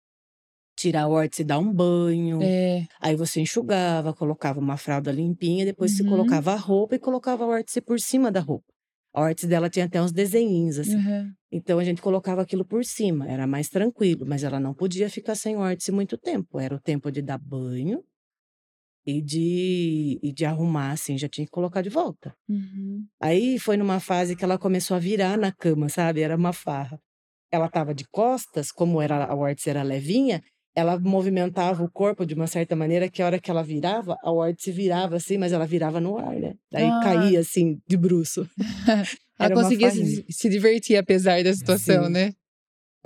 tirar 0.80 1.02
a 1.02 1.08
órtese 1.08 1.42
e 1.42 1.44
dar 1.44 1.58
um 1.58 1.72
banho. 1.72 2.38
É. 2.42 2.86
Aí 3.00 3.14
você 3.14 3.40
enxugava, 3.40 4.14
colocava 4.14 4.58
uma 4.58 4.76
fralda 4.76 5.12
limpinha, 5.12 5.64
depois 5.64 5.94
você 5.96 6.02
Uhum. 6.02 6.08
colocava 6.08 6.52
a 6.52 6.56
roupa 6.56 6.94
e 6.94 6.98
colocava 6.98 7.44
a 7.44 7.48
órtese 7.48 7.80
por 7.80 8.00
cima 8.00 8.30
da 8.32 8.40
roupa. 8.40 8.64
A 9.12 9.20
órtese 9.22 9.46
dela 9.46 9.68
tinha 9.68 9.84
até 9.86 10.00
uns 10.00 10.12
desenhinhos, 10.12 10.78
assim. 10.78 10.96
Uhum. 10.96 11.32
Então 11.52 11.78
a 11.78 11.84
gente 11.84 12.00
colocava 12.00 12.40
aquilo 12.42 12.64
por 12.64 12.84
cima, 12.84 13.28
era 13.28 13.46
mais 13.46 13.68
tranquilo, 13.68 14.24
mas 14.26 14.42
ela 14.44 14.58
não 14.60 14.72
podia 14.72 15.10
ficar 15.10 15.34
sem 15.34 15.56
órtese 15.56 15.90
muito 15.92 16.16
tempo. 16.16 16.58
Era 16.60 16.74
o 16.76 16.80
tempo 16.80 17.10
de 17.10 17.20
dar 17.20 17.38
banho 17.38 18.02
e 19.06 19.20
de, 19.20 20.18
e 20.22 20.32
de 20.32 20.44
arrumar, 20.44 20.92
assim, 20.92 21.18
já 21.18 21.28
tinha 21.28 21.44
que 21.44 21.50
colocar 21.50 21.82
de 21.82 21.88
volta. 21.88 22.34
Uhum. 22.48 23.04
Aí 23.20 23.58
foi 23.58 23.76
numa 23.76 23.98
fase 23.98 24.36
que 24.36 24.44
ela 24.44 24.58
começou 24.58 24.96
a 24.96 25.00
virar 25.00 25.36
na 25.36 25.50
cama, 25.52 25.88
sabe? 25.88 26.20
Era 26.20 26.36
uma 26.36 26.52
farra. 26.52 27.00
Ela 27.50 27.66
estava 27.66 27.92
de 27.94 28.04
costas, 28.08 28.70
como 28.70 29.02
era 29.02 29.24
a 29.24 29.34
órtese 29.34 29.70
era 29.70 29.82
levinha, 29.82 30.40
ela 30.74 30.98
movimentava 30.98 31.82
o 31.82 31.90
corpo 31.90 32.24
de 32.24 32.34
uma 32.34 32.46
certa 32.46 32.76
maneira 32.76 33.08
que 33.08 33.20
a 33.22 33.26
hora 33.26 33.38
que 33.40 33.50
ela 33.50 33.62
virava, 33.62 34.16
a 34.22 34.30
órtese 34.32 34.70
virava 34.72 35.16
assim, 35.16 35.36
mas 35.38 35.52
ela 35.52 35.66
virava 35.66 36.00
no 36.00 36.16
ar, 36.18 36.36
né? 36.36 36.54
Daí 36.70 36.84
Ah. 36.84 37.00
caía 37.02 37.40
assim, 37.40 37.78
de 37.88 37.96
bruço. 37.96 38.48
Ela 39.38 39.54
conseguia 39.54 39.90
se, 39.90 40.26
se 40.28 40.48
divertir 40.50 40.96
apesar 40.98 41.42
da 41.42 41.54
situação, 41.54 42.04
Sim. 42.04 42.12
né? 42.12 42.32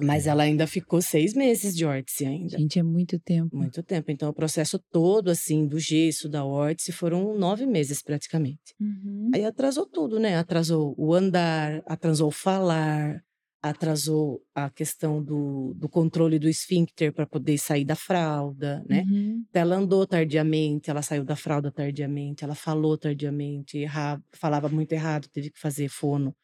Mas 0.01 0.27
ela 0.27 0.43
ainda 0.43 0.67
ficou 0.67 1.01
seis 1.01 1.33
meses 1.35 1.77
de 1.77 1.85
órtese 1.85 2.27
ainda. 2.27 2.59
Gente, 2.59 2.81
é 2.81 2.83
muito 2.83 3.17
tempo. 3.21 3.57
Muito 3.57 3.81
tempo. 3.85 4.11
Então, 4.11 4.29
o 4.29 4.35
processo 4.35 4.77
todo, 4.91 5.31
assim, 5.31 5.65
do 5.69 5.79
gesso, 5.79 6.29
da 6.29 6.45
órtese, 6.45 6.91
foram 6.91 7.39
nove 7.39 7.65
meses 7.65 8.03
praticamente. 8.03 8.75
Uhum. 8.81 9.31
Aí 9.33 9.45
atrasou 9.45 9.87
tudo, 9.87 10.19
né? 10.19 10.37
Atrasou 10.37 10.93
o 10.99 11.15
andar, 11.15 11.81
atrasou 11.87 12.27
o 12.27 12.33
falar, 12.33 13.23
atrasou 13.71 14.43
a 14.55 14.69
questão 14.71 15.23
do, 15.23 15.73
do 15.75 15.89
controle 15.89 16.39
do 16.39 16.49
esfíncter 16.49 17.13
para 17.13 17.27
poder 17.27 17.59
sair 17.59 17.85
da 17.85 17.97
fralda, 17.97 18.85
né? 18.89 19.07
Uhum. 19.11 19.45
Ela 19.55 19.77
andou 19.77 20.07
tardiamente, 20.07 20.91
ela 20.91 21.03
saiu 21.03 21.25
da 21.25 21.37
fralda 21.37 21.71
tardiamente, 21.73 22.45
ela 22.45 22.55
falou 22.55 22.99
tardiamente, 22.99 23.79
erra- 23.83 24.23
falava 24.35 24.69
muito 24.69 24.93
errado, 24.93 25.29
teve 25.29 25.51
que 25.51 25.59
fazer 25.59 25.89
fono 25.89 26.35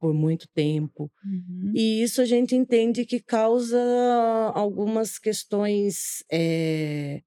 por 0.00 0.14
muito 0.14 0.48
tempo. 0.54 1.10
Uhum. 1.24 1.72
E 1.74 2.02
isso 2.02 2.20
a 2.22 2.24
gente 2.24 2.54
entende 2.56 3.06
que 3.06 3.20
causa 3.20 3.78
algumas 4.54 5.18
questões, 5.18 6.24
eh, 6.30 7.22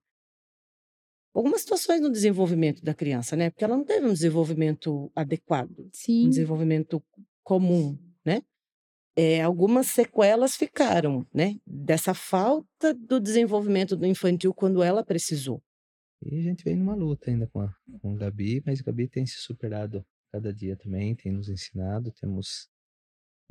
algumas 1.33 1.61
situações 1.61 2.01
no 2.01 2.09
desenvolvimento 2.11 2.81
da 2.83 2.93
criança, 2.93 3.35
né? 3.35 3.49
Porque 3.49 3.63
ela 3.63 3.75
não 3.77 3.83
teve 3.83 4.05
um 4.07 4.13
desenvolvimento 4.13 5.11
adequado, 5.15 5.79
um 5.79 5.89
Sim. 5.91 6.29
desenvolvimento 6.29 7.03
comum, 7.43 7.97
né? 9.17 9.23
Eh, 9.23 9.41
algumas 9.41 9.87
sequelas 9.87 10.55
ficaram, 10.55 11.25
né? 11.33 11.55
Dessa 11.65 12.13
falta 12.13 12.93
do 12.93 13.19
desenvolvimento 13.19 13.95
do 13.95 14.05
infantil 14.05 14.53
quando 14.53 14.83
ela 14.83 15.03
precisou. 15.05 15.61
E 16.21 16.39
a 16.39 16.41
gente 16.41 16.63
vem 16.63 16.75
numa 16.75 16.95
luta 16.95 17.29
ainda 17.29 17.47
com 17.47 17.61
a, 17.61 17.73
com 18.01 18.13
a 18.13 18.17
Gabi, 18.17 18.61
mas 18.65 18.79
a 18.79 18.83
Gabi 18.83 19.07
tem 19.07 19.25
se 19.25 19.37
superado 19.37 20.05
cada 20.31 20.53
dia 20.53 20.75
também, 20.75 21.15
tem 21.15 21.31
nos 21.31 21.49
ensinado, 21.49 22.11
temos. 22.11 22.67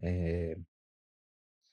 É, 0.03 0.57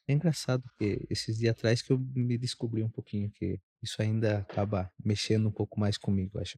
é 0.08 0.14
engraçado 0.14 0.64
que 0.78 1.06
esses 1.10 1.38
dias 1.38 1.52
atrás 1.56 1.82
que 1.82 1.92
eu 1.92 2.00
me 2.00 2.38
descobri 2.38 2.84
um 2.84 2.90
pouquinho 2.90 3.32
que 3.32 3.60
isso 3.82 4.02
ainda 4.02 4.40
acaba 4.40 4.92
mexendo 5.04 5.48
um 5.48 5.52
pouco 5.52 5.80
mais 5.80 5.98
comigo, 5.98 6.40
acho. 6.40 6.58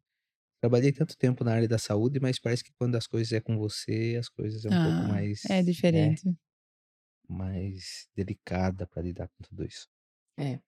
Trabalhei 0.62 0.92
tanto 0.94 1.18
tempo 1.18 1.44
na 1.44 1.54
área 1.54 1.68
da 1.68 1.78
saúde, 1.80 2.20
mas 2.22 2.40
parece 2.40 2.64
que 2.64 2.74
quando 2.80 2.96
as 2.96 3.08
coisas 3.08 3.34
é 3.34 3.42
com 3.42 3.58
você, 3.58 4.18
as 4.20 4.30
coisas 4.30 4.66
é 4.66 4.70
um 4.72 4.78
pouco 4.78 5.04
Ah, 5.04 5.08
mais. 5.08 5.42
é 5.50 5.62
né, 5.62 5.64
diferente. 5.64 6.36
Mais 7.34 8.08
delicada 8.16 8.88
para 8.88 9.02
lidar 9.04 9.30
com 9.30 9.44
tudo 9.44 9.66
isso. 9.66 9.88
É. 10.40 10.60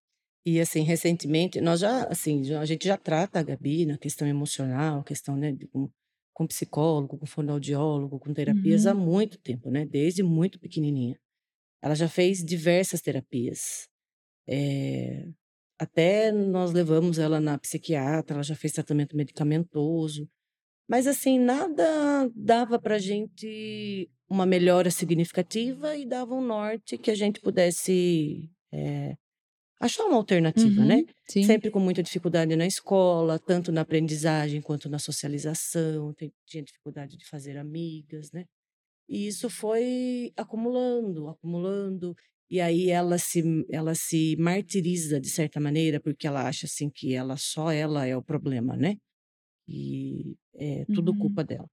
E 0.45 0.61
assim, 0.61 0.83
recentemente, 0.83 1.61
nós 1.61 1.81
já, 1.81 2.05
assim, 2.05 2.53
a 2.55 2.65
gente 2.65 2.87
já 2.87 2.97
trata 2.97 3.39
a 3.39 3.43
Gabi 3.43 3.85
na 3.85 3.97
questão 3.99 4.27
emocional, 4.27 5.03
questão, 5.03 5.37
né, 5.37 5.51
de- 5.53 5.67
com, 5.67 5.91
com 6.33 6.47
psicólogo, 6.47 7.17
com 7.19 7.27
fonoaudiólogo, 7.27 8.19
com 8.19 8.33
terapias 8.33 8.87
há 8.87 8.93
Uhum. 8.93 8.95
muito 8.95 9.39
tempo, 9.39 9.69
né? 9.71 9.85
Desde 9.85 10.23
muito 10.23 10.59
pequenininha. 10.59 11.19
Ela 11.83 11.95
já 11.95 12.09
fez 12.09 12.43
diversas 12.45 13.01
terapias. 13.01 13.87
É, 14.47 15.27
até 15.79 16.31
nós 16.31 16.71
levamos 16.73 17.19
ela 17.19 17.39
na 17.41 17.57
psiquiatra, 17.59 18.35
ela 18.37 18.43
já 18.43 18.55
fez 18.55 18.73
tratamento 18.73 19.15
medicamentoso. 19.17 20.29
Mas 20.87 21.07
assim, 21.07 21.39
nada 21.39 22.29
dava 22.35 22.79
pra 22.79 22.97
gente 22.97 24.09
uma 24.29 24.45
melhora 24.45 24.89
significativa 24.91 25.95
e 25.95 26.05
dava 26.05 26.33
um 26.33 26.41
norte 26.41 26.97
que 26.97 27.11
a 27.11 27.15
gente 27.15 27.39
pudesse 27.39 28.49
é, 28.71 29.15
achar 29.79 30.05
uma 30.05 30.17
alternativa, 30.17 30.83
né? 30.83 30.97
Uhum. 30.97 31.05
Sim. 31.29 31.43
Sempre 31.43 31.71
com 31.71 31.79
muita 31.79 32.03
dificuldade 32.03 32.55
na 32.55 32.65
escola, 32.65 33.39
tanto 33.39 33.71
na 33.71 33.81
aprendizagem 33.81 34.61
quanto 34.61 34.89
na 34.89 34.99
socialização, 34.99 36.13
tinha 36.45 36.63
dificuldade 36.63 37.17
de 37.17 37.25
fazer 37.25 37.57
amigas, 37.57 38.31
né? 38.31 38.45
E 39.07 39.27
isso 39.27 39.49
foi 39.49 40.31
acumulando, 40.35 41.27
acumulando. 41.29 42.15
E 42.49 42.59
aí 42.61 42.89
ela 42.89 43.17
se, 43.17 43.43
ela 43.69 43.95
se 43.95 44.35
martiriza 44.37 45.19
de 45.19 45.29
certa 45.29 45.59
maneira, 45.59 45.99
porque 45.99 46.27
ela 46.27 46.47
acha 46.47 46.65
assim 46.65 46.89
que 46.89 47.13
ela 47.13 47.37
só 47.37 47.71
ela 47.71 48.05
é 48.05 48.15
o 48.15 48.23
problema, 48.23 48.75
né? 48.75 48.97
E 49.67 50.35
é 50.55 50.85
tudo 50.93 51.11
Uhum. 51.11 51.19
culpa 51.19 51.43
dela. 51.43 51.67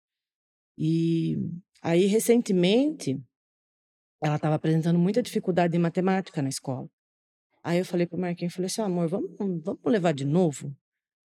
E 0.78 1.36
aí, 1.82 2.06
recentemente, 2.06 3.20
ela 4.22 4.36
estava 4.36 4.54
apresentando 4.54 4.98
muita 4.98 5.22
dificuldade 5.22 5.76
em 5.76 5.80
matemática 5.80 6.40
na 6.40 6.48
escola. 6.48 6.88
Aí 7.64 7.78
eu 7.78 7.84
falei 7.84 8.06
pro 8.06 8.18
Marquinhos, 8.18 8.54
falei 8.54 8.66
assim, 8.66 8.82
amor, 8.82 9.08
vamos, 9.08 9.30
vamos 9.38 9.80
levar 9.84 10.12
de 10.12 10.24
novo? 10.24 10.74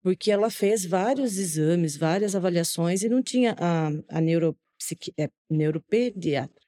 Porque 0.02 0.30
ela 0.30 0.50
fez 0.50 0.84
vários 0.84 1.36
exames, 1.38 1.96
várias 1.96 2.34
avaliações 2.34 3.02
e 3.02 3.08
não 3.08 3.22
tinha 3.22 3.54
a, 3.58 3.88
a 4.08 4.20
neuropsiqui, 4.20 5.12
é, 5.18 5.30
neuropediatra 5.50 6.62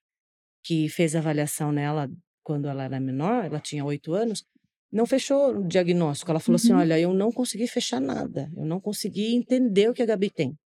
que 0.64 0.88
fez 0.88 1.14
a 1.14 1.20
avaliação 1.20 1.72
nela 1.72 2.10
quando 2.42 2.68
ela 2.68 2.84
era 2.84 3.00
menor, 3.00 3.44
ela 3.44 3.60
tinha 3.60 3.84
oito 3.84 4.12
anos, 4.14 4.44
não 4.92 5.06
fechou 5.06 5.58
o 5.58 5.64
diagnóstico. 5.68 6.30
Ela 6.30 6.40
falou 6.40 6.56
assim, 6.56 6.72
Uhum. 6.72 6.78
olha, 6.80 6.98
eu 6.98 7.12
não 7.14 7.30
consegui 7.32 7.66
fechar 7.66 8.00
nada, 8.00 8.50
eu 8.56 8.64
não 8.64 8.80
consegui 8.80 9.34
entender 9.34 9.88
o 9.90 9.94
que 9.94 10.02
a 10.02 10.06
Gabi 10.06 10.30
tem. 10.30 10.56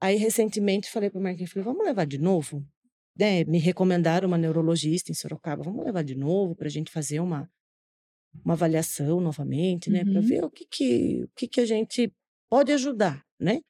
Aí, 0.00 0.16
recentemente, 0.16 0.90
falei 0.90 1.10
pro 1.10 1.20
Marquinhos, 1.20 1.50
falei, 1.52 1.64
vamos 1.64 1.84
levar 1.84 2.06
de 2.06 2.18
novo? 2.18 2.64
Né, 3.18 3.44
me 3.44 3.58
recomendaram 3.58 4.26
uma 4.26 4.38
neurologista 4.38 5.12
em 5.12 5.14
Sorocaba, 5.14 5.62
vamos 5.62 5.84
levar 5.84 6.02
de 6.02 6.14
novo 6.16 6.56
para 6.56 6.66
a 6.66 6.70
gente 6.70 6.90
fazer 6.90 7.20
uma, 7.20 7.48
uma 8.44 8.54
avaliação 8.54 9.20
novamente, 9.20 9.90
né, 9.90 10.02
para 10.04 10.14
Uhum. 10.20 10.26
ver 10.26 10.44
o 10.44 10.50
que 10.50 10.64
que, 10.66 11.22
o 11.24 11.28
que 11.36 11.46
que 11.46 11.60
a 11.60 11.66
gente 11.66 12.10
pode 12.50 12.72
ajudar, 12.72 13.22
né? 13.38 13.60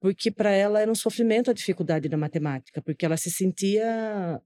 Porque 0.00 0.30
para 0.30 0.50
ela 0.50 0.80
era 0.80 0.90
um 0.90 0.94
sofrimento 0.94 1.50
a 1.50 1.54
dificuldade 1.54 2.08
da 2.08 2.16
matemática, 2.16 2.82
porque 2.82 3.06
ela 3.06 3.16
se 3.16 3.30
sentia 3.30 4.40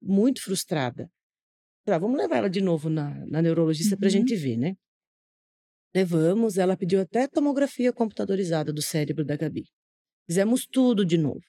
muito 0.00 0.42
frustrada. 0.42 1.10
Ah, 1.86 1.98
vamos 1.98 2.18
levar 2.18 2.36
ela 2.36 2.50
de 2.50 2.60
novo 2.60 2.88
na, 2.88 3.24
na 3.26 3.42
neurologista 3.42 3.96
para 3.96 4.08
a 4.08 4.10
Uhum. 4.10 4.12
gente 4.12 4.36
ver, 4.36 4.56
né? 4.56 4.74
Levamos, 5.94 6.56
ela 6.56 6.76
pediu 6.76 7.00
até 7.00 7.26
tomografia 7.26 7.92
computadorizada 7.92 8.72
do 8.72 8.80
cérebro 8.82 9.24
da 9.24 9.36
Gabi. 9.36 9.64
Fizemos 10.28 10.66
tudo 10.66 11.04
de 11.04 11.18
novo. 11.18 11.40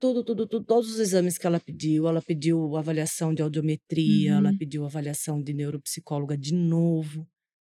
Tudo, 0.00 0.24
tudo, 0.24 0.46
tudo, 0.46 0.64
todos 0.64 0.90
os 0.90 1.00
exames 1.00 1.38
que 1.38 1.46
ela 1.46 1.60
pediu. 1.60 2.08
Ela 2.08 2.22
pediu 2.22 2.76
avaliação 2.76 3.34
de 3.34 3.42
audiometria, 3.42 4.32
ela 4.34 4.50
Uhum. 4.50 4.58
pediu 4.58 4.84
avaliação 4.86 5.42
de 5.42 5.54
neuropsicóloga 5.54 6.36
de 6.38 6.54
novo. 6.54 7.28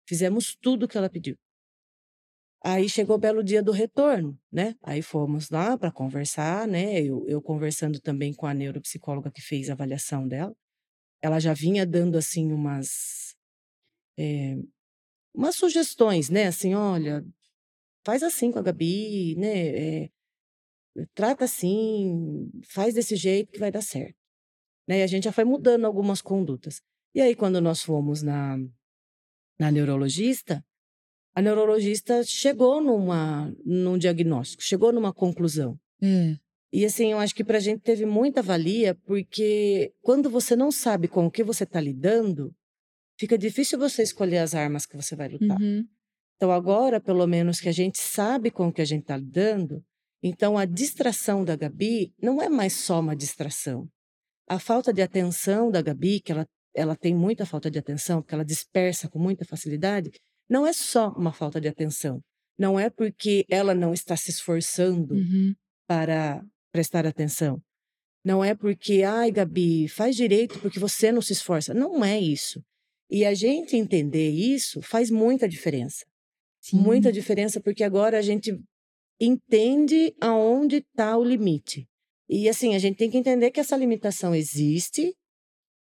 Fizemos 0.08 0.56
tudo 0.60 0.88
que 0.88 0.98
ela 0.98 1.10
pediu. 1.10 1.36
Aí 2.62 2.88
chegou 2.88 3.16
o 3.16 3.18
belo 3.18 3.42
dia 3.42 3.62
do 3.62 3.72
retorno, 3.72 4.38
né? 4.52 4.74
Aí 4.82 5.00
fomos 5.02 5.48
lá 5.50 5.78
para 5.78 5.90
conversar, 5.90 6.68
né? 6.68 7.00
Eu, 7.02 7.24
eu 7.26 7.40
conversando 7.40 7.98
também 8.00 8.34
com 8.34 8.46
a 8.46 8.52
neuropsicóloga 8.54 9.30
que 9.30 9.40
fez 9.40 9.70
a 9.70 9.72
avaliação 9.72 10.28
dela. 10.28 10.54
Ela 11.22 11.38
já 11.40 11.52
vinha 11.54 11.86
dando, 11.86 12.16
assim, 12.18 12.52
umas. 12.52 13.36
eh, 14.18 14.56
umas 15.34 15.56
sugestões, 15.56 16.30
né? 16.30 16.46
Assim, 16.48 16.74
olha, 16.74 17.24
faz 18.06 18.22
assim 18.22 18.52
com 18.52 18.58
a 18.60 18.62
Gabi, 18.62 19.36
né? 19.36 20.04
Eh, 20.04 20.10
trata 21.14 21.44
assim, 21.44 22.50
faz 22.68 22.94
desse 22.94 23.16
jeito 23.16 23.52
que 23.52 23.58
vai 23.58 23.70
dar 23.70 23.82
certo. 23.82 24.16
Né? 24.88 25.00
E 25.00 25.02
a 25.02 25.06
gente 25.06 25.24
já 25.24 25.32
foi 25.32 25.44
mudando 25.44 25.84
algumas 25.86 26.20
condutas. 26.22 26.82
E 27.14 27.20
aí, 27.20 27.34
quando 27.34 27.60
nós 27.60 27.82
fomos 27.82 28.22
na, 28.22 28.58
na 29.58 29.70
neurologista, 29.70 30.64
a 31.34 31.42
neurologista 31.42 32.22
chegou 32.24 32.80
numa, 32.80 33.54
num 33.64 33.98
diagnóstico, 33.98 34.62
chegou 34.62 34.92
numa 34.92 35.12
conclusão. 35.12 35.78
É. 36.02 36.36
E 36.72 36.84
assim, 36.84 37.10
eu 37.12 37.18
acho 37.18 37.34
que 37.34 37.42
para 37.44 37.58
a 37.58 37.60
gente 37.60 37.80
teve 37.80 38.06
muita 38.06 38.42
valia, 38.42 38.94
porque 39.06 39.92
quando 40.00 40.30
você 40.30 40.54
não 40.54 40.70
sabe 40.70 41.08
com 41.08 41.26
o 41.26 41.30
que 41.30 41.42
você 41.42 41.64
está 41.64 41.80
lidando, 41.80 42.54
fica 43.18 43.36
difícil 43.36 43.78
você 43.78 44.02
escolher 44.02 44.38
as 44.38 44.54
armas 44.54 44.86
que 44.86 44.96
você 44.96 45.16
vai 45.16 45.28
lutar. 45.28 45.60
Uhum. 45.60 45.84
Então, 46.36 46.52
agora, 46.52 47.00
pelo 47.00 47.26
menos 47.26 47.60
que 47.60 47.68
a 47.68 47.72
gente 47.72 47.98
sabe 47.98 48.50
com 48.50 48.68
o 48.68 48.72
que 48.72 48.80
a 48.80 48.84
gente 48.84 49.02
está 49.02 49.16
lidando, 49.16 49.82
então 50.22 50.56
a 50.56 50.64
distração 50.64 51.44
da 51.44 51.56
Gabi 51.56 52.12
não 52.22 52.40
é 52.40 52.48
mais 52.48 52.72
só 52.72 53.00
uma 53.00 53.16
distração. 53.16 53.88
A 54.48 54.58
falta 54.58 54.92
de 54.92 55.02
atenção 55.02 55.70
da 55.70 55.82
Gabi, 55.82 56.20
que 56.20 56.32
ela, 56.32 56.46
ela 56.74 56.96
tem 56.96 57.14
muita 57.14 57.44
falta 57.44 57.70
de 57.70 57.78
atenção, 57.78 58.22
porque 58.22 58.34
ela 58.34 58.44
dispersa 58.44 59.08
com 59.08 59.18
muita 59.18 59.44
facilidade, 59.44 60.10
não 60.48 60.66
é 60.66 60.72
só 60.72 61.10
uma 61.10 61.32
falta 61.32 61.60
de 61.60 61.68
atenção. 61.68 62.20
Não 62.58 62.78
é 62.78 62.90
porque 62.90 63.44
ela 63.48 63.74
não 63.74 63.92
está 63.92 64.16
se 64.16 64.30
esforçando 64.30 65.14
Uhum. 65.14 65.54
para 65.86 66.42
prestar 66.72 67.06
atenção. 67.06 67.60
Não 68.24 68.44
é 68.44 68.54
porque, 68.54 69.02
ai, 69.02 69.30
Gabi, 69.30 69.88
faz 69.88 70.14
direito 70.14 70.58
porque 70.60 70.78
você 70.78 71.10
não 71.10 71.22
se 71.22 71.32
esforça. 71.32 71.72
Não 71.72 72.04
é 72.04 72.20
isso. 72.20 72.62
E 73.10 73.24
a 73.24 73.34
gente 73.34 73.76
entender 73.76 74.30
isso 74.30 74.80
faz 74.82 75.10
muita 75.10 75.48
diferença. 75.48 76.04
Sim. 76.60 76.76
Muita 76.78 77.10
diferença, 77.10 77.60
porque 77.60 77.82
agora 77.82 78.18
a 78.18 78.22
gente 78.22 78.52
entende 79.20 80.14
aonde 80.20 80.76
está 80.76 81.16
o 81.16 81.24
limite. 81.24 81.86
E 82.28 82.48
assim, 82.48 82.74
a 82.74 82.78
gente 82.78 82.96
tem 82.96 83.10
que 83.10 83.16
entender 83.18 83.50
que 83.50 83.58
essa 83.60 83.76
limitação 83.76 84.34
existe, 84.34 85.14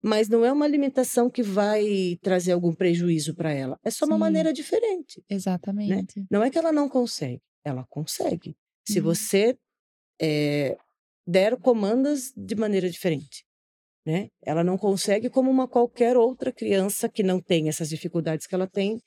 mas 0.02 0.28
não 0.28 0.44
é 0.44 0.50
uma 0.52 0.66
limitação 0.66 1.30
que 1.30 1.42
vai 1.42 2.18
trazer 2.22 2.52
algum 2.52 2.74
prejuízo 2.74 3.34
para 3.34 3.52
ela. 3.52 3.78
É 3.84 3.90
só 3.90 4.06
uma 4.06 4.16
Sim. 4.16 4.20
maneira 4.20 4.52
diferente. 4.52 5.22
Exatamente. 5.28 6.24
Não 6.30 6.42
é 6.42 6.50
que 6.50 6.58
ela 6.58 6.72
não 6.72 6.88
consegue, 6.88 7.40
ela 7.64 7.84
consegue. 7.88 8.56
Se 8.88 8.98
Uhum. 8.98 9.04
você 9.04 9.56
eh, 10.20 10.76
der 11.26 11.56
comandas 11.56 12.32
de 12.36 12.54
maneira 12.54 12.88
diferente. 12.90 13.44
Né? 14.06 14.28
Ela 14.42 14.64
não 14.64 14.78
consegue 14.78 15.28
como 15.30 15.50
uma 15.50 15.68
qualquer 15.68 16.16
outra 16.16 16.52
criança 16.52 17.08
que 17.08 17.22
não 17.22 17.40
tem 17.40 17.68
essas 17.68 17.88
dificuldades 17.88 18.46
que 18.46 18.54
ela 18.54 18.66
tem, 18.66 19.00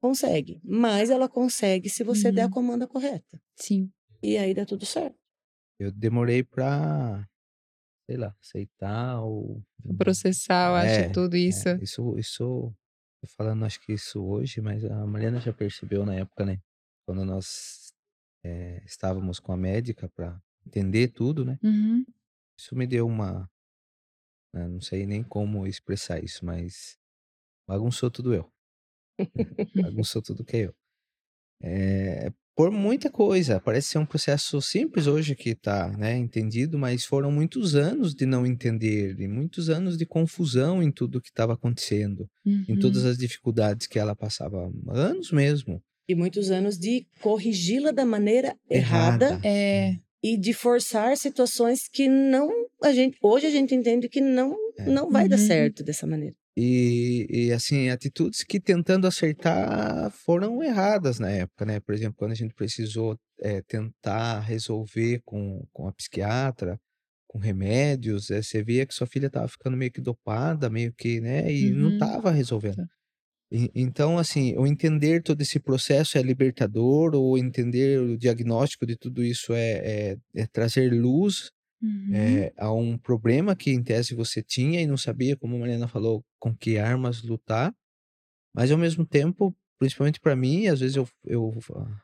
consegue. 0.00 0.60
Mas 0.64 1.10
ela 1.10 1.28
consegue 1.28 1.90
se 1.90 2.04
você 2.04 2.30
der 2.32 2.42
a 2.42 2.44
Uhum. 2.46 2.50
comanda 2.50 2.86
correta. 2.86 3.40
Sim. 3.56 3.90
E 4.22 4.38
aí 4.38 4.54
dá 4.54 4.64
tudo 4.64 4.86
certo. 4.86 5.16
Eu 5.78 5.90
demorei 5.90 6.42
pra, 6.44 7.26
sei 8.08 8.16
lá, 8.18 8.34
aceitar 8.40 9.20
ou. 9.22 9.62
Processar, 9.98 10.70
eu 10.70 10.76
acho, 10.76 11.00
É, 11.00 11.08
tudo 11.10 11.36
isso. 11.36 11.68
é, 11.68 11.76
isso, 11.82 12.18
isso, 12.18 12.72
tô 13.20 13.26
falando 13.36 13.64
acho 13.64 13.80
que 13.80 13.92
isso 13.94 14.22
hoje, 14.24 14.60
mas 14.60 14.84
a 14.84 15.06
Mariana 15.06 15.40
já 15.40 15.52
percebeu 15.52 16.04
na 16.06 16.14
época, 16.14 16.44
né? 16.44 16.58
Quando 17.06 17.24
nós 17.24 17.92
eh, 18.44 18.82
estávamos 18.86 19.40
com 19.40 19.52
a 19.52 19.56
médica 19.56 20.08
para 20.08 20.40
entender 20.66 21.08
tudo, 21.08 21.44
né? 21.44 21.58
Uhum. 21.62 22.06
Isso 22.58 22.76
me 22.76 22.86
deu 22.86 23.06
uma, 23.08 23.50
né, 24.52 24.66
não 24.68 24.80
sei 24.80 25.06
nem 25.06 25.22
como 25.22 25.66
expressar 25.66 26.22
isso, 26.22 26.44
mas 26.44 26.96
bagunçou 27.68 28.10
tudo 28.10 28.34
eu. 28.34 28.52
Bagunçou 29.80 30.22
tudo 30.22 30.44
que 30.44 30.56
é 30.56 30.60
eu. 30.66 30.74
É, 31.62 32.32
por 32.56 32.70
muita 32.70 33.10
coisa, 33.10 33.60
parece 33.60 33.88
ser 33.90 33.98
um 33.98 34.06
processo 34.06 34.60
simples 34.62 35.06
hoje 35.06 35.36
que 35.36 35.54
tá, 35.54 35.88
né, 35.96 36.16
entendido, 36.16 36.78
mas 36.78 37.04
foram 37.04 37.32
muitos 37.32 37.74
anos 37.76 38.14
de 38.14 38.26
não 38.26 38.46
entender 38.46 39.18
e 39.20 39.28
muitos 39.28 39.70
anos 39.70 39.96
de 39.98 40.06
confusão 40.06 40.82
em 40.82 40.92
tudo 40.92 41.20
que 41.22 41.30
estava 41.30 41.54
acontecendo, 41.54 42.30
em 42.68 42.76
todas 42.76 43.04
Uhum. 43.04 43.10
as 43.10 43.18
dificuldades 43.18 43.86
que 43.86 43.98
ela 43.98 44.16
passava, 44.16 44.70
anos 44.90 45.32
mesmo. 45.32 45.82
E 46.10 46.14
muitos 46.14 46.50
anos 46.50 46.76
de 46.78 47.06
corrigi-la 47.20 47.90
da 47.92 48.04
maneira 48.04 48.56
errada, 48.68 49.26
Errada. 49.26 49.40
É. 49.48 49.94
e 50.22 50.36
de 50.36 50.52
forçar 50.52 51.16
situações 51.16 51.88
que 51.88 52.08
não 52.08 52.48
a 52.82 52.92
gente 52.92 53.16
hoje 53.22 53.46
a 53.46 53.50
gente 53.50 53.74
entende 53.74 54.08
que 54.08 54.20
não 54.20 54.56
É. 54.78 54.84
não 54.90 55.10
vai 55.10 55.28
dar 55.28 55.38
Uhum. 55.38 55.46
certo 55.46 55.82
dessa 55.84 56.06
maneira. 56.06 56.34
E, 56.56 57.26
e, 57.30 57.52
assim, 57.52 57.88
atitudes 57.90 58.42
que 58.42 58.58
tentando 58.60 59.06
acertar 59.06 60.10
foram 60.10 60.62
erradas 60.62 61.18
na 61.18 61.30
época, 61.30 61.64
né? 61.64 61.78
Por 61.80 61.94
exemplo, 61.94 62.16
quando 62.18 62.32
a 62.32 62.34
gente 62.34 62.52
precisou 62.54 63.16
eh, 63.40 63.62
tentar 63.68 64.40
resolver 64.40 65.20
com, 65.24 65.64
com 65.72 65.86
a 65.88 65.92
psiquiatra, 65.92 66.76
com 67.28 67.38
remédios, 67.38 68.30
eh, 68.30 68.42
você 68.42 68.62
via 68.64 68.84
que 68.84 68.92
sua 68.94 69.06
filha 69.06 69.28
estava 69.28 69.46
ficando 69.48 69.76
meio 69.76 69.92
que 69.92 70.00
dopada, 70.00 70.68
meio 70.68 70.92
que, 70.92 71.20
né? 71.20 71.50
E 71.52 71.70
não 71.70 71.88
Uhum. 71.88 71.92
estava 71.94 72.30
resolvendo. 72.30 72.84
Então, 73.52 74.16
assim, 74.18 74.56
o 74.56 74.66
entender 74.66 75.22
todo 75.22 75.40
esse 75.40 75.58
processo 75.58 76.16
é 76.16 76.22
libertador, 76.22 77.14
ou 77.16 77.36
entender 77.36 78.00
o 78.00 78.16
diagnóstico 78.16 78.86
de 78.86 78.96
tudo 78.96 79.24
isso 79.24 79.52
é, 79.52 80.12
é- 80.12 80.16
é 80.36 80.46
trazer 80.46 80.92
luz 80.92 81.50
Uhum. 81.82 82.10
é, 82.14 82.52
a 82.58 82.72
um 82.72 82.98
problema 82.98 83.56
que, 83.56 83.70
em 83.72 83.82
tese, 83.82 84.14
você 84.14 84.42
tinha 84.42 84.80
e 84.82 84.86
não 84.86 84.96
sabia, 84.98 85.36
como 85.36 85.56
a 85.56 85.60
Mariana 85.60 85.88
falou, 85.88 86.24
com 86.38 86.54
que 86.54 86.78
armas 86.78 87.22
lutar. 87.22 87.74
Mas, 88.54 88.70
ao 88.70 88.78
mesmo 88.78 89.06
tempo, 89.06 89.54
principalmente 89.78 90.20
para 90.20 90.36
mim, 90.36 90.66
às 90.66 90.80
vezes 90.80 90.96
eu, 90.96 91.08
eu. 91.24 91.52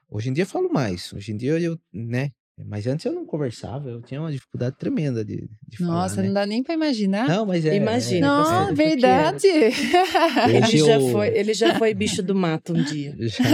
Hoje 0.09 0.31
em 0.31 0.33
dia 0.33 0.45
eu 0.45 0.49
falo 0.49 0.73
mais. 0.73 1.13
Hoje 1.13 1.33
em 1.33 1.37
dia 1.37 1.59
eu. 1.61 1.79
né? 1.93 2.31
Mas 2.65 2.87
antes 2.87 3.05
eu 3.05 3.13
não 3.13 3.27
conversava, 3.27 3.91
eu 3.91 4.01
tinha 4.01 4.19
uma 4.21 4.33
dificuldade 4.33 4.77
tremenda 4.79 5.23
de, 5.23 5.47
de 5.69 5.77
falar. 5.79 5.93
Nossa, 6.03 6.23
né? 6.23 6.29
não 6.29 6.35
dá 6.35 6.47
nem 6.47 6.63
pra 6.63 6.73
imaginar. 6.75 7.29
Não, 7.29 7.45
mas 7.45 7.65
é. 7.67 7.75
Imagina, 7.77 8.17
é, 8.17 8.21
Não, 8.21 8.63
é, 8.63 8.67
ver. 8.69 8.75
verdade. 8.75 9.47
Ele 10.49 10.65
Hoje 10.65 10.79
já 10.79 10.95
eu- 10.99 11.09
foi, 11.11 11.29
ele 11.37 11.53
já 11.55 11.75
foi 11.79 11.93
bicho 11.93 12.23
do 12.23 12.35
mato 12.35 12.73
um 12.73 12.83
dia. 12.83 13.15
Já, 13.21 13.45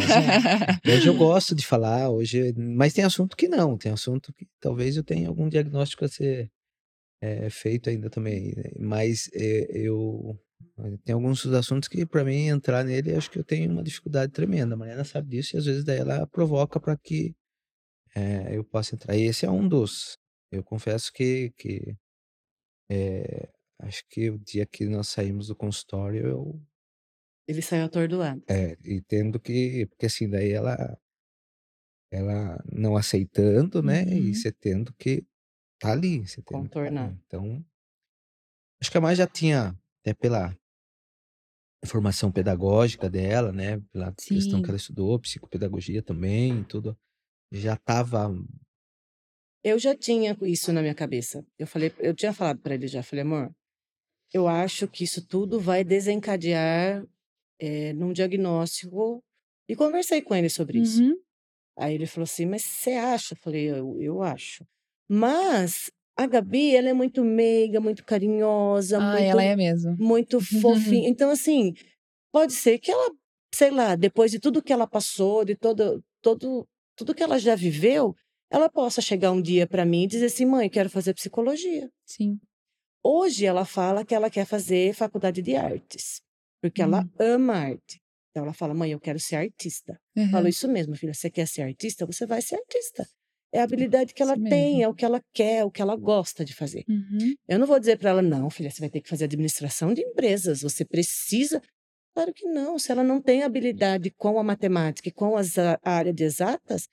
já. 0.00 0.80
Hoje 0.94 1.08
eu 1.08 1.14
gosto 1.14 1.54
de 1.54 1.64
falar, 1.66 2.10
hoje, 2.10 2.52
mas 2.56 2.92
tem 2.92 3.04
assunto 3.04 3.36
que 3.36 3.48
não, 3.48 3.76
tem 3.78 3.92
assunto 3.92 4.32
que 4.34 4.46
talvez 4.60 4.96
eu 4.96 5.04
tenha 5.04 5.28
algum 5.28 5.48
diagnóstico 5.48 6.04
a 6.04 6.08
ser 6.08 6.50
é 7.20 7.48
feito 7.48 7.88
ainda 7.88 8.10
também, 8.10 8.52
né, 8.56 8.64
mas, 8.80 9.30
eh, 9.32 9.68
eu 9.72 10.36
tem 11.04 11.14
alguns 11.14 11.46
assuntos 11.46 11.88
que 11.88 12.04
para 12.04 12.24
mim 12.24 12.48
entrar 12.48 12.84
nele, 12.84 13.14
acho 13.14 13.30
que 13.30 13.38
eu 13.38 13.44
tenho 13.44 13.70
uma 13.70 13.82
dificuldade 13.82 14.32
tremenda, 14.32 14.74
a 14.74 14.76
Mariana 14.76 15.04
sabe 15.04 15.28
disso 15.28 15.54
e 15.54 15.58
às 15.58 15.64
vezes 15.64 15.84
daí 15.84 15.98
ela 15.98 16.26
provoca 16.26 16.80
para 16.80 16.96
que, 16.96 17.32
eh, 18.14 18.56
eu 18.56 18.64
possa 18.64 18.94
entrar. 18.94 19.16
E 19.16 19.22
esse 19.24 19.46
é 19.46 19.50
um 19.50 19.68
dos. 19.68 20.18
Eu 20.50 20.62
confesso 20.64 21.12
que 21.12 21.50
que, 21.56 21.96
eh, 22.90 23.50
acho 23.80 24.04
que 24.08 24.30
o 24.30 24.38
dia 24.38 24.66
que 24.66 24.86
nós 24.86 25.08
saímos 25.08 25.48
do 25.48 25.56
consultório 25.56 26.26
eu 26.28 26.62
Ele 27.46 27.62
saiu 27.62 27.84
atordoado. 27.84 28.42
É, 28.48 28.76
e 28.84 29.00
tendo 29.02 29.38
que 29.40 29.86
porque 29.86 30.06
assim, 30.06 30.28
daí 30.28 30.50
ela 30.52 30.98
ela 32.10 32.62
não 32.70 32.96
aceitando, 32.96 33.82
né, 33.82 34.04
e 34.04 34.34
Uhum. 34.34 34.34
você 34.34 34.52
tendo 34.52 34.92
que 34.94 35.24
tá 35.80 35.92
ali, 35.92 36.26
você 36.26 36.42
que 36.42 36.56
tá 36.56 36.58
Contornar. 36.58 37.18
então 37.26 37.64
acho 38.80 38.90
que 38.90 38.98
a 38.98 39.00
Má 39.00 39.14
já 39.14 39.26
tinha, 39.26 39.74
até 40.00 40.12
pela 40.14 40.54
formação 41.86 42.30
pedagógica 42.30 43.10
dela, 43.10 43.52
né, 43.52 43.80
pela 43.92 44.14
questão 44.30 44.60
que 44.62 44.68
Sim. 44.68 44.70
ela 44.70 44.76
estudou, 44.76 45.18
psicopedagogia 45.18 46.02
também, 46.02 46.64
tudo, 46.64 46.96
já 47.52 47.74
estava 47.74 48.28
Eu 49.64 49.78
já 49.78 49.94
tinha 49.96 50.36
isso 50.42 50.72
na 50.72 50.80
minha 50.82 50.94
cabeça. 50.94 51.44
Eu 51.58 51.66
falei 51.66 51.92
eu 51.98 52.14
tinha 52.14 52.32
falado 52.32 52.60
pra 52.60 52.74
ele 52.74 52.86
já, 52.88 53.02
falei: 53.02 53.22
"Amor, 53.22 53.50
eu 54.34 54.48
acho 54.48 54.88
que 54.88 55.04
isso 55.04 55.26
tudo 55.26 55.60
vai 55.60 55.84
desencadear, 55.84 57.04
eh, 57.60 57.92
num 57.94 58.12
diagnóstico", 58.14 59.24
e 59.68 59.76
conversei 59.76 60.22
com 60.22 60.34
ele 60.36 60.50
sobre 60.50 60.80
isso. 60.80 61.02
Uhum. 61.02 61.22
Aí 61.78 61.94
ele 61.96 62.06
falou 62.06 62.24
assim: 62.24 62.46
"Mas 62.46 62.64
você 62.64 62.92
acha?" 62.94 63.34
Eu 63.34 63.38
falei: 63.38 63.70
"Eu 63.70 64.00
eu 64.02 64.22
acho". 64.22 64.66
Mas 65.08 65.90
a 66.16 66.26
Gabi, 66.26 66.74
ela 66.76 66.88
é 66.90 66.92
muito 66.94 67.24
meiga, 67.24 67.80
muito 67.80 68.04
carinhosa, 68.04 69.00
Ah, 69.00 69.20
ela 69.20 69.42
muito 69.42 69.44
é 69.44 69.54
mesmo. 69.56 69.98
muito 69.98 70.40
fofinha. 70.40 71.08
Então, 71.08 71.30
assim, 71.30 71.74
pode 72.32 72.52
ser 72.54 72.78
que 72.78 72.90
ela, 72.90 73.10
sei 73.54 73.70
lá, 73.70 73.96
depois 73.96 74.30
de 74.30 74.40
tudo 74.40 74.62
que 74.62 74.72
ela 74.72 74.86
passou, 74.86 75.44
de 75.44 75.56
todo 75.56 76.02
todo 76.22 76.66
tudo 76.96 77.14
que 77.14 77.22
ela 77.22 77.38
já 77.38 77.54
viveu, 77.54 78.14
ela 78.50 78.68
possa 78.70 79.00
chegar 79.00 79.32
um 79.32 79.40
dia 79.42 79.66
pra 79.66 79.84
mim 79.86 80.04
e 80.04 80.06
dizer 80.08 80.26
assim: 80.26 80.46
"Mãe, 80.46 80.68
quero 80.70 80.90
fazer 80.90 81.14
psicologia". 81.14 81.90
Sim. 82.06 82.40
Hoje 83.04 83.44
ela 83.46 83.64
fala 83.64 84.04
que 84.04 84.14
ela 84.14 84.30
quer 84.30 84.46
fazer 84.46 84.94
faculdade 84.94 85.42
de 85.42 85.56
artes, 85.56 86.20
porque 86.60 86.80
ela 86.82 87.00
Hum. 87.02 87.10
ama 87.18 87.54
arte. 87.54 88.00
Então 88.30 88.44
ela 88.44 88.54
fala: 88.54 88.74
"Mãe, 88.74 88.92
eu 88.92 89.00
quero 89.00 89.18
ser 89.18 89.36
artista". 89.36 89.98
Falo: 90.30 90.46
Aham. 90.46 90.48
"Isso 90.48 90.68
mesmo, 90.68 90.96
filha, 90.96 91.12
você 91.14 91.30
quer 91.30 91.46
ser 91.48 91.62
artista? 91.62 92.06
Você 92.06 92.26
vai 92.26 92.40
ser 92.42 92.56
artista". 92.56 93.06
É 93.52 93.60
a 93.60 93.64
habilidade 93.64 94.14
que 94.14 94.22
ela 94.22 94.36
tem, 94.48 94.78
mesmo. 94.78 94.82
é 94.82 94.88
o 94.88 94.94
que 94.94 95.04
ela 95.04 95.20
quer, 95.34 95.58
é 95.58 95.64
o 95.64 95.70
que 95.70 95.82
ela 95.82 95.96
gosta 95.96 96.44
de 96.44 96.54
fazer. 96.54 96.84
Uhum. 96.88 97.34
Eu 97.48 97.58
não 97.58 97.66
vou 97.66 97.78
dizer 97.80 97.98
pra 97.98 98.10
ela: 98.10 98.22
"Não, 98.22 98.48
filha, 98.50 98.70
você 98.70 98.80
vai 98.80 98.90
ter 98.90 99.00
que 99.02 99.08
fazer 99.08 99.24
administração 99.24 99.92
de 99.94 100.02
empresas, 100.02 100.62
você 100.62 100.84
precisa" 100.84 101.60
claro 102.14 102.32
que 102.34 102.46
não, 102.46 102.78
se 102.78 102.92
ela 102.92 103.02
não 103.04 103.20
tem 103.20 103.42
habilidade 103.42 104.10
com 104.10 104.38
a 104.38 104.44
matemática 104.44 105.08
e 105.08 105.12
com 105.12 105.36
as 105.36 105.58
a 105.58 105.78
área 105.84 106.12
de 106.12 106.24
exatas, 106.24 106.88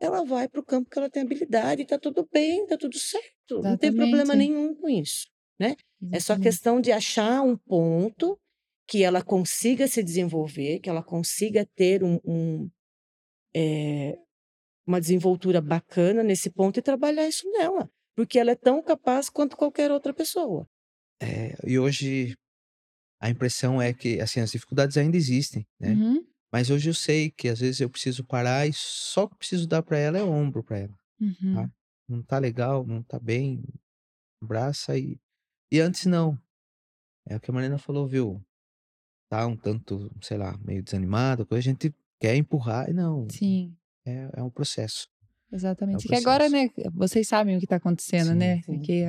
ela 0.00 0.24
vai 0.24 0.48
para 0.48 0.60
o 0.60 0.64
campo 0.64 0.90
que 0.90 0.98
ela 0.98 1.10
tem 1.10 1.22
habilidade 1.22 1.82
e 1.82 1.86
tá 1.86 1.98
tudo 1.98 2.28
bem, 2.32 2.66
tá 2.66 2.76
tudo 2.76 2.98
certo, 2.98 3.62
não 3.62 3.76
tem 3.76 3.92
problema 3.92 4.34
Exatamente. 4.34 4.36
nenhum 4.36 4.74
com 4.74 4.88
isso, 4.88 5.26
né. 5.58 5.76
É 6.12 6.20
só 6.20 6.34
Exatamente. 6.34 6.42
questão 6.42 6.80
de 6.80 6.92
achar 6.92 7.42
um 7.42 7.56
ponto 7.56 8.38
que 8.88 9.02
ela 9.02 9.22
consiga 9.22 9.88
se 9.88 10.02
desenvolver, 10.02 10.80
que 10.80 10.90
ela 10.90 11.02
consiga 11.02 11.66
ter 11.74 12.02
um 12.04 12.18
um, 12.24 12.70
eh, 13.54 14.18
uma 14.86 15.00
desenvoltura 15.00 15.60
bacana 15.60 16.22
nesse 16.22 16.50
ponto 16.50 16.78
e 16.78 16.82
trabalhar 16.82 17.28
isso 17.28 17.50
nela, 17.52 17.90
porque 18.16 18.38
ela 18.38 18.52
é 18.52 18.56
tão 18.56 18.82
capaz 18.82 19.30
quanto 19.30 19.56
qualquer 19.56 19.90
outra 19.90 20.12
pessoa. 20.14 20.66
É, 21.20 21.54
e 21.66 21.78
hoje 21.78 22.34
a 23.24 23.30
impressão 23.30 23.80
é 23.80 23.92
que, 23.94 24.20
assim, 24.20 24.40
as 24.40 24.52
dificuldades 24.52 24.96
ainda 24.98 25.16
existem, 25.16 25.66
né, 25.80 25.94
Uhum. 25.94 26.22
mas 26.52 26.68
hoje 26.70 26.90
eu 26.90 26.94
sei 26.94 27.30
que 27.30 27.48
às 27.48 27.60
vezes 27.60 27.80
eu 27.80 27.88
preciso 27.88 28.22
parar 28.24 28.66
e 28.68 28.72
só 28.74 29.26
que 29.26 29.36
preciso 29.36 29.66
dar 29.66 29.82
pra 29.82 29.96
ela 29.98 30.18
é 30.18 30.22
ombro 30.22 30.62
pra 30.62 30.78
ela, 30.78 30.92
tá. 30.92 31.62
Uhum. 31.62 31.70
Não 32.06 32.22
tá 32.22 32.38
legal, 32.38 32.86
não 32.86 33.02
tá 33.02 33.18
bem, 33.18 33.64
abraça 34.42 34.98
e 34.98 35.18
e 35.72 35.80
antes 35.80 36.06
não. 36.06 36.38
É 37.26 37.36
o 37.36 37.40
que 37.40 37.50
a 37.50 37.54
Mariana 37.54 37.78
falou, 37.78 38.06
viu, 38.06 38.40
tá 39.30 39.46
um 39.46 39.56
tanto, 39.56 40.10
sei 40.22 40.36
lá, 40.36 40.56
meio 40.58 40.82
desanimada, 40.82 41.46
coisa, 41.46 41.60
a 41.60 41.72
gente 41.72 41.94
quer 42.20 42.36
empurrar 42.36 42.90
e 42.90 42.92
não, 42.92 43.26
Sim. 43.30 43.74
é 44.06 44.28
é 44.34 44.42
um 44.42 44.50
processo. 44.50 45.08
É 45.50 45.54
um 45.54 45.56
Exatamente. 45.56 46.06
Que 46.08 46.14
agora, 46.16 46.48
processo. 46.50 46.74
né, 46.76 46.90
vocês 46.94 47.26
sabem 47.28 47.56
o 47.56 47.60
que 47.60 47.66
tá 47.66 47.76
acontecendo, 47.76 48.32
Sim. 48.32 48.34
né, 48.36 48.62
Sim. 48.62 48.80
que 48.80 49.04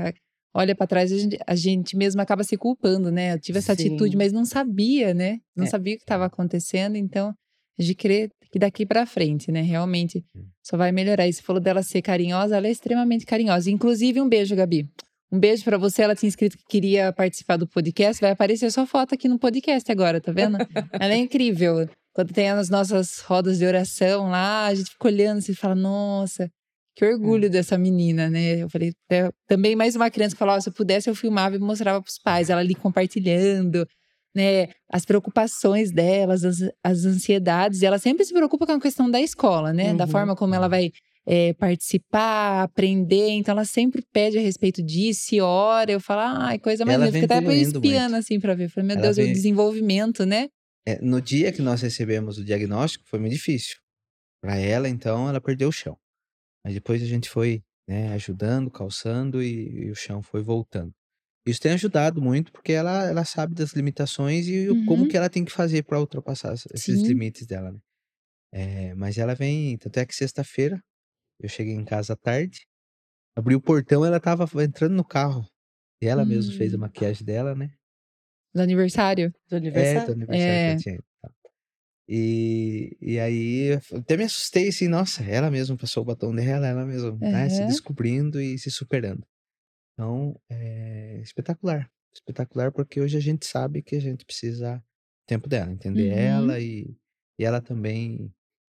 olha 0.56 0.74
pra 0.76 0.88
trás 0.88 1.12
a 1.12 1.18
gente 1.18 1.38
a 1.46 1.56
gente 1.56 1.98
mesmo 1.98 2.22
acaba 2.22 2.44
se 2.44 2.56
culpando, 2.58 3.12
né, 3.12 3.34
eu 3.34 3.40
tive 3.40 3.60
essa 3.60 3.74
atitude, 3.74 4.12
Sim. 4.12 4.18
mas 4.18 4.32
não 4.32 4.46
sabia, 4.46 5.14
né, 5.14 5.40
não 5.56 5.66
É. 5.66 5.68
sabia 5.68 5.94
o 5.96 5.98
que 5.98 6.04
estava 6.04 6.26
acontecendo, 6.26 6.96
então, 6.96 7.34
de 7.78 7.94
crer 7.94 8.30
que 8.52 8.58
daqui 8.58 8.86
pra 8.86 9.06
frente, 9.06 9.52
né, 9.52 9.62
realmente 9.62 10.24
só 10.64 10.78
vai 10.78 10.92
melhorar. 10.92 11.28
E 11.28 11.34
você 11.34 11.42
falou 11.42 11.62
dela 11.62 11.84
ser 11.84 12.02
carinhosa, 12.02 12.56
ela 12.56 12.68
é 12.68 12.72
extremamente 12.72 13.26
carinhosa. 13.26 13.70
Inclusive 13.70 14.22
um 14.22 14.30
beijo, 14.30 14.56
Gabi. 14.56 14.88
Um 15.30 15.38
beijo 15.38 15.62
pra 15.66 15.78
você, 15.78 16.04
ela 16.04 16.16
tinha 16.16 16.30
escrito 16.30 16.58
que 16.58 16.64
queria 16.70 17.12
participar 17.12 17.58
do 17.58 17.68
podcast, 17.68 18.22
vai 18.22 18.32
aparecer 18.32 18.72
sua 18.72 18.86
foto 18.86 19.14
aqui 19.14 19.28
no 19.28 19.38
podcast 19.38 19.92
agora, 19.92 20.22
tá 20.22 20.32
vendo? 20.32 20.56
Ela 20.94 21.14
é 21.14 21.18
incrível. 21.18 21.86
Quando 22.14 22.32
tem 22.32 22.50
as 22.50 22.70
nossas 22.70 23.20
rodas 23.20 23.58
de 23.58 23.66
oração 23.66 24.30
lá, 24.30 24.68
a 24.68 24.74
gente 24.74 24.92
fica 24.92 25.08
olhando, 25.08 25.40
assim, 25.40 25.52
e 25.52 25.56
fala: 25.56 25.76
"Nossa, 25.76 26.50
que 26.96 27.06
É. 27.24 27.36
orgulho 27.36 27.50
dessa 27.50 27.78
menina", 27.78 28.30
né. 28.30 28.64
Eu 28.64 28.70
falei 28.70 28.94
é 29.12 29.30
também 29.48 29.76
mais 29.76 29.96
uma 29.96 30.10
criança 30.12 30.36
que 30.36 30.40
falou: 30.40 30.56
"Ó, 30.56 30.60
se 30.62 30.70
eu 30.70 30.74
pudesse 30.74 31.10
eu 31.10 31.16
filmava 31.16 31.56
e 31.56 31.60
mostrava 31.60 32.02
para 32.02 32.10
os 32.10 32.20
pais", 32.20 32.50
ela 32.50 32.62
ali 32.62 32.76
compartilhando, 32.76 33.88
né, 34.36 34.68
as 34.92 35.06
preocupações 35.06 35.92
delas, 35.92 36.44
as 36.46 36.58
as 36.84 37.06
ansiedades, 37.06 37.82
e 37.82 37.86
ela 37.86 38.00
sempre 38.00 38.26
se 38.26 38.34
preocupa 38.34 38.66
com 38.66 38.74
a 38.74 38.80
questão 38.82 39.10
da 39.12 39.22
escola, 39.22 39.74
né, 39.74 39.94
da 39.94 40.06
Uhum. 40.06 40.08
forma 40.08 40.36
como 40.36 40.54
ela 40.56 40.68
vai, 40.70 40.92
eh, 41.28 41.54
participar, 41.56 42.64
aprender, 42.64 43.30
então 43.32 43.54
ela 43.54 43.66
sempre 43.66 44.04
pede 44.14 44.38
a 44.38 44.42
respeito 44.42 44.84
disso 44.84 45.36
e 45.36 45.42
ora, 45.42 45.92
eu 45.92 46.00
falo: 46.02 46.22
"Ai, 46.22 46.60
coisa 46.60 46.86
mais 46.86 47.00
linda", 47.00 47.12
fico 47.12 47.26
até 47.26 47.38
evoluindo 47.38 47.82
muito. 47.82 48.10
espiando, 48.10 48.16
assim, 48.18 48.40
pra 48.40 48.56
ver, 48.56 48.70
falei: 48.70 48.88
"Meu 48.90 48.98
Ela 48.98 48.98
Deus, 48.98 49.18
o 49.20 49.28
vem 49.28 49.32
desenvolvimento, 49.32 50.26
né". 50.26 50.50
É, 50.88 51.02
no 51.02 51.20
dia 51.20 51.52
que 51.52 51.64
nós 51.64 51.82
recebemos 51.82 52.38
o 52.38 52.46
diagnóstico 52.46 53.04
foi 53.08 53.18
muito 53.20 53.34
difícil. 53.34 53.78
Pra 54.42 54.58
ela, 54.58 54.90
então, 54.90 55.30
ela 55.30 55.42
perdeu 55.42 55.70
o 55.70 55.74
chão. 55.74 55.98
Mas 56.66 56.74
depois 56.76 57.04
a 57.04 57.08
gente 57.08 57.30
foi, 57.30 57.64
né, 57.88 58.10
ajudando, 58.16 58.72
calçando 58.72 59.44
e 59.44 59.86
e 59.88 59.92
o 59.92 59.96
chão 59.96 60.24
foi 60.24 60.42
voltando. 60.44 60.92
Isso 61.48 61.62
tem 61.62 61.74
ajudado 61.74 62.22
muito, 62.22 62.52
porque 62.54 62.74
ela 62.74 63.06
ela 63.10 63.26
sabe 63.26 63.56
das 63.56 63.74
limitações 63.74 64.48
e 64.48 64.70
o 64.70 64.78
como 64.86 65.06
Uhum. 65.06 65.08
que 65.08 65.18
ela 65.18 65.30
tem 65.30 65.46
que 65.46 65.52
fazer 65.54 65.84
pra 65.86 66.00
ultrapassar 66.00 66.56
esses 66.74 67.02
Sim. 67.02 67.08
limites 67.08 67.48
dela, 67.48 67.72
né. 67.74 67.80
Eh, 68.54 68.96
mas 68.96 69.18
ela 69.20 69.36
vem 69.36 69.78
tanto 69.80 69.98
é 70.00 70.06
que 70.08 70.16
sexta-feira, 70.16 70.82
eu 71.42 71.50
cheguei 71.50 71.74
em 71.76 71.86
casa 71.86 72.14
à 72.14 72.18
tarde, 72.18 72.68
abri 73.38 73.56
o 73.56 73.62
portão, 73.62 74.06
ela 74.06 74.18
estava 74.18 74.46
f 74.48 74.60
entrando 74.64 74.94
no 74.96 75.06
carro, 75.06 75.48
e 76.02 76.08
ela 76.08 76.26
mesmo 76.26 76.54
fez 76.54 76.74
a 76.76 76.78
Hum. 76.78 76.80
maquiagem 76.80 77.26
dela, 77.26 77.56
né. 77.56 77.72
Do 78.54 78.62
aniversário? 78.62 79.34
Do 79.50 79.56
É, 79.74 80.00
do 80.02 80.12
aniversário? 80.12 80.14
aniversário 80.14 80.62
que 80.62 80.70
ela 80.70 80.76
É. 80.76 80.78
tinha. 80.78 81.00
E 82.08 82.98
e 83.02 83.20
aí 83.20 83.74
até 83.94 84.18
me 84.18 84.24
assustei, 84.26 84.70
assim, 84.70 84.88
nossa, 84.88 85.24
ela 85.24 85.50
mesma 85.52 85.76
passou 85.78 86.04
o 86.04 86.06
batom 86.06 86.34
dela, 86.36 86.68
ela 86.68 86.86
mesma, 86.86 87.18
né, 87.32 87.50
se 87.50 87.64
descobrindo 87.66 88.40
e 88.42 88.58
se 88.60 88.70
superando. 88.72 89.26
Então, 89.94 90.40
é 90.50 91.20
espetacular, 91.24 91.92
espetacular, 92.16 92.72
porque 92.72 93.02
hoje 93.02 93.18
a 93.18 93.22
gente 93.22 93.46
sabe 93.48 93.82
que 93.84 93.96
a 93.98 94.02
gente 94.02 94.26
precisa 94.26 94.84
tempo 95.28 95.50
dela, 95.50 95.72
entender 95.74 96.12
Uhum. 96.12 96.12
ela 96.12 96.60
e 96.60 96.96
e 97.40 97.46
ela 97.46 97.62
também 97.62 98.34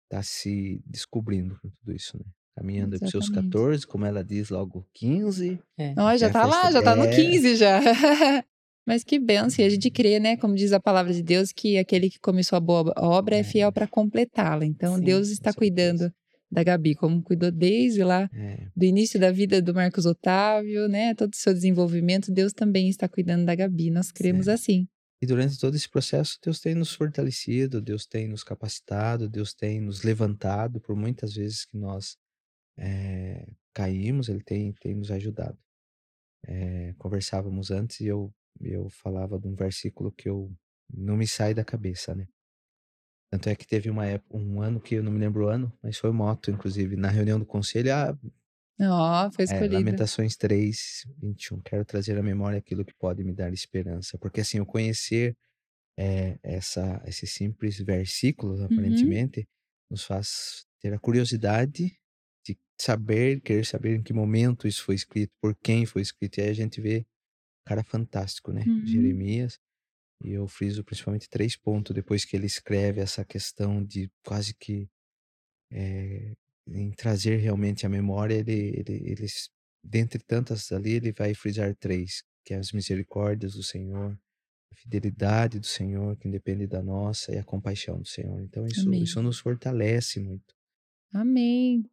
tá 0.10 0.24
se 0.24 0.82
descobrindo 0.86 1.60
com 1.62 1.70
tudo 1.70 1.94
isso, 1.94 2.18
né. 2.20 2.26
Caminhando 2.58 2.98
para 3.00 3.06
os 3.06 3.12
seus 3.12 3.30
Exatamente. 3.30 3.30
14, 3.30 3.88
como 3.88 4.06
ela 4.06 4.24
diz, 4.24 4.50
logo 4.52 4.88
15, 4.94 5.60
É. 5.78 5.94
Ó, 5.98 6.10
tem 6.10 6.18
já 6.18 6.30
tá 6.30 6.46
lá, 6.46 6.72
já 6.72 6.82
tá 6.82 6.96
no 6.96 7.08
é. 7.08 7.10
15 7.10 7.56
já. 7.58 7.80
Mas 8.88 9.04
que 9.04 9.18
bênção, 9.20 9.64
e 9.64 9.68
a 9.68 9.70
gente 9.70 9.90
crê, 9.90 10.20
né, 10.20 10.38
como 10.38 10.54
diz 10.56 10.72
a 10.72 10.80
palavra 10.80 11.12
de 11.14 11.24
Deus, 11.24 11.52
que 11.52 11.78
aquele 11.78 12.10
que 12.10 12.20
começou 12.20 12.56
a 12.56 12.60
boa 12.60 12.94
obra 12.98 13.38
é 13.38 13.44
fiel 13.44 13.70
É. 13.70 13.72
pra 13.72 13.88
completá-la. 13.88 14.66
Então 14.66 14.98
Sim. 14.98 15.04
Deus 15.04 15.30
está 15.30 15.52
cuidando 15.54 16.12
da 16.52 16.64
Gabi, 16.64 16.94
como 16.96 17.22
cuidou 17.24 17.52
desde 17.52 18.04
lá 18.04 18.30
É. 18.34 18.68
do 18.76 18.86
início 18.86 19.20
da 19.20 19.32
vida 19.32 19.60
do 19.62 19.74
Marcos 19.74 20.06
Otávio, 20.06 20.88
né, 20.88 21.16
todo 21.16 21.34
o 21.34 21.36
seu 21.36 21.54
desenvolvimento, 21.54 22.32
Deus 22.32 22.54
também 22.54 22.88
está 22.88 23.08
cuidando 23.10 23.46
da 23.46 23.56
Gabi, 23.56 23.90
nós 23.90 24.12
cremos 24.12 24.48
assim. 24.48 24.88
E 25.22 25.26
durante 25.26 25.58
todo 25.60 25.76
esse 25.76 25.90
processo, 25.90 26.38
Deus 26.44 26.60
tem 26.60 26.76
nos 26.76 26.94
fortalecido, 26.94 27.82
Deus 27.82 28.06
tem 28.06 28.28
nos 28.28 28.44
capacitado, 28.44 29.28
Deus 29.28 29.54
tem 29.54 29.82
nos 29.82 30.04
levantado 30.04 30.80
por 30.80 30.96
muitas 30.96 31.34
vezes 31.34 31.66
que 31.66 31.76
nós, 31.78 32.18
eh, 32.78 33.48
caímos, 33.74 34.30
Ele 34.30 34.44
tem 34.44 34.72
tem 34.74 34.94
nos 34.96 35.10
ajudado. 35.12 35.58
Eh, 36.48 36.94
conversávamos 36.98 37.72
antes 37.72 38.02
e 38.02 38.08
eu 38.08 38.32
eu 38.62 38.90
falava 38.90 39.40
de 39.40 39.48
um 39.48 39.56
versículo 39.56 40.12
que 40.12 40.30
eu 40.30 40.54
não 40.94 41.18
me 41.18 41.28
sai 41.28 41.54
da 41.54 41.66
cabeça, 41.66 42.16
né. 42.16 42.28
Tanto 43.32 43.50
é 43.50 43.56
que 43.56 43.68
teve 43.68 43.88
uma 43.90 44.06
época 44.08 44.36
um 44.38 44.62
ano 44.62 44.80
que 44.82 44.96
eu 44.96 45.04
não 45.04 45.12
me 45.12 45.20
lembro 45.20 45.46
o 45.46 45.50
ano, 45.50 45.72
mas 45.82 45.98
foi 45.98 46.12
moto 46.12 46.50
inclusive, 46.52 46.96
na 46.96 47.10
reunião 47.10 47.38
do 47.40 47.46
conselho: 47.46 47.94
"Ah, 47.94 48.18
Ó, 48.80 49.30
foi 49.34 49.44
É, 49.48 49.64
escolhida. 49.64 49.70
Lamentações 49.70 50.36
3, 50.36 51.04
21. 51.20 51.62
Quero 51.62 51.86
trazer 51.86 52.18
à 52.18 52.24
memória 52.24 52.58
aquilo 52.58 52.84
que 52.86 52.94
pode 52.96 53.24
me 53.24 53.34
dar 53.34 53.54
esperança. 53.54 54.18
Porque 54.18 54.42
assim, 54.42 54.60
o 54.60 54.66
conhecer 54.66 55.38
é, 55.98 56.40
essa, 56.44 57.02
esse 57.08 57.28
simples 57.28 57.78
versículo, 57.80 58.64
Uhum. 58.70 59.16
aparentemente, 59.16 59.48
nos 59.92 60.06
faz 60.06 60.66
ter 60.82 60.94
a 60.94 61.00
curiosidade 61.00 61.98
de 62.46 62.58
saber, 62.82 63.42
querer 63.42 63.66
saber 63.66 63.98
em 63.98 64.04
que 64.04 64.14
momento 64.14 64.68
isso 64.68 64.84
foi 64.84 64.96
escrito, 64.96 65.34
por 65.42 65.56
quem 65.64 65.86
foi 65.86 66.02
escrito. 66.04 66.40
E 66.40 66.44
aí 66.44 66.50
a 66.50 66.54
gente 66.54 66.82
vê 66.82 67.06
cara 67.66 67.84
fantástico, 67.84 68.52
né? 68.52 68.64
Uhum. 68.66 68.86
Jeremias. 68.86 69.60
E 70.24 70.32
eu 70.32 70.48
friso 70.48 70.84
principalmente 70.84 71.30
três 71.30 71.58
pontos 71.58 71.94
depois 71.94 72.24
que 72.24 72.36
ele 72.36 72.46
escreve 72.46 73.02
essa 73.02 73.26
questão 73.26 73.84
de 73.84 74.10
quase 74.24 74.54
que 74.54 74.88
eh, 75.72 76.34
em 76.68 76.92
trazer 76.92 77.38
realmente 77.38 77.86
a 77.86 77.90
memória, 77.90 78.36
ele, 78.36 78.52
ele, 78.52 79.12
ele, 79.12 79.26
dentre 79.84 80.20
tantas 80.24 80.72
ali, 80.72 80.94
ele 80.94 81.12
vai 81.12 81.34
frisar 81.34 81.76
três, 81.76 82.24
que 82.44 82.54
é 82.54 82.58
as 82.58 82.72
misericórdias 82.72 83.54
do 83.54 83.64
Senhor, 83.64 84.18
a 84.72 84.76
fidelidade 84.76 85.60
do 85.60 85.66
Senhor, 85.66 86.16
que 86.18 86.28
independe 86.28 86.66
da 86.66 86.82
nossa, 86.82 87.34
e 87.34 87.38
a 87.38 87.44
compaixão 87.44 88.00
do 88.00 88.08
Senhor. 88.08 88.42
Então 88.42 88.66
isso, 88.66 88.88
Amém. 88.88 89.04
isso 89.04 89.22
nos 89.22 89.40
fortalece 89.40 90.20
muito. 90.20 90.56
Amém. 91.14 91.84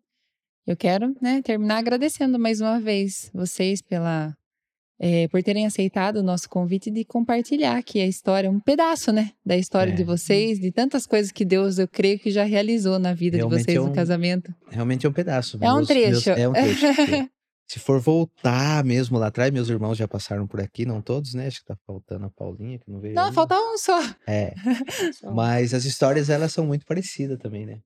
Eu 0.66 0.76
quero, 0.76 1.14
né, 1.20 1.42
terminar 1.42 1.78
agradecendo 1.78 2.38
mais 2.38 2.60
uma 2.60 2.80
vez 2.80 3.30
vocês 3.34 3.82
pela 3.82 4.36
eh, 5.04 5.26
por 5.28 5.42
terem 5.42 5.66
aceitado 5.66 6.18
o 6.18 6.22
nosso 6.22 6.48
convite 6.48 6.88
de 6.90 7.04
compartilhar 7.04 7.76
aqui 7.76 8.00
a 8.00 8.06
história, 8.06 8.48
um 8.48 8.60
pedaço, 8.60 9.10
né, 9.12 9.32
da 9.44 9.56
história 9.56 9.92
de 9.92 10.02
É. 10.02 10.04
vocês, 10.04 10.60
de 10.60 10.70
tantas 10.70 11.06
coisas 11.06 11.32
que 11.32 11.44
Deus, 11.44 11.78
eu 11.80 11.88
creio 11.88 12.20
que 12.20 12.30
já 12.30 12.44
realizou 12.44 13.00
na 13.00 13.12
vida 13.12 13.36
de 13.36 13.42
Realmente 13.42 13.64
vocês 13.64 13.76
é 13.76 13.80
no 13.80 13.86
um- 13.88 13.92
casamento. 13.92 14.54
Realmente 14.70 15.04
é 15.04 15.08
um 15.08 15.12
pedaço. 15.12 15.58
É 15.60 15.72
um 15.72 15.76
Meus- 15.78 15.88
meus- 15.88 16.22
trecho. 16.22 16.30
é 16.40 16.48
um 16.48 16.52
trecho. 16.52 16.86
Se 17.68 17.78
for 17.78 17.98
voltar 18.00 18.84
mesmo 18.84 19.18
lá 19.18 19.28
atrás, 19.28 19.50
meus 19.50 19.68
irmãos 19.70 19.96
já 19.96 20.06
passaram 20.06 20.46
por 20.46 20.60
aqui, 20.60 20.84
não 20.84 21.00
todos, 21.00 21.32
né? 21.32 21.46
Acho 21.46 21.60
que 21.60 21.64
tá 21.66 21.76
faltando 21.86 22.26
a 22.26 22.30
Paulinha, 22.30 22.78
que 22.78 22.90
não 22.90 23.00
veio 23.00 23.14
Não, 23.14 23.22
ainda. 23.24 23.34
falta 23.34 23.54
um 23.58 23.78
só. 23.78 23.98
É, 24.26 24.52
mas 25.34 25.72
as 25.74 25.84
histórias, 25.84 26.28
elas 26.28 26.52
são 26.52 26.66
muito 26.66 26.84
parecidas 26.84 27.38
também, 27.38 27.64
né? 27.66 27.80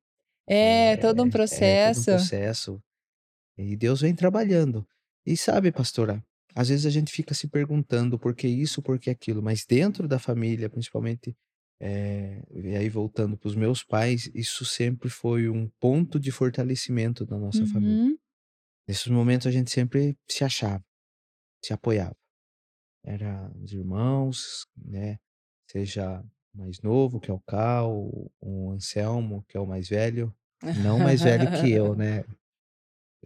É, 0.48 0.96
todo 0.96 1.18
um 1.22 1.26
É 1.26 1.30
todo 1.30 1.30
processo. 1.32 2.00
um 2.00 2.04
processo. 2.16 2.82
E 3.56 3.76
Deus 3.76 4.00
vem 4.00 4.14
trabalhando. 4.14 4.84
E 5.24 5.36
sabe, 5.36 5.70
pastora, 5.72 6.22
às 6.56 6.70
vezes 6.70 6.86
a 6.86 6.90
gente 6.90 7.12
fica 7.12 7.34
se 7.34 7.48
perguntando 7.48 8.18
por 8.18 8.34
que 8.34 8.48
isso, 8.48 8.80
por 8.80 8.98
que 8.98 9.10
aquilo, 9.10 9.42
mas 9.42 9.66
dentro 9.66 10.08
da 10.08 10.18
família, 10.18 10.70
principalmente, 10.70 11.36
é, 11.78 12.42
e 12.50 12.74
aí 12.74 12.88
voltando 12.88 13.36
para 13.36 13.48
os 13.48 13.54
meus 13.54 13.84
pais, 13.84 14.30
isso 14.34 14.64
sempre 14.64 15.10
foi 15.10 15.50
um 15.50 15.68
ponto 15.78 16.18
de 16.18 16.32
fortalecimento 16.32 17.26
da 17.26 17.36
nossa 17.36 17.66
família. 17.66 18.04
Uhum. 18.04 18.18
Nesses 18.88 19.08
momentos 19.08 19.46
a 19.46 19.50
gente 19.50 19.70
sempre 19.70 20.16
se 20.26 20.44
achava, 20.44 20.82
se 21.62 21.74
apoiava. 21.74 22.16
Era 23.04 23.52
os 23.62 23.74
irmãos, 23.74 24.66
né? 24.74 25.18
Seja 25.70 26.24
mais 26.54 26.80
novo, 26.80 27.20
que 27.20 27.30
é 27.30 27.34
o 27.34 27.40
Cal, 27.40 27.92
o 28.40 28.70
Anselmo, 28.70 29.44
que 29.46 29.58
é 29.58 29.60
o 29.60 29.66
mais 29.66 29.90
velho. 29.90 30.34
Não 30.82 30.98
mais 30.98 31.20
velho 31.20 31.50
que 31.60 31.70
eu, 31.70 31.94
né? 31.94 32.24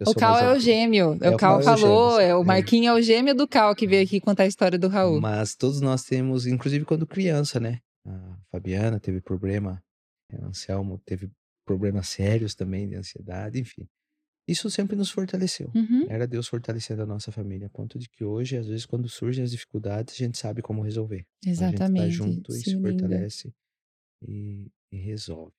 O 0.03 0.11
sou 0.11 0.15
Cal 0.15 0.33
mais 0.33 0.45
é 0.45 0.53
o 0.53 0.59
gêmeo. 0.59 1.17
É, 1.21 1.29
o 1.29 1.37
Cal 1.37 1.59
Cal 1.59 1.59
é 1.59 1.61
o 1.61 1.63
falou, 1.63 2.19
é, 2.19 2.35
o 2.35 2.41
é. 2.41 2.45
Marquinho 2.45 2.89
é 2.89 2.93
o 2.93 3.01
gêmeo 3.01 3.35
do 3.35 3.47
Cal 3.47 3.75
que 3.75 3.87
veio 3.87 4.03
aqui 4.03 4.19
contar 4.19 4.43
a 4.43 4.47
história 4.47 4.77
do 4.77 4.87
Raul. 4.87 5.21
Mas 5.21 5.55
todos 5.55 5.81
nós 5.81 6.03
temos, 6.03 6.45
inclusive 6.47 6.85
quando 6.85 7.05
criança, 7.05 7.59
né? 7.59 7.79
A 8.05 8.37
Fabiana 8.51 8.99
teve 8.99 9.21
problema, 9.21 9.83
o 10.33 10.45
Anselmo 10.45 10.99
teve 11.05 11.29
problemas 11.65 12.09
sérios 12.09 12.55
também 12.55 12.87
de 12.87 12.95
ansiedade, 12.95 13.59
enfim. 13.59 13.87
Isso 14.47 14.69
sempre 14.69 14.95
nos 14.95 15.09
fortaleceu. 15.09 15.71
Uhum. 15.73 16.05
Era 16.09 16.27
Deus 16.27 16.47
fortalecendo 16.47 17.03
a 17.03 17.05
nossa 17.05 17.31
família, 17.31 17.67
a 17.67 17.69
ponto 17.69 17.97
de 17.99 18.09
que 18.09 18.23
hoje, 18.23 18.57
às 18.57 18.67
vezes, 18.67 18.85
quando 18.85 19.07
surgem 19.07 19.43
as 19.43 19.51
dificuldades, 19.51 20.15
a 20.15 20.17
gente 20.17 20.37
sabe 20.37 20.61
como 20.61 20.81
resolver. 20.81 21.25
Exatamente. 21.45 22.01
A 22.01 22.09
gente 22.09 22.17
tá 22.19 22.25
junto 22.25 22.51
e 22.51 22.55
Sim, 22.55 22.63
se 22.63 22.75
linda. 22.75 22.89
fortalece 22.89 23.53
e, 24.27 24.71
e 24.91 24.97
resolve. 24.97 25.53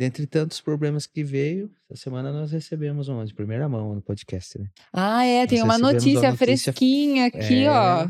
Dentre 0.00 0.26
tantos 0.26 0.62
problemas 0.62 1.06
que 1.06 1.22
veio, 1.22 1.70
essa 1.90 2.04
semana 2.04 2.32
nós 2.32 2.50
recebemos 2.52 3.08
uma 3.08 3.26
de 3.26 3.34
primeira 3.34 3.68
mão 3.68 3.94
no 3.94 4.00
podcast, 4.00 4.58
né? 4.58 4.66
Ah, 4.90 5.26
é, 5.26 5.46
tem 5.46 5.62
uma 5.62 5.76
notícia, 5.76 6.20
uma 6.20 6.30
notícia- 6.30 6.36
fresquinha 6.38 7.26
aqui, 7.26 7.64
É, 7.64 7.70
ó. 7.70 8.08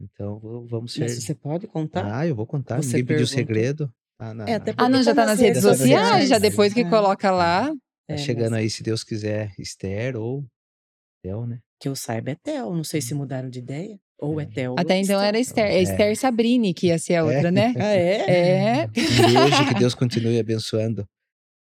Então 0.00 0.38
vamos 0.68 0.92
ser. 0.92 1.00
Mas 1.00 1.20
você 1.24 1.34
pode 1.34 1.66
contar? 1.66 2.06
Ah, 2.20 2.26
eu 2.28 2.36
vou 2.36 2.46
contar. 2.46 2.76
Você 2.76 2.98
Ninguém 2.98 3.04
pediu 3.06 3.26
segredo. 3.26 3.92
Tá 4.16 4.32
na- 4.32 4.48
É, 4.48 4.54
até 4.54 4.72
Ah, 4.76 4.88
não, 4.88 5.02
já 5.02 5.12
tá 5.12 5.26
nas 5.26 5.40
redes 5.40 5.64
redes 5.64 5.78
sociais, 5.78 6.06
sociais. 6.06 6.28
já 6.28 6.38
depois 6.38 6.72
que 6.72 6.80
É. 6.82 6.88
coloca 6.88 7.28
lá. 7.32 7.66
Tá 8.06 8.14
É, 8.14 8.16
chegando 8.16 8.52
mas 8.52 8.60
aí, 8.60 8.70
se 8.70 8.82
Deus 8.84 9.02
quiser, 9.02 9.52
Esther 9.58 10.16
ou 10.16 10.44
Tel, 11.24 11.44
né? 11.44 11.58
Que 11.80 11.88
eu 11.88 11.96
saiba 11.96 12.30
é 12.30 12.36
Tel. 12.36 12.72
Não 12.72 12.84
sei 12.84 13.00
se 13.00 13.14
mudaram 13.14 13.50
de 13.50 13.58
ideia. 13.58 13.98
Ou 14.20 14.40
é 14.40 14.46
Tel. 14.46 14.74
Até 14.78 14.98
então 14.98 15.20
era 15.20 15.38
Esther. 15.38 15.64
É 15.66 15.80
Esther 15.82 16.16
Sabrini 16.16 16.74
que 16.74 16.88
ia 16.88 16.98
ser 16.98 17.16
a 17.16 17.24
outra, 17.24 17.50
né? 17.50 17.72
Ah, 17.78 17.94
é? 17.94 18.80
É. 18.82 18.84
Um 18.86 18.90
beijo, 18.90 19.68
que 19.68 19.74
Deus 19.78 19.94
continue 19.94 20.38
abençoando 20.38 21.06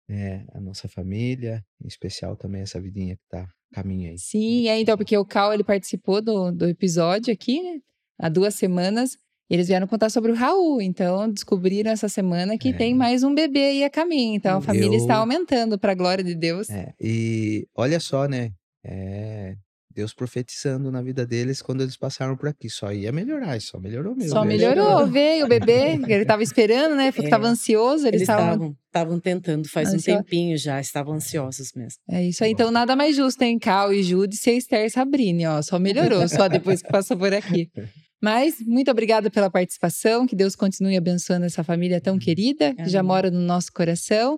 é, 0.09 0.43
a 0.53 0.59
nossa 0.59 0.87
família, 0.89 1.63
em 1.83 1.87
especial 1.87 2.35
também 2.35 2.61
essa 2.61 2.79
vidinha 2.81 3.15
que 3.15 3.21
tá 3.29 3.43
a 3.71 3.75
caminho 3.75 4.09
aí. 4.09 4.17
Sim, 4.17 4.67
é 4.67 4.79
então, 4.79 4.97
porque 4.97 5.17
o 5.17 5.23
Cal 5.25 5.53
ele 5.53 5.63
participou 5.63 6.21
do, 6.21 6.51
do 6.51 6.67
episódio 6.67 7.31
aqui, 7.33 7.61
né? 7.61 7.79
Há 8.19 8.27
duas 8.27 8.55
semanas. 8.55 9.15
E 9.49 9.55
eles 9.55 9.67
vieram 9.67 9.87
contar 9.87 10.09
sobre 10.11 10.31
o 10.31 10.35
Raul. 10.35 10.79
Então, 10.81 11.27
descobriram 11.31 11.89
essa 11.91 12.07
semana 12.09 12.55
que 12.57 12.69
É. 12.69 12.73
tem 12.73 12.93
mais 12.93 13.23
um 13.23 13.33
bebê 13.33 13.59
aí 13.61 13.83
a 13.83 13.89
caminho. 13.89 14.35
Então, 14.35 14.57
a 14.57 14.61
família 14.61 14.95
está 14.97 15.15
Eu- 15.15 15.19
aumentando, 15.21 15.79
para 15.79 15.93
a 15.93 15.95
glória 15.95 16.23
de 16.23 16.35
Deus. 16.35 16.69
É, 16.69 16.93
e 17.01 17.65
olha 17.75 17.99
só, 17.99 18.27
né? 18.27 18.51
É, 18.83 19.55
Deus 19.99 20.13
profetizando 20.13 20.89
na 20.91 21.01
vida 21.01 21.25
deles 21.25 21.61
quando 21.61 21.81
eles 21.81 21.97
passaram 21.97 22.37
por 22.37 22.47
aqui. 22.47 22.69
Só 22.69 22.91
ia 22.91 23.11
melhorar, 23.11 23.57
e 23.57 23.61
só 23.61 23.77
melhorou 23.79 24.15
mesmo. 24.15 24.31
Só 24.31 24.45
melhorou, 24.45 25.05
veio 25.07 25.45
o 25.45 25.49
bebê. 25.49 25.99
Ele 26.07 26.21
estava 26.21 26.41
esperando, 26.41 26.95
né? 26.95 27.11
Porque 27.11 27.25
É. 27.25 27.29
estava 27.29 27.47
ansioso. 27.47 28.07
Eles 28.07 28.21
estavam. 28.21 28.75
tentando 29.21 29.67
faz 29.69 29.91
um 29.91 29.95
Ansio- 29.97 30.15
tempinho 30.17 30.57
já, 30.57 30.79
estavam 30.79 31.13
ansiosos 31.15 31.73
mesmo. 31.75 31.99
É 32.09 32.23
isso 32.23 32.43
aí. 32.43 32.51
Então, 32.51 32.71
nada 32.71 32.95
mais 32.95 33.15
justo, 33.15 33.41
hein? 33.41 33.59
Cal 33.59 33.93
e 33.93 34.01
Jude 34.01 34.35
ser 34.37 34.53
Esther 34.53 34.85
e 34.85 34.89
Sabrine, 34.89 35.45
ó. 35.47 35.61
Só 35.61 35.77
melhorou, 35.77 36.27
só 36.27 36.47
depois 36.47 36.81
que 36.81 36.89
passou 36.89 37.17
por 37.17 37.33
aqui. 37.33 37.69
Mas, 38.21 38.55
muito 38.65 38.89
obrigada 38.91 39.29
pela 39.29 39.49
participação. 39.49 40.25
Que 40.25 40.35
Deus 40.35 40.55
continue 40.55 40.97
abençoando 40.97 41.45
essa 41.45 41.63
família 41.63 42.01
tão 42.01 42.17
querida, 42.17 42.73
que 42.73 42.89
já 42.89 43.01
mora 43.03 43.29
no 43.29 43.39
nosso 43.41 43.71
coração. 43.73 44.37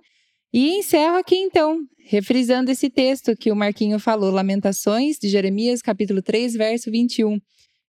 E 0.52 0.76
encerro 0.76 1.16
aqui, 1.16 1.36
então, 1.36 1.80
refrisando 2.04 2.70
esse 2.70 2.90
texto 2.90 3.34
que 3.36 3.50
o 3.50 3.56
Marquinho 3.56 3.98
falou, 3.98 4.30
Lamentações, 4.30 5.16
de 5.18 5.28
Jeremias, 5.28 5.80
capítulo 5.80 6.20
3, 6.20 6.52
verso 6.54 6.90
21. 6.90 7.40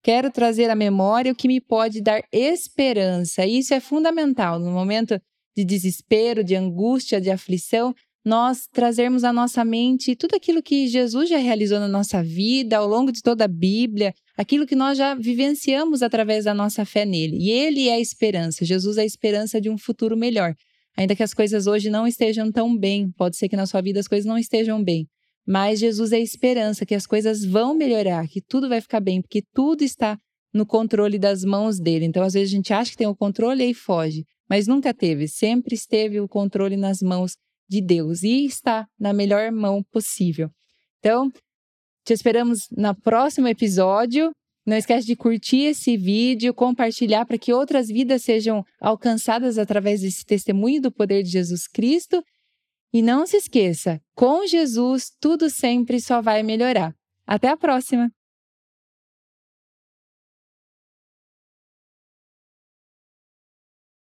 Quero 0.01 0.31
trazer 0.31 0.69
à 0.69 0.75
memória 0.75 1.31
o 1.31 1.35
que 1.35 1.47
me 1.47 1.59
pode 1.59 2.01
dar 2.01 2.21
esperança. 2.31 3.45
Isso 3.45 3.73
é 3.73 3.79
fundamental 3.79 4.59
no 4.59 4.71
momento 4.71 5.19
de 5.55 5.65
desespero, 5.65 6.43
de 6.43 6.55
angústia, 6.55 7.19
de 7.19 7.29
aflição 7.29 7.93
nós 8.25 8.67
trazermos 8.71 9.23
à 9.23 9.33
nossa 9.33 9.65
mente 9.65 10.15
tudo 10.15 10.35
aquilo 10.35 10.63
que 10.63 10.87
Jesus 10.87 11.27
já 11.27 11.37
realizou 11.37 11.79
na 11.79 11.87
nossa 11.87 12.23
vida, 12.23 12.77
ao 12.77 12.87
longo 12.87 13.11
de 13.11 13.21
toda 13.21 13.43
a 13.43 13.49
Bíblia, 13.49 14.13
aquilo 14.37 14.65
que 14.65 14.75
nós 14.75 14.97
já 14.97 15.13
vivenciamos 15.13 16.01
através 16.01 16.45
da 16.45 16.53
nossa 16.53 16.85
fé 16.85 17.05
nele. 17.05 17.37
E 17.37 17.51
ele 17.51 17.89
é 17.89 17.95
a 17.95 17.99
esperança, 17.99 18.63
Jesus 18.63 18.97
é 18.97 19.01
a 19.01 19.05
esperança 19.05 19.59
de 19.59 19.69
um 19.69 19.77
futuro 19.77 20.15
melhor. 20.15 20.55
Ainda 20.97 21.15
que 21.15 21.23
as 21.23 21.33
coisas 21.33 21.67
hoje 21.67 21.89
não 21.89 22.05
estejam 22.05 22.51
tão 22.51 22.77
bem, 22.77 23.11
pode 23.11 23.35
ser 23.35 23.49
que 23.49 23.55
na 23.55 23.65
sua 23.65 23.81
vida 23.81 23.99
as 23.99 24.07
coisas 24.07 24.25
não 24.25 24.37
estejam 24.37 24.83
bem, 24.83 25.07
mas 25.45 25.79
Jesus 25.79 26.11
é 26.11 26.17
a 26.17 26.21
esperança 26.21 26.85
que 26.85 26.95
as 26.95 27.07
coisas 27.07 27.43
vão 27.43 27.73
melhorar, 27.73 28.27
que 28.27 28.41
tudo 28.41 28.69
vai 28.69 28.79
ficar 28.79 28.99
bem, 28.99 29.21
porque 29.21 29.43
tudo 29.53 29.83
está 29.83 30.17
no 30.53 30.65
controle 30.65 31.17
das 31.17 31.43
mãos 31.43 31.79
dele. 31.79 32.05
Então, 32.05 32.23
às 32.23 32.33
vezes 32.33 32.53
a 32.53 32.55
gente 32.55 32.73
acha 32.73 32.91
que 32.91 32.97
tem 32.97 33.07
o 33.07 33.15
controle 33.15 33.63
e 33.63 33.67
aí 33.67 33.73
foge, 33.73 34.23
mas 34.47 34.67
nunca 34.67 34.93
teve, 34.93 35.27
sempre 35.27 35.73
esteve 35.73 36.19
o 36.19 36.27
controle 36.27 36.77
nas 36.77 37.01
mãos 37.01 37.35
de 37.67 37.81
Deus 37.81 38.21
e 38.21 38.45
está 38.45 38.85
na 38.99 39.11
melhor 39.11 39.51
mão 39.51 39.83
possível. 39.91 40.49
Então, 40.99 41.31
te 42.05 42.13
esperamos 42.13 42.67
no 42.71 42.93
próximo 42.93 43.47
episódio. 43.47 44.31
Não 44.65 44.77
esquece 44.77 45.05
de 45.05 45.15
curtir 45.15 45.65
esse 45.65 45.97
vídeo, 45.97 46.53
compartilhar 46.53 47.25
para 47.25 47.37
que 47.37 47.51
outras 47.51 47.87
vidas 47.87 48.23
sejam 48.23 48.63
alcançadas 48.79 49.57
através 49.57 50.01
desse 50.01 50.25
testemunho 50.25 50.81
do 50.81 50.91
poder 50.91 51.21
de 51.23 51.29
Jesus 51.29 51.67
Cristo. 51.67 52.23
E 52.93 53.01
não 53.01 53.25
se 53.25 53.37
esqueça, 53.37 53.99
com 54.15 54.45
Jesus 54.47 55.11
tudo 55.19 55.49
sempre 55.49 55.99
só 55.99 56.21
vai 56.21 56.43
melhorar. 56.43 56.95
Até 57.25 57.49
a 57.49 57.57
próxima! 57.57 58.09